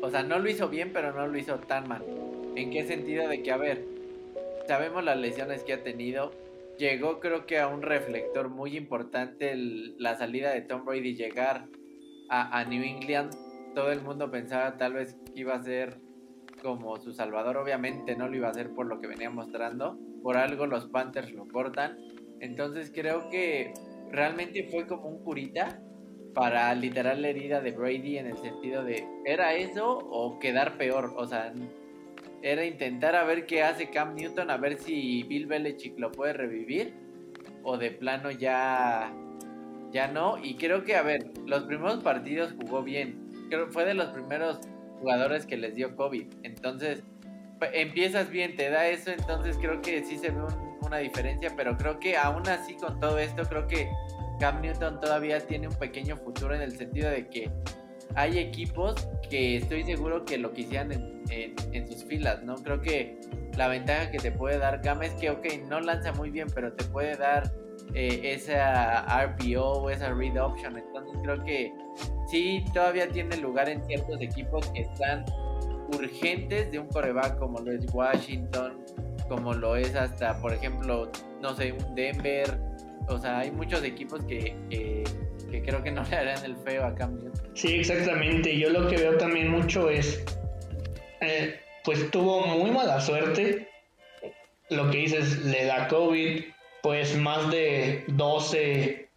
O 0.00 0.10
sea, 0.10 0.22
no 0.22 0.38
lo 0.38 0.48
hizo 0.48 0.68
bien, 0.68 0.90
pero 0.92 1.12
no 1.12 1.26
lo 1.26 1.36
hizo 1.36 1.56
tan 1.56 1.88
mal. 1.88 2.02
¿En 2.54 2.70
qué 2.70 2.84
sentido? 2.84 3.28
De 3.28 3.42
que, 3.42 3.50
a 3.50 3.56
ver, 3.56 3.84
sabemos 4.66 5.04
las 5.04 5.18
lesiones 5.18 5.62
que 5.64 5.72
ha 5.72 5.82
tenido. 5.82 6.32
Llegó 6.78 7.18
creo 7.18 7.44
que 7.44 7.58
a 7.58 7.66
un 7.66 7.82
reflector 7.82 8.50
muy 8.50 8.76
importante 8.76 9.52
la 9.56 10.16
salida 10.16 10.52
de 10.52 10.62
Tom 10.62 10.84
Brady 10.84 11.16
llegar 11.16 11.66
a, 12.28 12.56
a 12.56 12.64
New 12.64 12.82
England. 12.84 13.34
Todo 13.74 13.90
el 13.90 14.00
mundo 14.00 14.30
pensaba 14.30 14.76
tal 14.76 14.92
vez 14.92 15.16
que 15.34 15.40
iba 15.40 15.56
a 15.56 15.62
ser 15.62 15.98
como 16.62 16.98
su 16.98 17.12
salvador, 17.12 17.56
obviamente 17.56 18.16
no 18.16 18.28
lo 18.28 18.36
iba 18.36 18.48
a 18.48 18.50
hacer 18.52 18.70
por 18.70 18.86
lo 18.86 19.00
que 19.00 19.08
venía 19.08 19.28
mostrando. 19.28 19.98
Por 20.22 20.36
algo 20.36 20.66
los 20.66 20.86
Panthers 20.86 21.32
lo 21.32 21.48
cortan. 21.48 21.98
Entonces 22.40 22.92
creo 22.94 23.28
que 23.28 23.72
realmente 24.12 24.68
fue 24.70 24.86
como 24.86 25.08
un 25.08 25.24
curita 25.24 25.82
para 26.32 26.72
literal 26.76 27.22
la 27.22 27.28
herida 27.28 27.60
de 27.60 27.72
Brady 27.72 28.18
en 28.18 28.28
el 28.28 28.36
sentido 28.38 28.84
de, 28.84 29.04
¿era 29.24 29.54
eso 29.54 29.98
o 29.98 30.38
quedar 30.38 30.78
peor? 30.78 31.12
O 31.16 31.26
sea, 31.26 31.52
era 32.42 32.64
intentar 32.64 33.16
a 33.16 33.24
ver 33.24 33.46
qué 33.46 33.62
hace 33.62 33.90
Cam 33.90 34.14
Newton, 34.14 34.50
a 34.50 34.56
ver 34.56 34.78
si 34.78 35.22
Bill 35.24 35.46
Belichick 35.46 35.98
lo 35.98 36.12
puede 36.12 36.32
revivir 36.32 36.94
o 37.62 37.76
de 37.76 37.90
plano 37.90 38.30
ya 38.30 39.12
ya 39.90 40.06
no 40.08 40.36
y 40.42 40.56
creo 40.56 40.84
que 40.84 40.96
a 40.96 41.02
ver, 41.02 41.30
los 41.46 41.64
primeros 41.64 42.02
partidos 42.02 42.54
jugó 42.60 42.82
bien. 42.82 43.28
Creo 43.48 43.68
fue 43.68 43.84
de 43.84 43.94
los 43.94 44.08
primeros 44.08 44.60
jugadores 45.00 45.46
que 45.46 45.56
les 45.56 45.74
dio 45.74 45.96
COVID. 45.96 46.26
Entonces, 46.42 47.02
empiezas 47.72 48.30
bien, 48.30 48.56
te 48.56 48.70
da 48.70 48.88
eso, 48.88 49.10
entonces 49.10 49.56
creo 49.58 49.80
que 49.80 50.04
sí 50.04 50.18
se 50.18 50.30
ve 50.30 50.42
una 50.82 50.98
diferencia, 50.98 51.52
pero 51.56 51.76
creo 51.76 51.98
que 51.98 52.16
aún 52.16 52.46
así 52.48 52.74
con 52.74 53.00
todo 53.00 53.18
esto, 53.18 53.42
creo 53.44 53.66
que 53.66 53.88
Cam 54.38 54.60
Newton 54.60 55.00
todavía 55.00 55.40
tiene 55.40 55.68
un 55.68 55.74
pequeño 55.74 56.16
futuro 56.16 56.54
en 56.54 56.62
el 56.62 56.76
sentido 56.76 57.10
de 57.10 57.26
que 57.28 57.50
hay 58.14 58.38
equipos 58.38 59.08
que 59.28 59.56
estoy 59.56 59.84
seguro 59.84 60.24
que 60.24 60.38
lo 60.38 60.52
quisieran 60.52 60.92
en, 60.92 61.54
en, 61.72 61.86
sus 61.86 62.04
filas, 62.04 62.42
¿no? 62.42 62.56
Creo 62.56 62.80
que 62.80 63.18
la 63.56 63.68
ventaja 63.68 64.10
que 64.10 64.18
te 64.18 64.32
puede 64.32 64.58
dar 64.58 64.80
Cam 64.80 65.02
es 65.02 65.12
que, 65.14 65.30
ok, 65.30 65.46
no 65.68 65.80
lanza 65.80 66.12
muy 66.12 66.30
bien, 66.30 66.48
pero 66.54 66.72
te 66.72 66.84
puede 66.84 67.16
dar 67.16 67.52
eh, 67.94 68.20
esa 68.34 69.04
RPO 69.26 69.62
o 69.62 69.90
esa 69.90 70.12
read 70.12 70.40
option, 70.42 70.76
entonces 70.76 71.18
creo 71.22 71.44
que 71.44 71.72
sí 72.28 72.64
todavía 72.72 73.08
tiene 73.08 73.36
lugar 73.38 73.68
en 73.68 73.84
ciertos 73.86 74.20
equipos 74.20 74.66
que 74.68 74.82
están 74.82 75.24
urgentes 75.96 76.70
de 76.70 76.78
un 76.78 76.88
coreback 76.88 77.38
como 77.38 77.60
lo 77.60 77.72
es 77.72 77.86
Washington, 77.92 78.84
como 79.28 79.54
lo 79.54 79.76
es 79.76 79.94
hasta, 79.94 80.40
por 80.40 80.52
ejemplo, 80.52 81.10
no 81.40 81.54
sé, 81.54 81.72
un 81.72 81.94
Denver. 81.94 82.58
O 83.08 83.18
sea, 83.18 83.38
hay 83.38 83.50
muchos 83.50 83.82
equipos 83.84 84.22
que, 84.24 84.54
que, 85.50 85.62
creo 85.62 85.82
que 85.82 85.90
no 85.90 86.02
le 86.04 86.16
harán 86.16 86.44
el 86.44 86.56
feo 86.56 86.84
a 86.84 86.94
cambio. 86.94 87.30
Sí, 87.54 87.76
exactamente. 87.76 88.58
Yo 88.58 88.70
lo 88.70 88.88
que 88.88 88.96
veo 88.96 89.16
también 89.16 89.50
mucho 89.50 89.90
es, 89.90 90.24
eh, 91.20 91.60
pues 91.84 92.10
tuvo 92.10 92.46
muy 92.46 92.70
mala 92.70 93.00
suerte. 93.00 93.68
Lo 94.70 94.90
que 94.90 94.98
dices, 94.98 95.44
le 95.44 95.64
da 95.64 95.88
COVID, 95.88 96.44
pues 96.82 97.16
más 97.16 97.50
de 97.50 98.04
12 98.08 99.08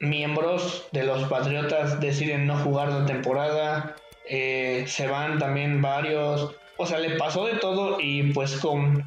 miembros 0.00 0.88
de 0.92 1.04
los 1.04 1.24
Patriotas 1.28 2.00
deciden 2.00 2.46
no 2.46 2.58
jugar 2.58 2.88
la 2.88 3.06
temporada, 3.06 3.96
eh, 4.28 4.84
se 4.86 5.06
van 5.06 5.38
también 5.38 5.82
varios, 5.82 6.54
o 6.76 6.86
sea, 6.86 6.98
le 6.98 7.16
pasó 7.16 7.46
de 7.46 7.54
todo 7.54 7.98
y 8.00 8.32
pues 8.32 8.56
con, 8.56 9.04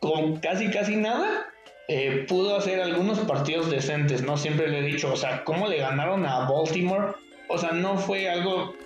con 0.00 0.36
casi 0.38 0.70
casi 0.70 0.96
nada 0.96 1.46
eh, 1.92 2.24
pudo 2.28 2.56
hacer 2.56 2.80
algunos 2.80 3.18
partidos 3.18 3.68
decentes, 3.68 4.22
¿no? 4.22 4.36
Siempre 4.36 4.68
le 4.68 4.78
he 4.78 4.82
dicho, 4.82 5.12
o 5.12 5.16
sea, 5.16 5.42
cómo 5.42 5.66
le 5.66 5.78
ganaron 5.78 6.24
a 6.24 6.48
Baltimore, 6.48 7.14
o 7.48 7.58
sea, 7.58 7.72
no 7.72 7.98
fue 7.98 8.30
algo 8.30 8.76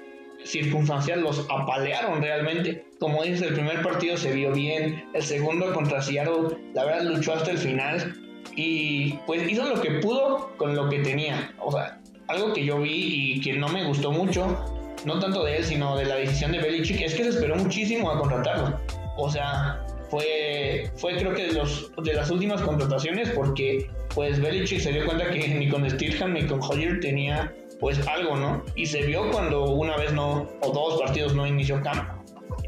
circunstancial, 0.43 1.21
los 1.21 1.47
apalearon 1.51 2.23
realmente. 2.23 2.87
Como 2.99 3.23
dices, 3.23 3.43
el 3.43 3.53
primer 3.53 3.83
partido 3.83 4.17
se 4.17 4.33
vio 4.33 4.53
bien, 4.53 5.05
el 5.13 5.23
segundo 5.23 5.75
contra 5.75 6.01
Seattle, 6.01 6.57
la 6.73 6.87
verdad 6.87 7.03
luchó 7.03 7.35
hasta 7.35 7.51
el 7.51 7.59
final 7.59 8.15
y 8.57 9.19
pues 9.27 9.47
hizo 9.51 9.69
lo 9.69 9.83
que 9.83 9.91
pudo 10.01 10.57
con 10.57 10.75
lo 10.75 10.89
que 10.89 11.01
tenía. 11.01 11.53
O 11.59 11.73
sea, 11.73 12.01
algo 12.29 12.55
que 12.55 12.65
yo 12.65 12.81
vi 12.81 13.35
y 13.35 13.41
que 13.43 13.53
no 13.53 13.69
me 13.69 13.85
gustó 13.85 14.13
mucho, 14.13 14.65
no 15.05 15.19
tanto 15.19 15.45
de 15.45 15.59
él, 15.59 15.65
sino 15.65 15.95
de 15.95 16.07
la 16.07 16.15
decisión 16.15 16.53
de 16.53 16.59
Belichick, 16.59 17.03
es 17.03 17.15
que 17.15 17.25
se 17.25 17.29
esperó 17.29 17.55
muchísimo 17.57 18.11
a 18.11 18.19
contratarlo. 18.19 18.81
O 19.19 19.31
sea, 19.31 19.84
fue, 20.11 20.91
fue 20.97 21.17
creo 21.17 21.35
que 21.35 21.47
de, 21.49 21.53
los, 21.53 21.91
de 22.03 22.15
las 22.15 22.31
últimas 22.31 22.63
contrataciones 22.63 23.31
porque 23.31 23.91
pues 24.15 24.41
Belichick 24.41 24.81
se 24.81 24.93
dio 24.93 25.05
cuenta 25.05 25.31
que 25.31 25.49
ni 25.49 25.69
con 25.69 25.89
Stirham 25.89 26.33
ni 26.33 26.47
con 26.47 26.61
Hoyer 26.63 27.01
tenía 27.01 27.53
pues 27.81 28.07
algo, 28.07 28.37
¿no? 28.37 28.63
Y 28.77 28.87
se 28.87 29.03
vio 29.03 29.31
cuando 29.31 29.65
una 29.65 29.97
vez 29.97 30.13
no, 30.13 30.49
o 30.61 30.73
dos 30.73 31.01
partidos 31.01 31.35
no 31.35 31.47
inició 31.47 31.83
camp. 31.83 32.09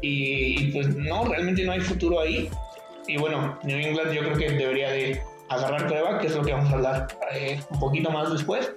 Y, 0.01 0.61
y 0.61 0.71
pues 0.71 0.95
no, 0.95 1.25
realmente 1.25 1.63
no 1.63 1.71
hay 1.71 1.79
futuro 1.79 2.19
ahí. 2.19 2.49
Y 3.07 3.17
bueno, 3.17 3.57
New 3.63 3.77
England 3.77 4.11
yo 4.13 4.21
creo 4.21 4.37
que 4.37 4.51
debería 4.51 4.91
de 4.91 5.21
agarrar 5.49 5.87
prueba, 5.87 6.19
que 6.19 6.27
es 6.27 6.35
lo 6.35 6.43
que 6.43 6.51
vamos 6.51 6.71
a 6.71 6.75
hablar 6.75 7.07
eh, 7.33 7.59
un 7.69 7.79
poquito 7.79 8.11
más 8.11 8.31
después. 8.31 8.71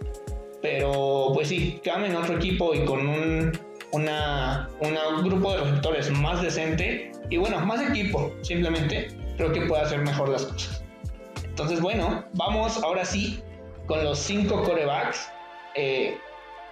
Pero 0.62 1.30
pues 1.34 1.48
sí, 1.48 1.80
Cam 1.82 2.04
en 2.04 2.14
otro 2.14 2.36
equipo 2.36 2.74
y 2.74 2.84
con 2.84 3.06
un 3.06 3.52
una, 3.92 4.68
grupo 5.22 5.52
de 5.52 5.58
receptores 5.58 6.10
más 6.10 6.42
decente 6.42 7.12
y 7.28 7.36
bueno, 7.36 7.60
más 7.60 7.80
equipo, 7.80 8.32
simplemente 8.42 9.08
creo 9.36 9.52
que 9.52 9.62
puede 9.62 9.82
hacer 9.82 10.00
mejor 10.00 10.28
las 10.28 10.44
cosas. 10.44 10.84
Entonces, 11.44 11.80
bueno, 11.80 12.24
vamos 12.34 12.82
ahora 12.82 13.04
sí 13.04 13.42
con 13.86 14.02
los 14.04 14.18
cinco 14.18 14.62
corebacks, 14.62 15.30
eh, 15.74 16.16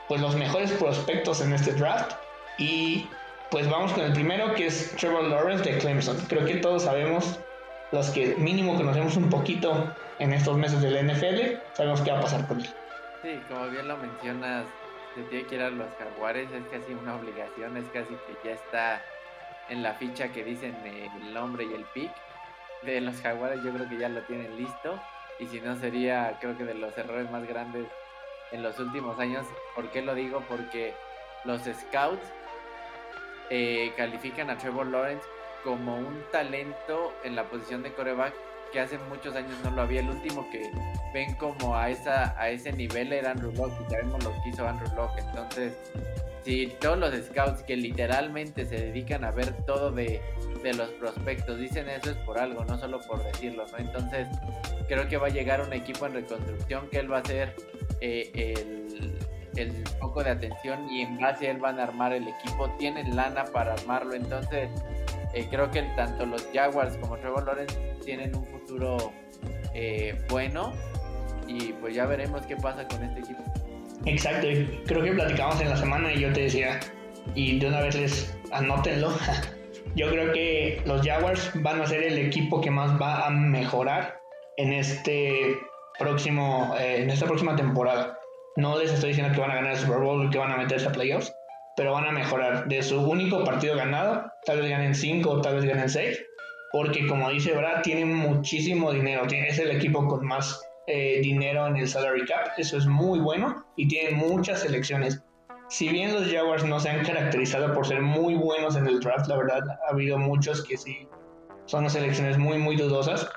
pues 0.08 0.20
los 0.20 0.36
mejores 0.36 0.72
prospectos 0.72 1.40
en 1.40 1.52
este 1.52 1.72
draft. 1.72 2.12
Y 2.58 3.06
pues 3.50 3.68
vamos 3.68 3.92
con 3.92 4.04
el 4.04 4.12
primero 4.12 4.54
que 4.54 4.66
es 4.66 4.94
Trevor 4.96 5.24
Lawrence 5.24 5.64
de 5.64 5.78
Clemson. 5.78 6.16
Creo 6.28 6.44
que 6.44 6.56
todos 6.56 6.84
sabemos 6.84 7.38
los 7.92 8.10
que 8.10 8.34
mínimo 8.36 8.76
conocemos 8.76 9.16
un 9.16 9.30
poquito 9.30 9.94
en 10.18 10.32
estos 10.32 10.56
meses 10.56 10.80
del 10.82 11.06
NFL, 11.06 11.58
sabemos 11.72 12.00
qué 12.02 12.10
va 12.10 12.18
a 12.18 12.22
pasar 12.22 12.46
con 12.46 12.60
él. 12.60 12.68
Sí, 13.22 13.40
como 13.48 13.68
bien 13.68 13.88
lo 13.88 13.96
mencionas, 13.96 14.66
se 15.18 15.24
tiene 15.24 15.46
que 15.46 15.56
ir 15.56 15.62
a 15.62 15.70
los 15.70 15.88
jaguares, 15.98 16.48
es 16.52 16.64
casi 16.68 16.92
una 16.92 17.16
obligación, 17.16 17.76
es 17.76 17.86
casi 17.92 18.14
que 18.14 18.48
ya 18.48 18.52
está 18.52 19.02
en 19.68 19.82
la 19.82 19.94
ficha 19.94 20.32
que 20.32 20.44
dicen 20.44 20.76
el 20.84 21.34
nombre 21.34 21.64
y 21.64 21.74
el 21.74 21.84
pick 21.86 22.10
de 22.82 23.00
los 23.00 23.20
jaguares, 23.20 23.62
yo 23.64 23.72
creo 23.72 23.88
que 23.88 23.98
ya 23.98 24.08
lo 24.08 24.22
tienen 24.22 24.56
listo, 24.56 25.00
y 25.40 25.46
si 25.46 25.60
no 25.60 25.76
sería, 25.76 26.36
creo 26.40 26.56
que 26.56 26.64
de 26.64 26.74
los 26.74 26.96
errores 26.96 27.30
más 27.30 27.46
grandes 27.46 27.86
en 28.52 28.62
los 28.62 28.78
últimos 28.78 29.18
años. 29.18 29.46
¿Por 29.74 29.90
qué 29.90 30.02
lo 30.02 30.14
digo? 30.14 30.42
Porque 30.48 30.94
los 31.44 31.62
scouts 31.62 32.26
eh, 33.50 33.92
califican 33.96 34.50
a 34.50 34.58
Trevor 34.58 34.86
Lawrence 34.86 35.26
como 35.64 35.96
un 35.96 36.24
talento 36.30 37.12
en 37.24 37.34
la 37.36 37.44
posición 37.44 37.82
de 37.82 37.92
coreback 37.92 38.34
que 38.72 38.80
hace 38.80 38.98
muchos 38.98 39.34
años 39.34 39.52
no 39.64 39.70
lo 39.70 39.82
había. 39.82 40.00
El 40.00 40.10
último 40.10 40.48
que 40.50 40.70
ven 41.12 41.34
como 41.36 41.76
a 41.76 41.90
esa 41.90 42.38
a 42.38 42.50
ese 42.50 42.72
nivel 42.72 43.12
era 43.12 43.32
Andrew 43.32 43.52
Locke 43.52 43.74
y 43.86 43.90
sabemos 43.90 44.24
lo 44.24 44.30
que 44.30 44.48
hizo 44.50 44.66
Andrew 44.66 44.94
Locke. 44.94 45.20
Entonces, 45.20 45.72
si 46.44 46.68
todos 46.80 46.98
los 46.98 47.14
scouts 47.26 47.62
que 47.62 47.76
literalmente 47.76 48.64
se 48.64 48.76
dedican 48.76 49.24
a 49.24 49.30
ver 49.30 49.52
todo 49.64 49.90
de, 49.90 50.20
de 50.62 50.74
los 50.74 50.88
prospectos 50.90 51.58
dicen 51.58 51.88
eso 51.88 52.10
es 52.10 52.16
por 52.18 52.38
algo, 52.38 52.64
no 52.64 52.78
solo 52.78 53.00
por 53.00 53.22
decirlo, 53.24 53.66
¿no? 53.70 53.78
Entonces, 53.78 54.28
creo 54.88 55.08
que 55.08 55.16
va 55.16 55.26
a 55.26 55.30
llegar 55.30 55.60
un 55.60 55.72
equipo 55.72 56.06
en 56.06 56.14
reconstrucción 56.14 56.88
que 56.88 56.98
él 56.98 57.12
va 57.12 57.18
a 57.18 57.24
ser 57.24 57.54
eh, 58.00 58.30
el, 58.34 59.18
el 59.62 59.86
foco 60.00 60.22
de 60.22 60.30
atención 60.30 60.88
y 60.90 61.02
en 61.02 61.18
base 61.18 61.48
a 61.48 61.50
él 61.52 61.58
van 61.58 61.78
a 61.78 61.84
armar 61.84 62.12
el 62.12 62.26
equipo. 62.28 62.70
Tienen 62.78 63.14
lana 63.14 63.44
para 63.44 63.74
armarlo, 63.74 64.14
entonces 64.14 64.70
eh, 65.34 65.46
creo 65.50 65.70
que 65.70 65.82
tanto 65.96 66.26
los 66.26 66.48
Jaguars 66.52 66.96
como 66.98 67.16
Trevor 67.18 67.46
Lawrence 67.46 67.76
tienen 68.04 68.34
un 68.34 68.46
futuro 68.46 69.12
eh, 69.74 70.18
bueno 70.28 70.72
y 71.46 71.72
pues 71.74 71.94
ya 71.94 72.06
veremos 72.06 72.46
qué 72.46 72.56
pasa 72.56 72.86
con 72.88 73.02
este 73.02 73.20
equipo. 73.20 73.42
Exacto, 74.06 74.46
creo 74.86 75.02
que 75.02 75.12
platicamos 75.12 75.60
en 75.60 75.70
la 75.70 75.76
semana 75.76 76.12
y 76.12 76.20
yo 76.20 76.32
te 76.32 76.42
decía, 76.42 76.80
y 77.34 77.58
de 77.58 77.66
una 77.66 77.80
vez 77.80 77.96
les 77.96 78.38
anótenlo, 78.52 79.12
yo 79.96 80.10
creo 80.10 80.32
que 80.32 80.82
los 80.86 81.06
Jaguars 81.06 81.50
van 81.62 81.80
a 81.80 81.86
ser 81.86 82.02
el 82.02 82.18
equipo 82.18 82.60
que 82.60 82.70
más 82.70 83.00
va 83.00 83.26
a 83.26 83.30
mejorar 83.30 84.20
en 84.56 84.72
este 84.72 85.56
próximo, 85.98 86.74
eh, 86.78 87.02
en 87.02 87.10
esta 87.10 87.26
próxima 87.26 87.56
temporada. 87.56 88.18
No 88.58 88.76
les 88.76 88.90
estoy 88.90 89.10
diciendo 89.10 89.32
que 89.32 89.40
van 89.40 89.52
a 89.52 89.54
ganar 89.54 89.74
el 89.74 89.78
Super 89.78 89.98
Bowl 89.98 90.26
y 90.26 90.30
que 90.30 90.38
van 90.38 90.50
a 90.50 90.56
meterse 90.56 90.88
a 90.88 90.90
playoffs, 90.90 91.32
pero 91.76 91.92
van 91.92 92.06
a 92.06 92.10
mejorar. 92.10 92.66
De 92.66 92.82
su 92.82 93.00
único 93.00 93.44
partido 93.44 93.76
ganado, 93.76 94.32
tal 94.44 94.60
vez 94.60 94.68
ganen 94.68 94.96
5 94.96 95.30
o 95.30 95.40
tal 95.40 95.54
vez 95.54 95.64
ganen 95.64 95.88
6, 95.88 96.20
porque 96.72 97.06
como 97.06 97.30
dice 97.30 97.52
Brad, 97.52 97.82
tienen 97.82 98.12
muchísimo 98.12 98.92
dinero. 98.92 99.28
Es 99.30 99.60
el 99.60 99.70
equipo 99.70 100.04
con 100.08 100.26
más 100.26 100.60
eh, 100.88 101.20
dinero 101.22 101.68
en 101.68 101.76
el 101.76 101.86
salary 101.86 102.24
cap, 102.24 102.48
eso 102.56 102.78
es 102.78 102.86
muy 102.86 103.20
bueno 103.20 103.64
y 103.76 103.86
tienen 103.86 104.16
muchas 104.16 104.62
selecciones. 104.62 105.22
Si 105.68 105.88
bien 105.90 106.12
los 106.12 106.26
Jaguars 106.28 106.64
no 106.64 106.80
se 106.80 106.88
han 106.88 107.04
caracterizado 107.04 107.72
por 107.72 107.86
ser 107.86 108.02
muy 108.02 108.34
buenos 108.34 108.74
en 108.74 108.88
el 108.88 108.98
draft, 108.98 109.28
la 109.28 109.36
verdad 109.36 109.60
ha 109.68 109.92
habido 109.92 110.18
muchos 110.18 110.64
que 110.64 110.76
sí 110.76 111.06
son 111.66 111.88
selecciones 111.88 112.38
muy 112.38 112.58
muy 112.58 112.74
dudosas. 112.74 113.30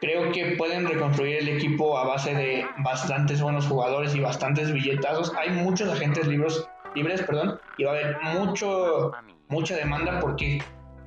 Creo 0.00 0.30
que 0.32 0.56
pueden 0.56 0.86
reconstruir 0.86 1.38
el 1.38 1.48
equipo 1.48 1.96
a 1.96 2.06
base 2.06 2.34
de 2.34 2.66
bastantes 2.78 3.40
buenos 3.40 3.66
jugadores 3.66 4.14
y 4.14 4.20
bastantes 4.20 4.72
billetazos. 4.72 5.32
Hay 5.38 5.50
muchos 5.50 5.90
agentes 5.90 6.26
libres, 6.26 6.68
libres 6.94 7.22
perdón, 7.22 7.58
y 7.78 7.84
va 7.84 7.92
a 7.92 7.94
haber 7.94 8.16
mucho, 8.22 9.12
mucha 9.48 9.74
demanda 9.76 10.20
porque 10.20 10.62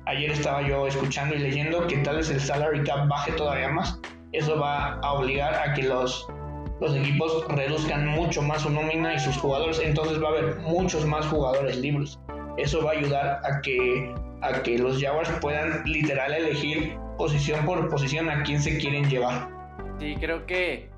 ayer 0.06 0.30
estaba 0.30 0.62
yo 0.62 0.86
escuchando 0.86 1.34
y 1.36 1.38
leyendo 1.38 1.86
que 1.86 1.98
tal 1.98 2.16
vez 2.16 2.30
el 2.30 2.40
salary 2.40 2.82
cap 2.82 3.06
baje 3.08 3.32
todavía 3.32 3.68
más 3.68 4.00
eso 4.32 4.58
va 4.58 4.98
a 5.02 5.12
obligar 5.14 5.54
a 5.54 5.74
que 5.74 5.82
los, 5.82 6.28
los 6.80 6.94
equipos 6.94 7.44
reduzcan 7.48 8.06
mucho 8.06 8.42
más 8.42 8.62
su 8.62 8.70
nómina 8.70 9.14
y 9.14 9.18
sus 9.18 9.36
jugadores, 9.36 9.80
entonces 9.82 10.22
va 10.22 10.28
a 10.28 10.30
haber 10.30 10.56
muchos 10.56 11.04
más 11.04 11.26
jugadores 11.26 11.76
libres. 11.76 12.18
Eso 12.56 12.84
va 12.84 12.90
a 12.92 12.94
ayudar 12.94 13.40
a 13.44 13.60
que, 13.60 14.14
a 14.42 14.62
que 14.62 14.78
los 14.78 15.02
Jaguars 15.02 15.30
puedan 15.40 15.82
literal 15.84 16.32
elegir 16.32 16.96
posición 17.20 17.66
por 17.66 17.86
posición 17.90 18.30
a 18.30 18.42
quién 18.44 18.62
se 18.62 18.78
quieren 18.78 19.04
llevar. 19.10 19.46
Sí, 19.98 20.16
creo 20.18 20.46
que 20.46 20.88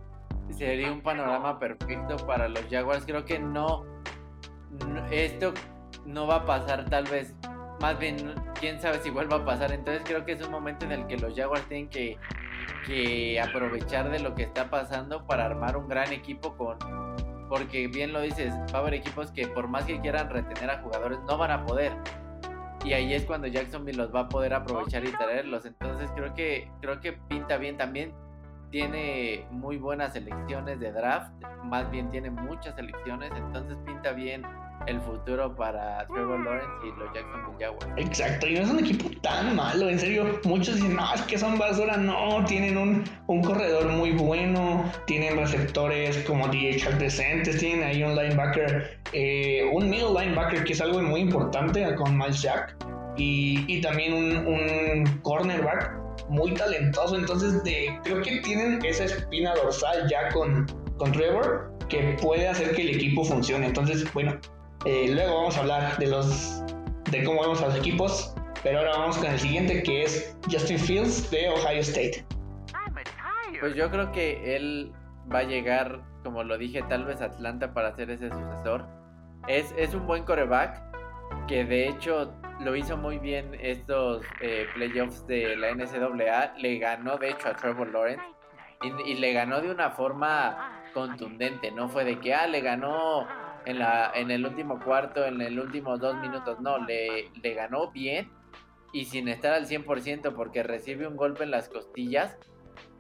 sería 0.57 0.93
un 0.93 1.01
panorama 1.01 1.59
perfecto 1.59 2.17
para 2.29 2.49
los 2.49 2.63
Jaguars. 2.71 3.05
Creo 3.05 3.25
que 3.25 3.41
no, 3.41 3.85
esto 5.11 5.53
no 6.07 6.29
va 6.29 6.37
a 6.37 6.45
pasar 6.45 6.89
tal 6.89 7.07
vez 7.07 7.35
más 7.81 7.99
bien 7.99 8.37
quién 8.61 8.81
sabe 8.81 9.01
si 9.01 9.11
vuelva 9.11 9.39
a 9.39 9.45
pasar 9.45 9.73
entonces 9.73 10.03
creo 10.05 10.25
que 10.25 10.33
es 10.33 10.47
un 10.47 10.53
momento 10.53 10.85
en 10.85 10.93
el 10.93 11.07
que 11.09 11.17
los 11.17 11.35
Jaguars 11.35 11.67
tienen 11.67 11.89
que 11.89 13.41
aprovechar 13.41 14.09
de 14.09 14.21
lo 14.21 14.37
que 14.37 14.45
está 14.45 14.71
pasando 14.71 15.27
para 15.27 15.47
armar 15.47 15.77
un 15.77 15.89
gran 15.89 16.13
equipo 16.13 16.57
con 16.57 16.79
porque 17.49 17.87
bien 17.89 18.13
lo 18.15 18.23
dices, 18.23 18.55
va 18.75 18.89
equipos 18.95 19.31
que 19.33 19.47
por 19.47 19.69
más 19.69 19.85
que 19.85 20.01
quieran 20.01 20.31
retener 20.31 20.71
a 20.71 20.81
jugadores 20.81 21.19
no 21.29 21.37
van 21.37 21.51
a 21.51 21.67
poder. 21.67 21.93
Y 22.85 22.93
ahí 22.95 23.15
es 23.15 23.25
cuando 23.25 23.47
Jacksonville 23.47 23.97
los 23.97 24.15
va 24.15 24.21
a 24.21 24.29
poder 24.29 24.55
aprovechar 24.55 25.05
y 25.05 25.13
traerlos. 25.13 25.65
Entonces 25.67 26.11
creo 26.15 26.35
que 26.35 26.69
creo 26.81 27.01
que 27.01 27.13
pinta 27.13 27.57
bien 27.57 27.77
también. 27.77 28.13
Tiene 28.71 29.47
muy 29.51 29.77
buenas 29.77 30.15
selecciones 30.15 30.81
de 30.81 30.93
draft, 30.93 31.31
más 31.63 31.91
bien 31.91 32.09
tiene 32.09 32.31
muchas 32.31 32.75
selecciones, 32.75 33.31
entonces 33.37 33.77
pinta 33.85 34.13
bien 34.13 34.43
el 34.87 35.01
futuro 35.01 35.55
para 35.55 36.07
Trevor 36.07 36.41
Lawrence 36.45 36.73
y 36.85 36.99
los 36.99 37.13
Jacksonville 37.15 37.57
Jaguars. 37.59 37.87
Exacto, 37.97 38.47
y 38.47 38.55
no 38.55 38.61
es 38.61 38.71
un 38.71 38.79
equipo 38.81 39.11
tan 39.21 39.55
malo, 39.57 39.89
en 39.89 39.99
serio. 39.99 40.41
Muchos 40.45 40.77
dicen, 40.77 40.97
no, 40.97 41.15
es 41.15 41.23
que 41.23 41.39
son 41.39 41.59
basura. 41.59 41.97
No, 41.97 42.45
tienen 42.45 42.77
un, 42.77 43.05
un 43.27 43.43
corredor 43.43 43.87
muy 43.89 44.13
bueno, 44.13 44.85
tienen 45.07 45.37
receptores 45.37 46.19
como 46.25 46.51
Chuck 46.51 46.95
decentes, 46.95 47.59
tienen 47.59 47.85
ahí 47.85 48.03
un 48.03 48.15
linebacker, 48.15 49.01
eh, 49.13 49.69
un 49.73 49.89
middle 49.89 50.13
linebacker 50.19 50.65
que 50.65 50.73
es 50.73 50.81
algo 50.81 51.01
muy 51.03 51.21
importante 51.21 51.95
con 51.95 52.17
Miles 52.17 52.43
Jack, 52.43 52.77
y, 53.17 53.65
y 53.69 53.81
también 53.81 54.13
un, 54.15 54.47
un 54.47 55.21
cornerback 55.23 55.93
muy 56.29 56.53
talentoso. 56.55 57.17
Entonces, 57.17 57.63
de, 57.65 57.99
creo 58.05 58.23
que 58.23 58.41
tienen 58.41 58.85
esa 58.85 59.05
espina 59.05 59.55
dorsal 59.55 60.09
ya 60.09 60.29
con, 60.31 60.67
con 60.97 61.13
Trevor 61.13 61.73
que 61.89 62.17
puede 62.23 62.49
hacer 62.49 62.75
que 62.75 62.83
el 62.83 62.97
equipo 62.97 63.23
funcione. 63.25 63.67
Entonces, 63.67 64.11
bueno, 64.15 64.39
eh, 64.85 65.09
luego 65.09 65.35
vamos 65.35 65.57
a 65.57 65.61
hablar 65.61 65.97
de 65.99 66.07
los 66.09 66.63
de 67.11 67.23
cómo 67.25 67.43
vemos 67.43 67.63
a 67.63 67.67
los 67.67 67.77
equipos, 67.77 68.35
pero 68.63 68.79
ahora 68.79 68.93
vamos 68.97 69.19
con 69.19 69.27
el 69.27 69.39
siguiente 69.39 69.83
que 69.83 70.03
es 70.03 70.37
Justin 70.51 70.79
Fields 70.79 71.31
de 71.31 71.51
Ohio 71.51 71.81
State. 71.81 72.25
Pues 73.61 73.77
yo 73.77 73.91
creo 73.91 74.11
que 74.11 74.57
él 74.57 74.93
va 75.33 75.41
a 75.41 75.43
llegar, 75.45 76.01
como 76.25 76.43
lo 76.43 76.59
dije, 76.59 76.83
tal 76.89 77.05
vez 77.05 77.21
a 77.21 77.27
Atlanta 77.27 77.73
para 77.75 77.95
ser 77.95 78.11
ese 78.11 78.31
sucesor. 78.31 78.87
Es, 79.47 79.73
es 79.77 79.95
un 79.95 80.07
buen 80.07 80.25
coreback 80.25 80.83
que 81.47 81.65
de 81.65 81.89
hecho 81.89 82.33
lo 82.61 82.75
hizo 82.75 82.97
muy 82.97 83.19
bien 83.19 83.57
estos 83.61 84.25
eh, 84.41 84.67
playoffs 84.75 85.27
de 85.27 85.55
la 85.57 85.75
NCAA. 85.75 86.55
Le 86.59 86.79
ganó 86.79 87.19
de 87.19 87.31
hecho 87.31 87.49
a 87.49 87.55
Trevor 87.55 87.93
Lawrence 87.93 88.25
y, 88.83 89.11
y, 89.11 89.15
le 89.17 89.33
ganó 89.33 89.61
de 89.61 89.71
una 89.71 89.91
forma 89.91 90.83
contundente. 90.95 91.71
No 91.71 91.89
fue 91.89 92.05
de 92.05 92.19
que, 92.19 92.35
ah, 92.35 92.47
le 92.47 92.61
ganó 92.63 93.27
en, 93.67 93.79
la, 93.79 94.13
en 94.15 94.31
el 94.31 94.47
último 94.47 94.81
cuarto, 94.81 95.25
en 95.25 95.41
el 95.41 95.59
último 95.59 95.99
dos 95.99 96.17
minutos, 96.17 96.61
no, 96.61 96.79
le, 96.79 97.31
le 97.43 97.55
ganó 97.55 97.91
bien 97.91 98.31
y 98.93 99.07
sin 99.07 99.29
estar 99.29 99.53
al 99.53 99.67
100% 99.67 100.35
porque 100.35 100.63
recibe 100.63 101.07
un 101.07 101.17
golpe 101.17 101.45
en 101.45 101.51
las 101.51 101.69
costillas 101.69 102.37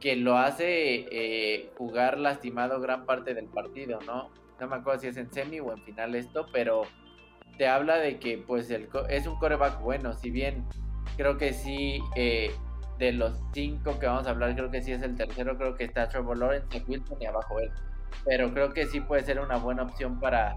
que 0.00 0.16
lo 0.16 0.36
hace 0.36 1.06
eh, 1.10 1.70
jugar 1.76 2.18
lastimado 2.18 2.80
gran 2.80 3.06
parte 3.06 3.34
del 3.34 3.46
partido, 3.46 4.00
¿no? 4.06 4.30
No 4.58 4.68
me 4.68 4.76
acuerdo 4.76 5.00
si 5.00 5.08
es 5.08 5.16
en 5.16 5.32
semi 5.32 5.60
o 5.60 5.72
en 5.72 5.82
final 5.84 6.14
esto, 6.14 6.46
pero 6.52 6.82
te 7.58 7.68
habla 7.68 7.98
de 7.98 8.18
que 8.18 8.38
pues 8.38 8.70
el, 8.70 8.88
es 9.08 9.26
un 9.26 9.38
coreback 9.38 9.80
bueno, 9.80 10.14
si 10.14 10.30
bien 10.30 10.64
creo 11.16 11.36
que 11.36 11.52
sí, 11.52 12.00
eh, 12.16 12.50
de 12.98 13.12
los 13.12 13.40
cinco 13.52 13.98
que 13.98 14.06
vamos 14.06 14.26
a 14.26 14.30
hablar, 14.30 14.54
creo 14.54 14.70
que 14.70 14.82
sí 14.82 14.92
es 14.92 15.02
el 15.02 15.16
tercero, 15.16 15.56
creo 15.56 15.74
que 15.74 15.84
está 15.84 16.08
Trevor 16.08 16.38
Lawrence, 16.38 16.84
Wilson 16.86 17.20
y 17.20 17.26
abajo 17.26 17.60
él 17.60 17.70
pero 18.24 18.52
creo 18.52 18.72
que 18.72 18.86
sí 18.86 19.00
puede 19.00 19.24
ser 19.24 19.40
una 19.40 19.56
buena 19.56 19.82
opción 19.82 20.18
para, 20.20 20.56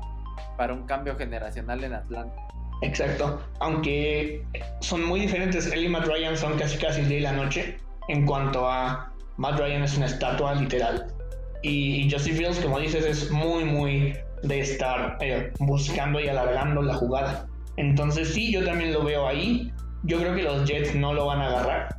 para 0.57 0.73
un 0.73 0.85
cambio 0.85 1.15
generacional 1.15 1.83
en 1.83 1.93
Atlanta. 1.93 2.35
Exacto, 2.81 3.41
aunque 3.59 4.43
son 4.81 5.05
muy 5.05 5.21
diferentes, 5.21 5.71
él 5.71 5.85
y 5.85 5.89
Matt 5.89 6.05
Ryan 6.05 6.35
son 6.35 6.57
casi 6.57 6.77
casi 6.77 7.01
día 7.01 7.17
y 7.17 7.21
la 7.21 7.31
noche 7.31 7.77
en 8.09 8.25
cuanto 8.25 8.69
a 8.69 9.11
Matt 9.37 9.59
Ryan 9.59 9.83
es 9.83 9.95
una 9.95 10.07
estatua 10.07 10.53
literal 10.55 11.07
y 11.61 12.07
Justin 12.11 12.35
Fields, 12.35 12.59
como 12.59 12.79
dices, 12.79 13.05
es 13.05 13.31
muy 13.31 13.63
muy 13.63 14.13
de 14.43 14.59
estar 14.59 15.17
eh, 15.21 15.51
buscando 15.59 16.19
y 16.19 16.27
alargando 16.27 16.81
la 16.83 16.93
jugada. 16.93 17.47
Entonces 17.77 18.33
sí, 18.33 18.51
yo 18.53 18.63
también 18.63 18.93
lo 18.93 19.03
veo 19.03 19.27
ahí. 19.27 19.71
Yo 20.03 20.19
creo 20.19 20.35
que 20.35 20.43
los 20.43 20.67
Jets 20.69 20.93
no 20.93 21.13
lo 21.13 21.25
van 21.25 21.41
a 21.41 21.47
agarrar. 21.47 21.95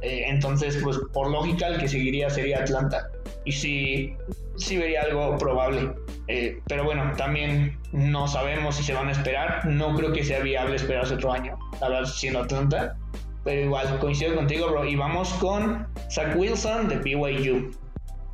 Eh, 0.00 0.24
entonces, 0.26 0.80
pues 0.82 0.98
por 1.12 1.30
lógica, 1.30 1.68
el 1.68 1.78
que 1.78 1.88
seguiría 1.88 2.30
sería 2.30 2.60
Atlanta. 2.60 3.10
Y 3.44 3.52
sí, 3.52 4.16
sí 4.56 4.76
vería 4.76 5.02
algo 5.02 5.36
probable. 5.38 5.92
Eh, 6.28 6.60
pero 6.66 6.84
bueno, 6.84 7.12
también 7.16 7.78
no 7.92 8.28
sabemos 8.28 8.76
si 8.76 8.82
se 8.82 8.94
van 8.94 9.08
a 9.08 9.12
esperar. 9.12 9.66
No 9.66 9.94
creo 9.94 10.12
que 10.12 10.24
sea 10.24 10.40
viable 10.40 10.76
esperarse 10.76 11.14
otro 11.14 11.32
año, 11.32 11.58
la 11.80 11.88
verdad, 11.88 12.08
siendo 12.08 12.40
Atlanta. 12.40 12.96
Pero 13.44 13.62
igual, 13.62 13.98
coincido 13.98 14.34
contigo, 14.34 14.68
bro. 14.70 14.84
Y 14.84 14.96
vamos 14.96 15.32
con 15.34 15.86
Zach 16.10 16.36
Wilson 16.36 16.88
de 16.88 16.96
BYU. 16.96 17.70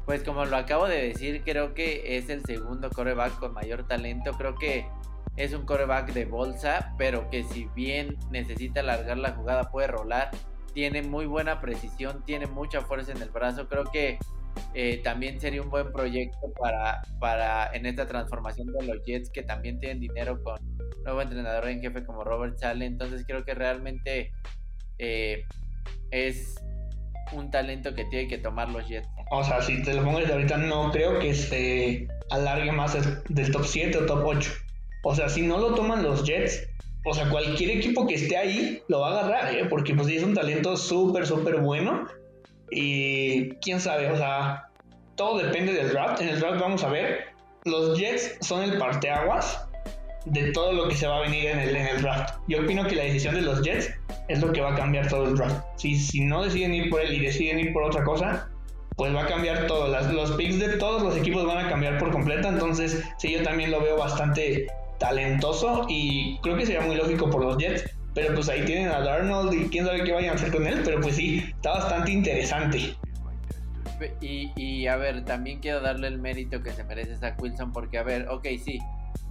Pues 0.05 0.23
como 0.23 0.45
lo 0.45 0.57
acabo 0.57 0.87
de 0.87 1.09
decir, 1.09 1.43
creo 1.45 1.75
que 1.75 2.17
es 2.17 2.29
el 2.29 2.45
segundo 2.45 2.91
coreback 2.91 3.39
con 3.39 3.53
mayor 3.53 3.87
talento. 3.87 4.33
Creo 4.33 4.55
que 4.55 4.87
es 5.37 5.53
un 5.53 5.65
coreback 5.65 6.13
de 6.13 6.25
bolsa, 6.25 6.95
pero 6.99 7.29
que 7.31 7.45
si 7.45 7.69
bien 7.75 8.17
necesita 8.31 8.81
alargar 8.81 9.19
la 9.19 9.33
jugada, 9.33 9.71
puede 9.71 9.87
rolar 9.87 10.31
tiene 10.79 11.03
muy 11.03 11.27
buena 11.27 11.61
precisión, 11.61 12.23
tiene 12.25 12.47
mucha 12.47 12.83
fuerza 12.83 13.11
en 13.11 13.21
el 13.21 13.31
brazo. 13.31 13.69
Creo 13.69 13.85
que 13.87 14.17
eh, 14.75 15.01
también 15.03 15.41
sería 15.41 15.63
un 15.63 15.71
buen 15.71 15.93
proyecto 15.93 16.53
para, 16.61 17.03
para 17.21 17.71
en 17.75 17.87
esta 17.87 18.07
transformación 18.07 18.73
de 18.73 18.87
los 18.87 19.05
Jets 19.05 19.31
que 19.31 19.43
también 19.43 19.79
tienen 19.79 20.01
dinero 20.01 20.43
con 20.43 20.59
nuevo 21.05 21.23
entrenador 21.23 21.69
en 21.69 21.81
jefe 21.81 22.05
como 22.05 22.25
Robert 22.25 22.59
Sale. 22.59 22.85
Entonces 22.85 23.25
creo 23.27 23.45
que 23.45 23.55
realmente 23.55 24.33
eh, 24.99 25.45
es 26.11 26.55
un 27.33 27.51
talento 27.51 27.95
que 27.95 28.05
tiene 28.07 28.29
que 28.29 28.39
tomar 28.39 28.69
los 28.71 28.87
Jets. 28.89 29.09
O 29.31 29.45
sea, 29.45 29.61
si 29.61 29.83
te 29.83 29.95
lo 29.95 30.03
pongo 30.05 30.19
ahorita, 30.19 30.57
no 30.57 30.91
creo 30.91 31.19
que 31.19 31.35
se 31.35 32.09
alargue 32.31 32.73
más 32.73 32.97
del 33.29 33.53
top 33.53 33.65
7 33.65 33.99
o 33.99 34.07
top 34.07 34.23
8. 34.25 34.51
O 35.05 35.15
sea, 35.15 35.29
si 35.29 35.43
no 35.43 35.59
lo 35.59 35.75
toman 35.75 36.03
los 36.03 36.25
Jets, 36.25 36.67
o 37.05 37.15
sea, 37.15 37.29
cualquier 37.31 37.71
equipo 37.71 38.07
que 38.07 38.15
esté 38.15 38.37
ahí 38.37 38.83
lo 38.89 39.01
va 39.01 39.09
a 39.09 39.21
agarrar, 39.21 39.55
¿eh? 39.55 39.67
porque 39.69 39.95
pues 39.95 40.09
es 40.09 40.23
un 40.23 40.35
talento 40.35 40.77
súper, 40.77 41.27
súper 41.27 41.61
bueno. 41.61 42.07
Y 42.71 43.51
quién 43.57 43.81
sabe, 43.81 44.11
o 44.11 44.17
sea, 44.17 44.69
todo 45.17 45.39
depende 45.39 45.73
del 45.73 45.91
draft. 45.91 46.21
En 46.21 46.29
el 46.29 46.41
draft 46.41 46.61
vamos 46.61 46.85
a 46.85 46.89
ver. 46.89 47.27
Los 47.65 47.99
Jets 47.99 48.39
son 48.41 48.63
el 48.63 48.79
parteaguas 48.79 49.67
de 50.25 50.53
todo 50.53 50.73
lo 50.73 50.89
que 50.89 50.95
se 50.95 51.07
va 51.07 51.19
a 51.19 51.21
venir 51.23 51.47
en 51.47 51.59
el, 51.59 51.77
en 51.77 51.87
el 51.87 52.03
draft. 52.03 52.35
Yo 52.49 52.61
opino 52.61 52.87
que 52.87 52.95
la 52.95 53.05
decisión 53.05 53.35
de 53.35 53.43
los 53.43 53.63
Jets 53.63 53.91
es 54.29 54.41
lo 54.41 54.53
que 54.53 54.61
va 54.61 54.73
a 54.73 54.77
cambiar 54.77 55.09
todo 55.09 55.25
el 55.25 55.37
draft. 55.37 55.65
Si, 55.77 55.97
si 55.97 56.21
no 56.21 56.45
deciden 56.45 56.75
ir 56.75 56.91
por 56.91 57.01
él 57.01 57.15
y 57.15 57.21
deciden 57.21 57.59
ir 57.59 57.73
por 57.73 57.83
otra 57.85 58.05
cosa, 58.05 58.49
pues 58.97 59.15
va 59.15 59.23
a 59.23 59.27
cambiar 59.27 59.67
todo. 59.67 59.89
Las, 59.89 60.13
los 60.13 60.33
picks 60.33 60.59
de 60.59 60.77
todos 60.77 61.03
los 61.03 61.17
equipos 61.17 61.47
van 61.47 61.65
a 61.65 61.69
cambiar 61.69 61.99
por 61.99 62.11
completo. 62.11 62.49
Entonces, 62.49 63.03
sí, 63.19 63.33
yo 63.33 63.43
también 63.43 63.71
lo 63.71 63.81
veo 63.81 63.97
bastante 63.97 64.67
talentoso 64.99 65.87
y 65.89 66.39
creo 66.43 66.57
que 66.57 66.67
sería 66.67 66.81
muy 66.81 66.97
lógico 66.97 67.31
por 67.31 67.45
los 67.45 67.57
Jets. 67.59 67.98
Pero 68.19 68.35
pues 68.35 68.49
ahí 68.49 68.65
tienen 68.65 68.89
a 68.89 68.99
Darnold 68.99 69.55
y 69.55 69.69
quién 69.69 69.87
sabe 69.87 70.03
qué 70.03 70.13
vayan 70.13 70.31
a 70.31 70.35
hacer 70.35 70.51
con 70.51 70.67
él. 70.67 70.81
Pero 70.85 71.01
pues 71.01 71.15
sí, 71.15 71.39
está 71.55 71.71
bastante 71.71 72.11
interesante. 72.11 72.97
Y, 74.21 74.51
y 74.57 74.89
a 74.89 74.97
ver, 74.97 75.25
también 75.25 75.61
quiero 75.61 75.81
darle 75.81 76.09
el 76.09 76.19
mérito 76.19 76.61
que 76.61 76.73
se 76.73 76.83
merece 76.83 77.17
Zach 77.17 77.41
Wilson 77.41 77.73
porque, 77.73 77.97
a 77.97 78.03
ver, 78.03 78.29
ok, 78.29 78.45
sí, 78.65 78.81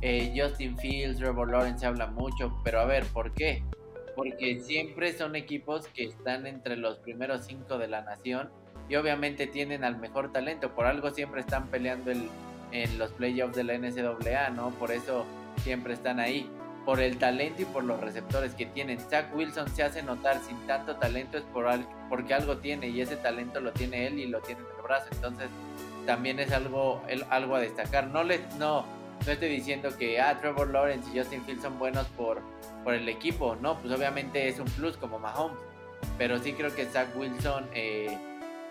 eh, 0.02 0.34
Justin 0.34 0.78
Fields, 0.78 1.18
Trevor 1.18 1.52
Lawrence 1.52 1.80
se 1.80 1.86
habla 1.86 2.08
mucho, 2.08 2.58
pero 2.64 2.80
a 2.80 2.86
ver, 2.86 3.06
¿por 3.08 3.34
qué? 3.34 3.62
Porque 4.16 4.62
siempre 4.62 5.12
son 5.12 5.36
equipos 5.36 5.88
que 5.90 6.06
están 6.06 6.48
entre 6.48 6.78
los 6.78 6.98
primeros 7.00 7.46
cinco 7.46 7.78
de 7.78 7.90
la 7.90 8.02
nación 8.02 8.50
y 8.88 8.96
obviamente 8.96 9.48
tienen 9.48 9.84
al 9.84 9.98
mejor 9.98 10.32
talento, 10.32 10.74
por 10.74 10.86
algo 10.86 11.12
siempre 11.12 11.42
están 11.42 11.68
peleando 11.68 12.12
el, 12.12 12.30
en 12.72 12.98
los 12.98 13.12
playoffs 13.12 13.56
de 13.56 13.66
la 13.66 13.78
NCAA, 13.78 14.52
¿no? 14.52 14.70
Por 14.72 14.92
eso 14.92 15.26
siempre 15.64 15.94
están 15.94 16.20
ahí, 16.20 16.50
por 16.88 17.02
el 17.02 17.18
talento 17.18 17.64
y 17.64 17.66
por 17.66 17.84
los 17.84 18.00
receptores 18.00 18.54
que 18.54 18.66
tienen. 18.66 18.98
Zach 18.98 19.36
Wilson 19.36 19.68
se 19.76 19.84
hace 19.84 20.02
notar 20.02 20.40
sin 20.40 20.56
tanto 20.68 20.96
talento 20.96 21.38
es 21.38 21.44
por 21.44 21.68
porque 22.08 22.34
algo 22.34 22.60
tiene 22.60 22.88
y 22.88 23.02
ese 23.02 23.18
talento 23.18 23.60
lo 23.60 23.74
tiene 23.74 24.08
él 24.08 24.18
y 24.20 24.28
lo 24.28 24.40
tiene 24.40 24.62
en 24.62 24.68
el 24.74 24.82
brazo, 24.82 25.08
entonces 25.12 25.50
también 26.06 26.40
es 26.40 26.54
algo, 26.54 27.04
algo 27.30 27.58
a 27.58 27.60
destacar. 27.60 28.08
No 28.08 28.24
les, 28.24 28.40
no, 28.56 28.86
no 29.26 29.32
estoy 29.34 29.50
diciendo 29.50 29.90
que 30.00 30.22
ah, 30.22 30.40
Trevor 30.40 30.70
Lawrence 30.70 31.10
y 31.14 31.20
Justin 31.20 31.44
Fields 31.44 31.62
son 31.62 31.78
buenos 31.78 32.08
por, 32.16 32.42
por 32.86 32.94
el 32.94 33.10
equipo, 33.10 33.58
no, 33.58 33.78
pues 33.80 33.94
obviamente 33.94 34.48
es 34.48 34.58
un 34.58 34.68
plus 34.68 34.96
como 34.96 35.20
Mahomes, 35.20 35.58
pero 36.18 36.40
sí 36.40 36.54
creo 36.54 36.74
que 36.74 36.86
Zach 36.86 37.10
Wilson 37.18 37.68
eh, 37.74 38.18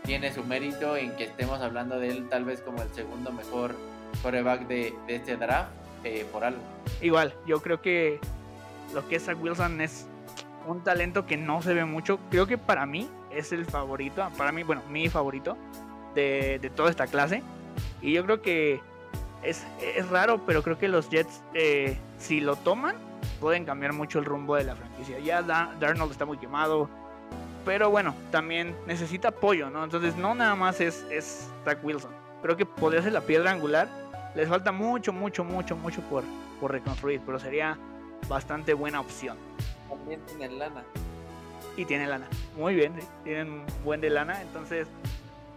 tiene 0.05 0.33
su 0.33 0.43
mérito 0.43 0.97
en 0.97 1.15
que 1.17 1.25
estemos 1.25 1.61
hablando 1.61 2.01
de 2.01 2.13
él 2.13 2.31
tal 2.31 2.47
vez 2.47 2.63
como 2.63 2.81
el 2.81 2.89
segundo 2.95 3.31
mejor 3.31 3.75
coreback 4.23 4.67
de, 4.69 4.95
este 5.07 5.37
draft 5.37 5.69
eh, 6.07 6.27
por 6.31 6.45
algo. 6.45 6.61
Igual, 7.01 7.35
yo 7.47 7.61
creo 7.61 7.81
que 7.81 8.21
lo 8.95 9.07
que 9.09 9.17
es 9.17 9.25
Zach 9.25 9.37
Wilson 9.41 9.81
es 9.81 10.07
un 10.67 10.83
talento 10.83 11.27
que 11.27 11.37
no 11.37 11.63
se 11.63 11.75
ve 11.75 11.85
mucho, 11.85 12.19
creo 12.31 12.47
que 12.47 12.59
para 12.59 12.87
mí 12.87 13.09
es 13.31 13.53
el 13.53 13.67
favorito, 13.67 14.29
para 14.37 14.53
mí, 14.53 14.63
bueno, 14.63 14.83
mi 14.89 15.09
favorito 15.09 15.57
de, 16.15 16.59
de 16.61 16.71
toda 16.71 16.91
esta 16.91 17.07
clase, 17.07 17.43
y 18.01 18.13
yo 18.13 18.25
creo 18.25 18.43
que 18.43 18.81
es, 19.43 19.65
raro, 20.11 20.41
pero 20.45 20.63
creo 20.63 20.79
que 20.79 20.89
los 20.89 21.09
Jets, 21.09 21.43
eh, 21.55 21.97
si 22.19 22.41
lo 22.41 22.57
toman, 22.57 22.97
pueden 23.41 23.65
cambiar 23.65 23.93
mucho 23.93 24.19
el 24.19 24.25
rumbo 24.25 24.57
de 24.57 24.65
la 24.65 24.75
franquicia. 24.75 25.19
Ya 25.21 25.43
Darnold 25.43 26.13
está 26.13 26.25
muy 26.25 26.39
quemado, 26.39 26.89
pero 27.65 27.91
bueno, 27.91 28.15
también 28.31 28.75
necesita 28.87 29.29
apoyo, 29.29 29.71
¿no? 29.71 29.85
Entonces 29.85 30.17
no 30.17 30.35
nada 30.35 30.55
más 30.55 30.81
es, 30.81 31.05
es 31.11 31.49
Zach 31.65 31.79
Wilson. 31.83 32.13
Creo 32.43 32.57
que 32.57 32.67
podría 32.67 33.03
ser 33.03 33.13
la 33.13 33.23
piedra 33.23 33.51
angular. 33.51 33.89
Les 34.37 34.47
falta 34.47 34.71
mucho, 34.71 35.15
mucho, 35.15 35.45
mucho, 35.45 35.75
mucho 35.77 36.03
por, 36.03 36.23
por 36.61 36.71
reconstruir, 36.71 37.23
pero 37.25 37.39
sería 37.39 37.79
bastante 38.29 38.75
buena 38.75 39.01
opción. 39.01 39.39
También 39.89 40.21
tienen 40.27 40.59
lana. 40.59 40.85
Y 41.75 41.87
tienen 41.87 42.11
lana. 42.11 42.27
Muy 42.55 42.75
bien, 42.75 42.93
tienen 43.25 43.65
buen 43.83 44.03
de 44.03 44.11
lana. 44.11 44.43
Entonces, 44.43 44.89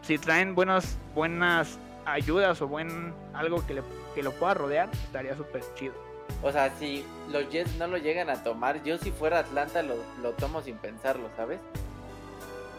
si 0.02 0.18
traen 0.18 0.56
buenas, 0.56 0.98
buenas 1.14 1.78
ayudas 2.06 2.62
o 2.62 2.70
buen 2.70 3.14
algo 3.34 3.66
que, 3.68 3.74
le, 3.74 3.82
que 4.16 4.24
lo 4.24 4.32
pueda 4.32 4.54
rodear, 4.54 4.90
estaría 4.94 5.36
súper 5.36 5.62
chido. 5.76 5.94
O 6.42 6.50
sea, 6.50 6.70
si 6.80 7.06
los 7.30 7.50
Jets 7.50 7.76
no 7.76 7.88
lo 7.88 7.98
llegan 7.98 8.30
a 8.30 8.44
tomar, 8.44 8.82
yo 8.84 8.98
si 8.98 9.12
fuera 9.12 9.40
Atlanta 9.40 9.84
lo, 9.84 9.96
lo 10.22 10.32
tomo 10.32 10.62
sin 10.62 10.78
pensarlo, 10.78 11.28
¿sabes? 11.36 11.60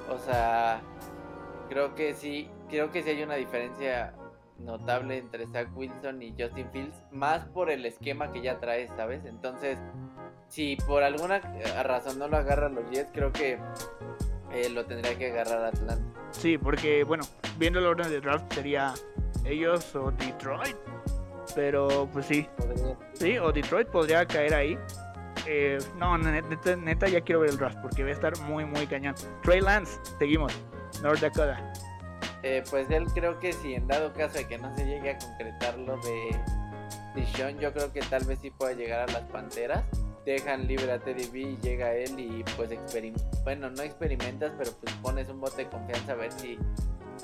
O 0.08 0.18
sea, 0.18 0.80
creo 1.68 1.94
que 1.94 2.14
sí, 2.14 2.48
creo 2.70 2.90
que 2.90 3.02
sí 3.02 3.10
hay 3.10 3.22
una 3.22 3.34
diferencia 3.34 4.14
notable 4.60 5.18
entre 5.18 5.46
Zach 5.46 5.68
Wilson 5.74 6.22
y 6.22 6.34
Justin 6.38 6.70
Fields, 6.70 7.02
más 7.10 7.44
por 7.46 7.70
el 7.70 7.84
esquema 7.86 8.32
que 8.32 8.42
ya 8.42 8.60
trae, 8.60 8.88
¿sabes? 8.88 9.24
Entonces, 9.24 9.78
si 10.48 10.76
por 10.86 11.02
alguna 11.02 11.40
razón 11.82 12.18
no 12.18 12.28
lo 12.28 12.36
agarran 12.36 12.74
los 12.74 12.88
Jets, 12.90 13.10
creo 13.12 13.32
que 13.32 13.58
eh, 14.52 14.68
lo 14.70 14.84
tendría 14.84 15.16
que 15.16 15.30
agarrar 15.30 15.64
Atlanta. 15.66 16.20
Sí, 16.32 16.58
porque 16.58 17.04
bueno, 17.04 17.24
viendo 17.58 17.78
el 17.78 17.86
orden 17.86 18.08
de 18.10 18.20
draft 18.20 18.52
sería 18.52 18.94
ellos 19.44 19.94
o 19.94 20.10
Detroit. 20.10 20.76
Pero 21.54 22.08
pues 22.12 22.26
sí. 22.26 22.48
Sí, 23.14 23.38
o 23.38 23.52
Detroit 23.52 23.88
podría 23.88 24.26
caer 24.26 24.54
ahí. 24.54 24.78
Eh, 25.46 25.78
no, 25.96 26.16
neta, 26.18 26.76
neta, 26.76 27.08
ya 27.08 27.20
quiero 27.22 27.40
ver 27.40 27.50
el 27.50 27.56
draft 27.56 27.78
porque 27.80 28.02
va 28.02 28.10
a 28.10 28.12
estar 28.12 28.38
muy, 28.42 28.64
muy 28.64 28.86
cañón. 28.86 29.14
Trey 29.42 29.60
Lance, 29.60 29.98
seguimos. 30.18 30.52
North 31.02 31.20
Dakota. 31.20 31.72
Eh, 32.42 32.62
pues 32.70 32.90
él 32.90 33.06
creo 33.12 33.38
que 33.38 33.52
si 33.52 33.74
en 33.74 33.86
dado 33.86 34.12
caso 34.12 34.38
de 34.38 34.46
que 34.46 34.58
no 34.58 34.74
se 34.76 34.86
llegue 34.86 35.10
a 35.10 35.18
concretar 35.18 35.78
lo 35.78 35.96
de 35.98 36.36
Dishon, 37.14 37.58
yo 37.58 37.72
creo 37.72 37.92
que 37.92 38.00
tal 38.00 38.24
vez 38.24 38.38
sí 38.40 38.50
pueda 38.50 38.72
llegar 38.72 39.08
a 39.08 39.12
las 39.12 39.22
Panteras. 39.30 39.84
Dejan 40.24 40.66
libre 40.66 40.92
a 40.92 40.98
Teddy 40.98 41.28
B 41.28 41.38
y 41.40 41.58
llega 41.62 41.94
él 41.94 42.18
y 42.18 42.44
pues 42.56 42.70
bueno, 43.42 43.70
no 43.70 43.82
experimentas, 43.82 44.52
pero 44.58 44.70
pues 44.72 44.94
pones 44.96 45.28
un 45.28 45.40
bote 45.40 45.64
de 45.64 45.70
confianza 45.70 46.12
a 46.12 46.16
ver 46.16 46.30
si 46.32 46.58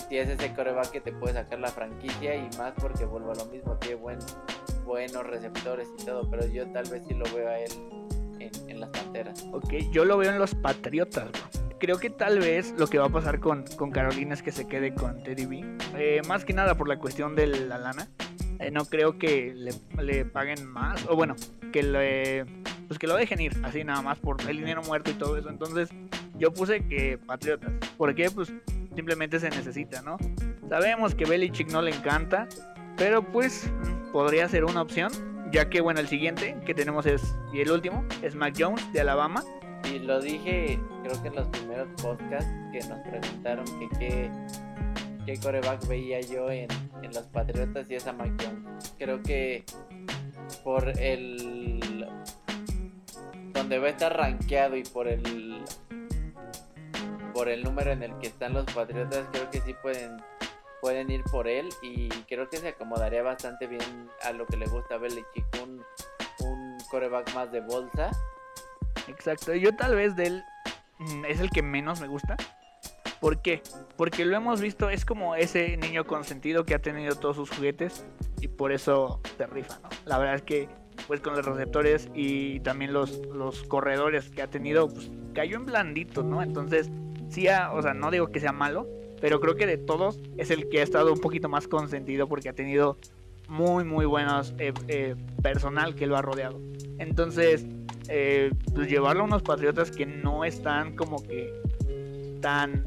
si 0.09 0.19
es 0.19 0.29
ese 0.29 0.55
coreback 0.55 0.91
que 0.91 1.01
te 1.01 1.13
puede 1.13 1.35
sacar 1.35 1.59
la 1.59 1.69
franquicia 1.69 2.35
y 2.35 2.49
más 2.59 2.73
porque 2.79 3.05
vuelvo 3.05 3.33
a 3.33 3.35
lo 3.35 3.47
mismo, 3.47 3.77
tiene 3.77 3.97
buen, 3.97 4.19
buenos 4.85 5.27
receptores 5.27 5.89
y 5.99 6.05
todo, 6.05 6.29
pero 6.31 6.47
yo 6.47 6.71
tal 6.73 6.89
vez 6.91 7.03
sí 7.07 7.15
lo 7.15 7.25
veo 7.35 7.49
a 7.49 7.59
él 7.59 7.73
en, 8.69 8.81
las 8.81 8.91
panteras. 8.91 9.45
Ok, 9.53 9.75
yo 9.93 10.05
lo 10.05 10.17
veo 10.19 10.31
en 10.31 10.39
los 10.39 10.55
Patriotas, 10.55 11.29
Creo 11.79 11.99
que 11.99 12.09
tal 12.09 12.39
vez 12.39 12.75
lo 12.79 12.87
que 12.87 12.99
va 12.99 13.07
a 13.07 13.11
pasar 13.11 13.39
con, 13.39 13.65
con 13.77 13.91
Carolina 13.91 14.33
es 14.33 14.43
que 14.43 14.51
se 14.51 14.67
quede 14.67 14.95
con 14.95 15.23
Teddy 15.23 15.45
B. 15.45 15.77
Eh, 15.99 16.23
más 16.27 16.47
que 16.47 16.55
nada 16.55 16.75
por 16.75 16.89
la 16.89 16.99
cuestión 16.99 17.37
de 17.37 17.47
la 17.47 17.77
lana. 17.77 18.09
Eh, 18.61 18.71
no 18.71 18.87
creo 18.87 19.19
que 19.19 19.53
le, 19.55 19.73
le, 20.03 20.25
paguen 20.25 20.67
más. 20.67 21.05
O 21.07 21.17
bueno, 21.17 21.37
que 21.73 22.47
pues 22.89 22.99
que 22.99 23.07
lo 23.07 23.15
dejen 23.15 23.41
ir 23.41 23.53
así 23.63 23.85
nada 23.85 24.01
más 24.01 24.19
por 24.19 24.41
el 24.49 24.57
dinero 24.57 24.83
muerto 24.85 25.11
y 25.11 25.15
todo 25.15 25.37
eso. 25.37 25.51
Entonces 25.51 25.91
yo 26.39 26.51
puse 26.51 26.87
que 26.89 27.19
Patriotas. 27.19 27.73
¿Por 27.99 28.15
qué? 28.15 28.31
Pues 28.31 28.51
simplemente 28.95 29.39
se 29.39 29.51
necesita, 29.51 30.01
¿no? 30.01 30.17
Sabemos 30.69 31.15
que 31.15 31.27
Belichick 31.27 31.71
no 31.71 31.83
le 31.83 31.91
encanta, 31.95 32.49
pero 32.97 33.23
pues 33.23 33.71
podría 34.13 34.49
ser 34.49 34.65
una 34.65 34.83
opción, 34.83 35.13
ya 35.53 35.69
que 35.69 35.81
bueno, 35.81 36.01
el 36.01 36.09
siguiente 36.09 36.57
que 36.65 36.75
tenemos 36.75 37.07
es, 37.07 37.37
y 37.53 37.61
el 37.61 37.71
último, 37.71 38.05
es 38.23 38.35
Mac 38.35 38.55
Jones 38.59 38.93
de 38.93 39.01
Alabama. 39.01 39.45
Y 39.93 40.01
lo 40.01 40.21
dije, 40.21 40.81
creo 41.03 41.23
que 41.23 41.29
en 41.29 41.35
los 41.37 41.49
primeros 41.49 41.89
podcasts 42.03 42.51
que 42.73 42.81
nos 42.89 42.99
preguntaron 43.01 43.65
que 43.79 43.89
qué, 43.99 44.31
qué 45.25 45.41
coreback 45.41 45.87
veía 45.87 46.21
yo 46.21 46.51
en, 46.51 46.69
en 47.03 47.13
los 47.13 47.25
Patriotas 47.27 47.91
y 47.91 47.95
es 47.95 48.07
a 48.07 48.13
Mac 48.13 48.33
Jones. 48.41 48.95
Creo 48.99 49.23
que 49.23 49.65
por 50.65 50.89
el 50.99 52.07
donde 53.53 53.79
va 53.79 53.87
a 53.87 53.91
estar 53.91 54.17
rankeado 54.17 54.77
y 54.77 54.83
por 54.83 55.09
el 55.09 55.63
por 57.33 57.49
el 57.49 57.63
número 57.65 57.93
en 57.93 58.03
el 58.03 58.17
que 58.19 58.29
están 58.29 58.55
los 58.55 58.65
Patriotas, 58.65 59.27
creo 59.31 59.51
que 59.51 59.61
sí 59.61 59.75
pueden 59.83 60.17
pueden 60.81 61.11
ir 61.11 61.23
por 61.25 61.49
él 61.49 61.69
y 61.83 62.09
creo 62.29 62.49
que 62.49 62.59
se 62.59 62.69
acomodaría 62.69 63.23
bastante 63.23 63.67
bien 63.67 64.11
a 64.23 64.33
lo 64.33 64.47
que 64.47 64.57
le 64.57 64.67
gusta 64.67 64.97
a 64.97 64.99
Belichick, 64.99 65.47
un, 65.63 65.83
un 66.41 66.79
coreback 66.91 67.35
más 67.35 67.51
de 67.53 67.61
bolsa. 67.61 68.11
Exacto, 69.09 69.55
yo 69.55 69.75
tal 69.77 69.95
vez 69.95 70.17
de 70.17 70.27
él 70.27 70.45
mm, 70.99 71.25
es 71.27 71.41
el 71.41 71.51
que 71.51 71.63
menos 71.63 72.01
me 72.01 72.09
gusta. 72.09 72.37
¿Por 73.21 73.41
qué? 73.41 73.63
Porque 73.97 74.25
lo 74.25 74.37
hemos 74.37 74.61
visto, 74.61 74.91
es 74.91 75.05
como 75.05 75.35
ese 75.35 75.77
niño 75.77 76.07
consentido 76.07 76.65
que 76.65 76.75
ha 76.75 76.81
tenido 76.81 77.17
todos 77.17 77.37
sus 77.37 77.51
juguetes 77.51 78.05
y 78.41 78.49
por 78.49 78.73
eso 78.73 79.21
se 79.39 79.47
rifa, 79.47 79.79
¿no? 79.83 79.89
La 80.05 80.19
verdad 80.19 80.37
es 80.37 80.43
que 80.43 80.69
pues 81.07 81.21
con 81.21 81.35
los 81.37 81.45
receptores 81.45 82.09
y 82.15 82.61
también 82.61 82.93
los, 82.93 83.19
los 83.27 83.63
corredores 83.65 84.31
que 84.31 84.43
ha 84.43 84.49
tenido, 84.49 84.89
pues 84.89 85.11
cayó 85.35 85.57
en 85.57 85.67
blandito, 85.67 86.23
¿no? 86.23 86.43
Entonces 86.43 86.91
sí, 87.29 87.47
o 87.49 87.83
sea, 87.83 87.95
no 87.95 88.11
digo 88.11 88.29
que 88.29 88.41
sea 88.41 88.53
malo, 88.53 88.87
pero 89.21 89.41
creo 89.41 89.57
que 89.57 89.67
de 89.67 89.79
todos 89.79 90.21
es 90.37 90.51
el 90.51 90.69
que 90.69 90.81
ha 90.81 90.83
estado 90.83 91.13
un 91.13 91.21
poquito 91.21 91.49
más 91.49 91.69
consentido 91.69 92.29
porque 92.29 92.49
ha 92.49 92.53
tenido 92.53 92.97
muy, 93.49 93.85
muy 93.85 94.07
buenos 94.07 94.55
eh, 94.59 94.73
eh, 94.89 95.15
personal 95.43 95.95
que 95.95 96.07
lo 96.07 96.17
ha 96.17 96.23
rodeado. 96.23 96.61
Entonces, 96.99 97.67
eh, 98.09 98.53
pues 98.75 98.89
llevarlo 98.89 99.23
a 99.23 99.27
unos 99.27 99.43
patriotas 99.43 99.91
que 99.91 100.07
no 100.07 100.45
están 100.45 100.97
como 100.97 101.23
que 101.23 101.53
tan 102.41 102.85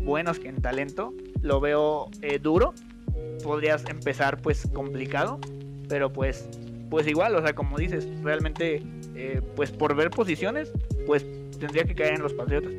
buenos 0.00 0.38
que 0.38 0.48
en 0.48 0.60
talento. 0.60 1.12
Lo 1.42 1.60
veo 1.60 2.08
eh, 2.22 2.38
duro. 2.38 2.74
Podrías 3.42 3.84
empezar 3.88 4.40
pues 4.40 4.68
complicado, 4.72 5.38
pero 5.88 6.12
pues 6.12 6.48
pues 6.90 7.08
igual, 7.08 7.34
o 7.34 7.42
sea, 7.42 7.54
como 7.54 7.76
dices, 7.76 8.08
realmente 8.22 8.82
pues 9.56 9.70
por 9.70 9.96
ver 9.96 10.10
posiciones, 10.10 10.72
pues 11.06 11.24
tendría 11.58 11.84
que 11.84 11.94
caer 11.94 12.14
en 12.14 12.22
los 12.22 12.34
Patriotas. 12.34 12.72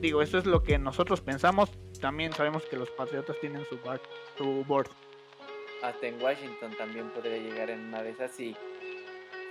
Digo, 0.00 0.22
eso 0.22 0.38
es 0.38 0.46
lo 0.46 0.62
que 0.62 0.78
nosotros 0.78 1.20
pensamos. 1.20 1.70
También 2.00 2.32
sabemos 2.32 2.64
que 2.64 2.76
los 2.76 2.90
Patriotas 2.90 3.38
tienen 3.40 3.64
su, 3.66 3.78
su 4.38 4.64
board. 4.64 4.88
Hasta 5.82 6.06
en 6.06 6.22
Washington 6.22 6.74
también 6.76 7.10
podría 7.10 7.38
llegar 7.38 7.70
en 7.70 7.80
una 7.86 8.02
de 8.02 8.10
esas. 8.10 8.30
Si, 8.30 8.56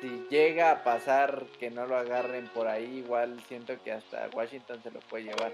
si 0.02 0.26
llega 0.30 0.72
a 0.72 0.84
pasar 0.84 1.46
que 1.60 1.70
no 1.70 1.86
lo 1.86 1.98
agarren 1.98 2.48
por 2.48 2.68
ahí, 2.68 3.00
igual 3.00 3.40
siento 3.48 3.74
que 3.84 3.92
hasta 3.92 4.30
Washington 4.34 4.82
se 4.82 4.92
lo 4.92 5.00
puede 5.02 5.26
llevar. 5.26 5.52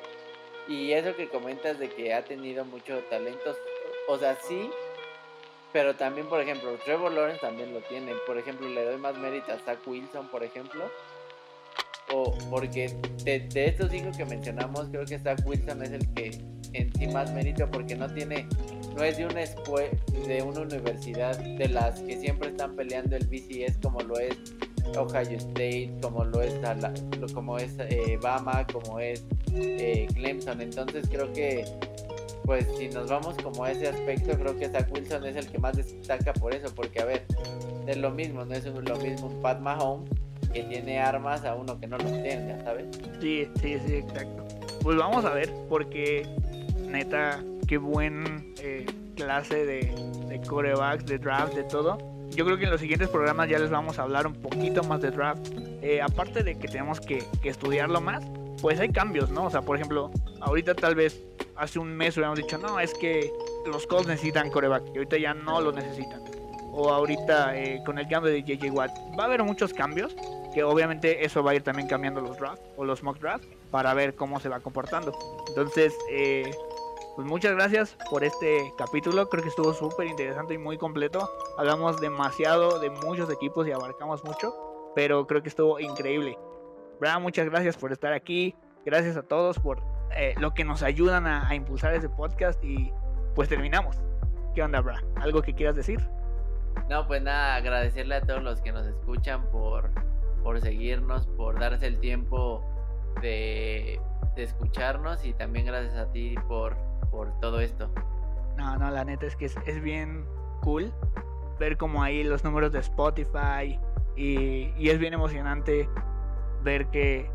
Y 0.68 0.94
eso 0.94 1.16
que 1.16 1.30
comentas 1.30 1.80
de 1.80 1.90
que 1.90 2.14
ha 2.14 2.24
tenido 2.24 2.66
mucho 2.66 3.00
talento, 3.10 3.56
o 4.08 4.18
sea, 4.18 4.36
sí, 4.36 4.70
pero 5.76 5.94
también, 5.94 6.28
por 6.28 6.40
ejemplo, 6.40 6.78
Trevor 6.86 7.12
Lawrence 7.12 7.42
también 7.42 7.74
lo 7.74 7.82
tiene. 7.82 8.14
Por 8.26 8.38
ejemplo, 8.38 8.66
le 8.70 8.86
doy 8.86 8.98
más 8.98 9.18
mérito 9.18 9.52
a 9.52 9.60
Zach 9.60 9.86
Wilson, 9.86 10.30
por 10.30 10.42
ejemplo. 10.42 10.90
O 12.14 12.34
porque 12.50 12.96
de, 13.26 13.46
estos 13.54 13.92
cinco 13.92 14.12
que 14.16 14.24
mencionamos, 14.24 14.88
creo 14.88 15.06
que 15.06 15.20
Zach 15.20 15.40
Wilson 15.46 15.84
es 15.84 15.92
el 15.92 16.14
que 16.14 16.32
en 16.78 16.94
sí 16.94 17.08
más 17.08 17.32
mérito 17.34 17.70
porque 17.72 17.96
no 17.96 18.12
tiene, 18.14 18.48
no 18.96 19.04
es 19.04 19.18
de 19.18 19.26
una, 19.26 19.42
de 20.28 20.42
una 20.44 20.62
universidad 20.62 21.38
de 21.38 21.70
las 21.70 22.02
que 22.02 22.20
siempre 22.20 22.50
están 22.50 22.76
peleando 22.76 23.16
el 23.16 23.26
BCS 23.28 23.78
como 23.82 24.00
lo 24.02 24.20
es 24.20 24.38
Ohio 24.98 25.38
State, 25.38 25.94
como 26.02 26.24
lo 26.24 26.42
es, 26.42 26.54
como 27.34 27.58
es 27.58 27.76
eh, 27.80 28.18
Bama, 28.22 28.66
como 28.72 29.00
es 29.00 29.26
eh, 29.54 30.08
Clemson. 30.14 30.62
Entonces 30.62 31.08
creo 31.10 31.32
que, 31.34 31.66
pues 32.46 32.68
si 32.78 32.90
nos 32.90 33.10
vamos 33.10 33.36
como 33.44 33.64
a 33.64 33.72
ese 33.72 33.88
aspecto, 33.88 34.38
creo 34.38 34.58
que 34.58 34.70
Zach 34.70 34.92
Wilson 34.92 35.26
es 35.26 35.36
el 35.36 35.48
que 35.48 35.58
más 35.58 35.76
destaca 35.76 36.34
por 36.34 36.54
eso, 36.54 36.74
porque 36.74 37.02
a 37.02 37.06
ver, 37.06 37.26
es 37.88 37.98
lo 37.98 38.12
mismo, 38.12 38.46
no 38.46 38.54
es 38.54 38.66
lo 38.66 38.98
mismo 38.98 39.28
un 39.28 39.42
Pat 39.42 39.60
Mahomes 39.60 40.10
que 40.54 40.64
tiene 40.64 41.00
armas 41.00 41.44
a 41.44 41.56
uno 41.56 41.78
que 41.80 41.88
no 41.88 41.98
los 41.98 42.12
tenga, 42.24 42.64
¿sabes? 42.64 42.86
Sí, 43.20 43.48
sí, 43.62 43.78
sí, 43.86 43.96
exacto. 43.96 44.46
Pues 44.82 44.98
vamos 44.98 45.26
a 45.26 45.32
ver, 45.32 45.52
porque 45.68 46.26
neta, 46.96 47.44
qué 47.68 47.78
buen 47.78 48.54
eh, 48.60 48.86
clase 49.16 49.66
de, 49.66 49.94
de 50.28 50.42
corebacks, 50.42 51.06
de 51.06 51.18
draft, 51.18 51.54
de 51.54 51.64
todo 51.64 52.16
yo 52.36 52.46
creo 52.46 52.58
que 52.58 52.66
en 52.66 52.72
los 52.72 52.82
siguientes 52.82 53.10
programas 53.10 53.50
ya 53.50 53.60
les 53.60 53.70
vamos 53.70 53.98
a 53.98 54.04
hablar 54.04 54.28
un 54.28 54.34
poquito 54.34 54.84
más 54.84 55.02
de 55.02 55.12
draft. 55.12 55.48
Eh, 55.82 56.02
aparte 56.02 56.44
de 56.44 56.58
que 56.58 56.68
tenemos 56.68 57.00
que, 57.00 57.24
estudiarlo 57.44 58.02
más, 58.02 58.24
pues 58.62 58.80
hay 58.80 58.90
cambios, 58.90 59.30
¿no? 59.30 59.46
O 59.46 59.50
sea, 59.50 59.62
por 59.62 59.78
ejemplo, 59.78 60.12
ahorita 60.42 60.76
tal 60.76 60.96
vez 60.96 61.22
hace 61.56 61.80
un 61.80 61.96
mes 61.96 62.18
hubiéramos 62.18 62.38
dicho, 62.38 62.58
no, 62.58 62.80
es 62.80 62.94
que 62.94 63.32
los 63.66 63.88
Colts 63.88 64.08
necesitan 64.08 64.50
coreback 64.50 64.84
y 64.94 64.98
ahorita 64.98 65.18
ya 65.18 65.34
no 65.34 65.62
lo 65.62 65.72
necesitan. 65.72 66.22
O 66.72 66.92
ahorita 66.92 67.58
eh, 67.58 67.82
con 67.86 67.98
el 68.00 68.08
cambio 68.08 68.32
de 68.32 68.44
JJ 68.44 68.70
Watt, 68.72 68.92
va 69.18 69.24
a 69.24 69.28
haber 69.28 69.44
muchos 69.44 69.74
cambios 69.74 70.14
que 70.54 70.64
obviamente 70.64 71.26
eso 71.26 71.44
va 71.44 71.52
a 71.52 71.56
ir 71.56 71.64
también 71.64 71.88
cambiando 71.88 72.22
los 72.22 72.38
drafts 72.38 72.62
o 72.76 72.86
los 72.86 73.04
mock 73.04 73.20
drafts 73.20 73.48
para 73.72 73.94
ver 73.94 74.16
cómo 74.16 74.40
se 74.40 74.50
va 74.50 74.60
comportando. 74.60 75.18
Entonces, 75.48 75.94
eh, 76.12 76.50
pues 77.16 77.26
muchas 77.28 77.54
gracias 77.54 77.98
por 78.10 78.26
este 78.26 78.74
capítulo. 78.78 79.30
Creo 79.30 79.42
que 79.42 79.50
estuvo 79.50 79.74
súper 79.74 80.08
interesante 80.08 80.54
y 80.54 80.58
muy 80.58 80.78
completo. 80.78 81.30
Hablamos 81.58 82.02
demasiado 82.02 82.80
de 82.80 82.90
muchos 82.90 83.30
equipos 83.32 83.66
y 83.68 83.72
abarcamos 83.72 84.24
mucho, 84.26 84.54
pero 84.96 85.26
creo 85.26 85.42
que 85.42 85.48
estuvo 85.48 85.80
increíble. 85.80 86.38
Bra, 87.00 87.18
muchas 87.20 87.50
gracias 87.50 87.78
por 87.78 87.94
estar 87.94 88.12
aquí. 88.12 88.54
Gracias 88.86 89.16
a 89.16 89.24
todos 89.24 89.60
por 89.60 89.82
eh, 90.16 90.36
lo 90.40 90.54
que 90.54 90.66
nos 90.66 90.84
ayudan 90.84 91.26
a, 91.26 91.56
impulsar 91.56 91.94
ese 91.94 92.10
podcast 92.10 92.62
y 92.64 92.92
pues 93.34 93.48
terminamos. 93.48 93.98
¿Qué 94.54 94.62
onda, 94.62 94.82
Bra? 94.82 95.02
¿Algo 95.16 95.42
que 95.42 95.54
quieras 95.54 95.76
decir? 95.76 96.02
No, 96.90 97.08
pues 97.08 97.22
nada, 97.22 97.56
agradecerle 97.56 98.16
a 98.16 98.22
todos 98.22 98.44
los 98.44 98.62
que 98.62 98.74
nos 98.74 98.86
escuchan 98.86 99.50
por, 99.52 99.90
por 100.44 100.60
seguirnos, 100.60 101.28
por 101.28 101.60
darse 101.60 101.88
el 101.88 102.00
tiempo 102.00 102.64
de, 103.22 104.02
de 104.36 104.44
escucharnos 104.44 105.26
y 105.26 105.34
también 105.34 105.66
gracias 105.66 105.96
a 105.96 106.12
ti 106.12 106.36
por 106.48 106.76
por 107.16 107.32
todo 107.40 107.62
esto. 107.62 107.90
No, 108.58 108.78
no, 108.78 108.92
la 108.92 109.06
neta 109.06 109.26
es 109.26 109.36
que 109.38 109.46
es, 109.46 109.82
bien 109.82 110.26
cool 110.62 110.94
ver 111.60 111.78
como 111.78 112.04
ahí 112.04 112.24
los 112.24 112.44
números 112.44 112.74
de 112.74 112.80
Spotify 112.80 113.80
y, 114.18 114.90
es 114.90 115.00
bien 115.00 115.14
emocionante 115.14 115.90
ver 116.64 116.88
que 116.88 117.32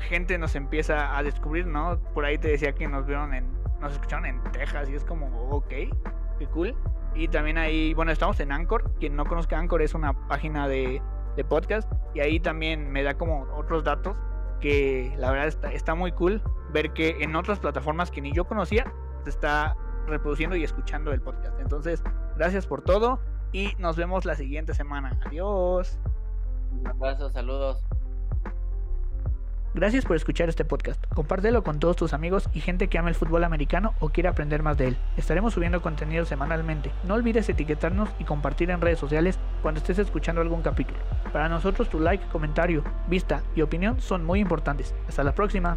gente 0.00 0.36
nos 0.36 0.54
empieza 0.54 1.16
a 1.16 1.22
descubrir, 1.22 1.66
¿no? 1.66 1.98
Por 2.12 2.26
ahí 2.26 2.36
te 2.36 2.48
decía 2.48 2.74
que 2.74 2.86
nos 2.86 3.06
vieron 3.06 3.32
en, 3.32 3.46
nos 3.80 3.94
escucharon 3.94 4.26
en 4.26 4.42
Texas 4.52 4.90
y 4.90 4.94
es 4.94 5.04
como, 5.04 5.26
ok, 5.50 5.68
qué 5.68 6.46
cool. 6.52 6.74
Y 7.14 7.28
también 7.28 7.56
ahí, 7.56 7.94
bueno, 7.94 8.12
estamos 8.12 8.38
en 8.40 8.52
Anchor. 8.52 8.90
Quien 8.98 9.16
no 9.16 9.24
conozca 9.24 9.58
Anchor 9.58 9.80
es 9.80 9.94
una 9.94 10.12
página 10.28 10.68
de, 10.68 11.00
de 11.36 11.44
podcast 11.44 11.90
y 12.12 12.20
ahí 12.20 12.40
también 12.40 12.90
me 12.90 13.02
da 13.02 13.14
como 13.14 13.46
otros 13.56 13.84
datos 13.84 14.16
que 14.60 15.14
la 15.16 15.30
verdad 15.30 15.46
está, 15.46 15.72
está 15.72 15.94
muy 15.94 16.12
cool 16.12 16.42
ver 16.72 16.92
que 16.92 17.22
en 17.22 17.36
otras 17.36 17.60
plataformas 17.60 18.10
que 18.10 18.20
ni 18.20 18.32
yo 18.32 18.44
conocía 18.44 18.92
está 19.30 19.76
reproduciendo 20.06 20.56
y 20.56 20.64
escuchando 20.64 21.12
el 21.12 21.20
podcast. 21.20 21.58
Entonces, 21.60 22.02
gracias 22.36 22.66
por 22.66 22.82
todo 22.82 23.20
y 23.52 23.72
nos 23.78 23.96
vemos 23.96 24.24
la 24.24 24.34
siguiente 24.34 24.74
semana. 24.74 25.18
Adiós. 25.26 25.98
Un 26.72 26.86
abrazo, 26.86 27.30
saludos. 27.30 27.84
Gracias 29.74 30.04
por 30.04 30.14
escuchar 30.14 30.48
este 30.48 30.64
podcast. 30.64 31.04
Compártelo 31.14 31.64
con 31.64 31.80
todos 31.80 31.96
tus 31.96 32.12
amigos 32.12 32.48
y 32.54 32.60
gente 32.60 32.86
que 32.86 32.96
ama 32.96 33.08
el 33.08 33.16
fútbol 33.16 33.42
americano 33.42 33.92
o 33.98 34.08
quiere 34.08 34.28
aprender 34.28 34.62
más 34.62 34.78
de 34.78 34.86
él. 34.86 34.96
Estaremos 35.16 35.54
subiendo 35.54 35.82
contenido 35.82 36.24
semanalmente. 36.24 36.92
No 37.02 37.14
olvides 37.14 37.48
etiquetarnos 37.48 38.08
y 38.20 38.24
compartir 38.24 38.70
en 38.70 38.80
redes 38.80 39.00
sociales 39.00 39.36
cuando 39.62 39.80
estés 39.80 39.98
escuchando 39.98 40.40
algún 40.40 40.62
capítulo. 40.62 41.00
Para 41.32 41.48
nosotros 41.48 41.88
tu 41.88 41.98
like, 41.98 42.24
comentario, 42.28 42.84
vista 43.08 43.42
y 43.56 43.62
opinión 43.62 44.00
son 44.00 44.24
muy 44.24 44.38
importantes. 44.38 44.94
Hasta 45.08 45.24
la 45.24 45.34
próxima. 45.34 45.76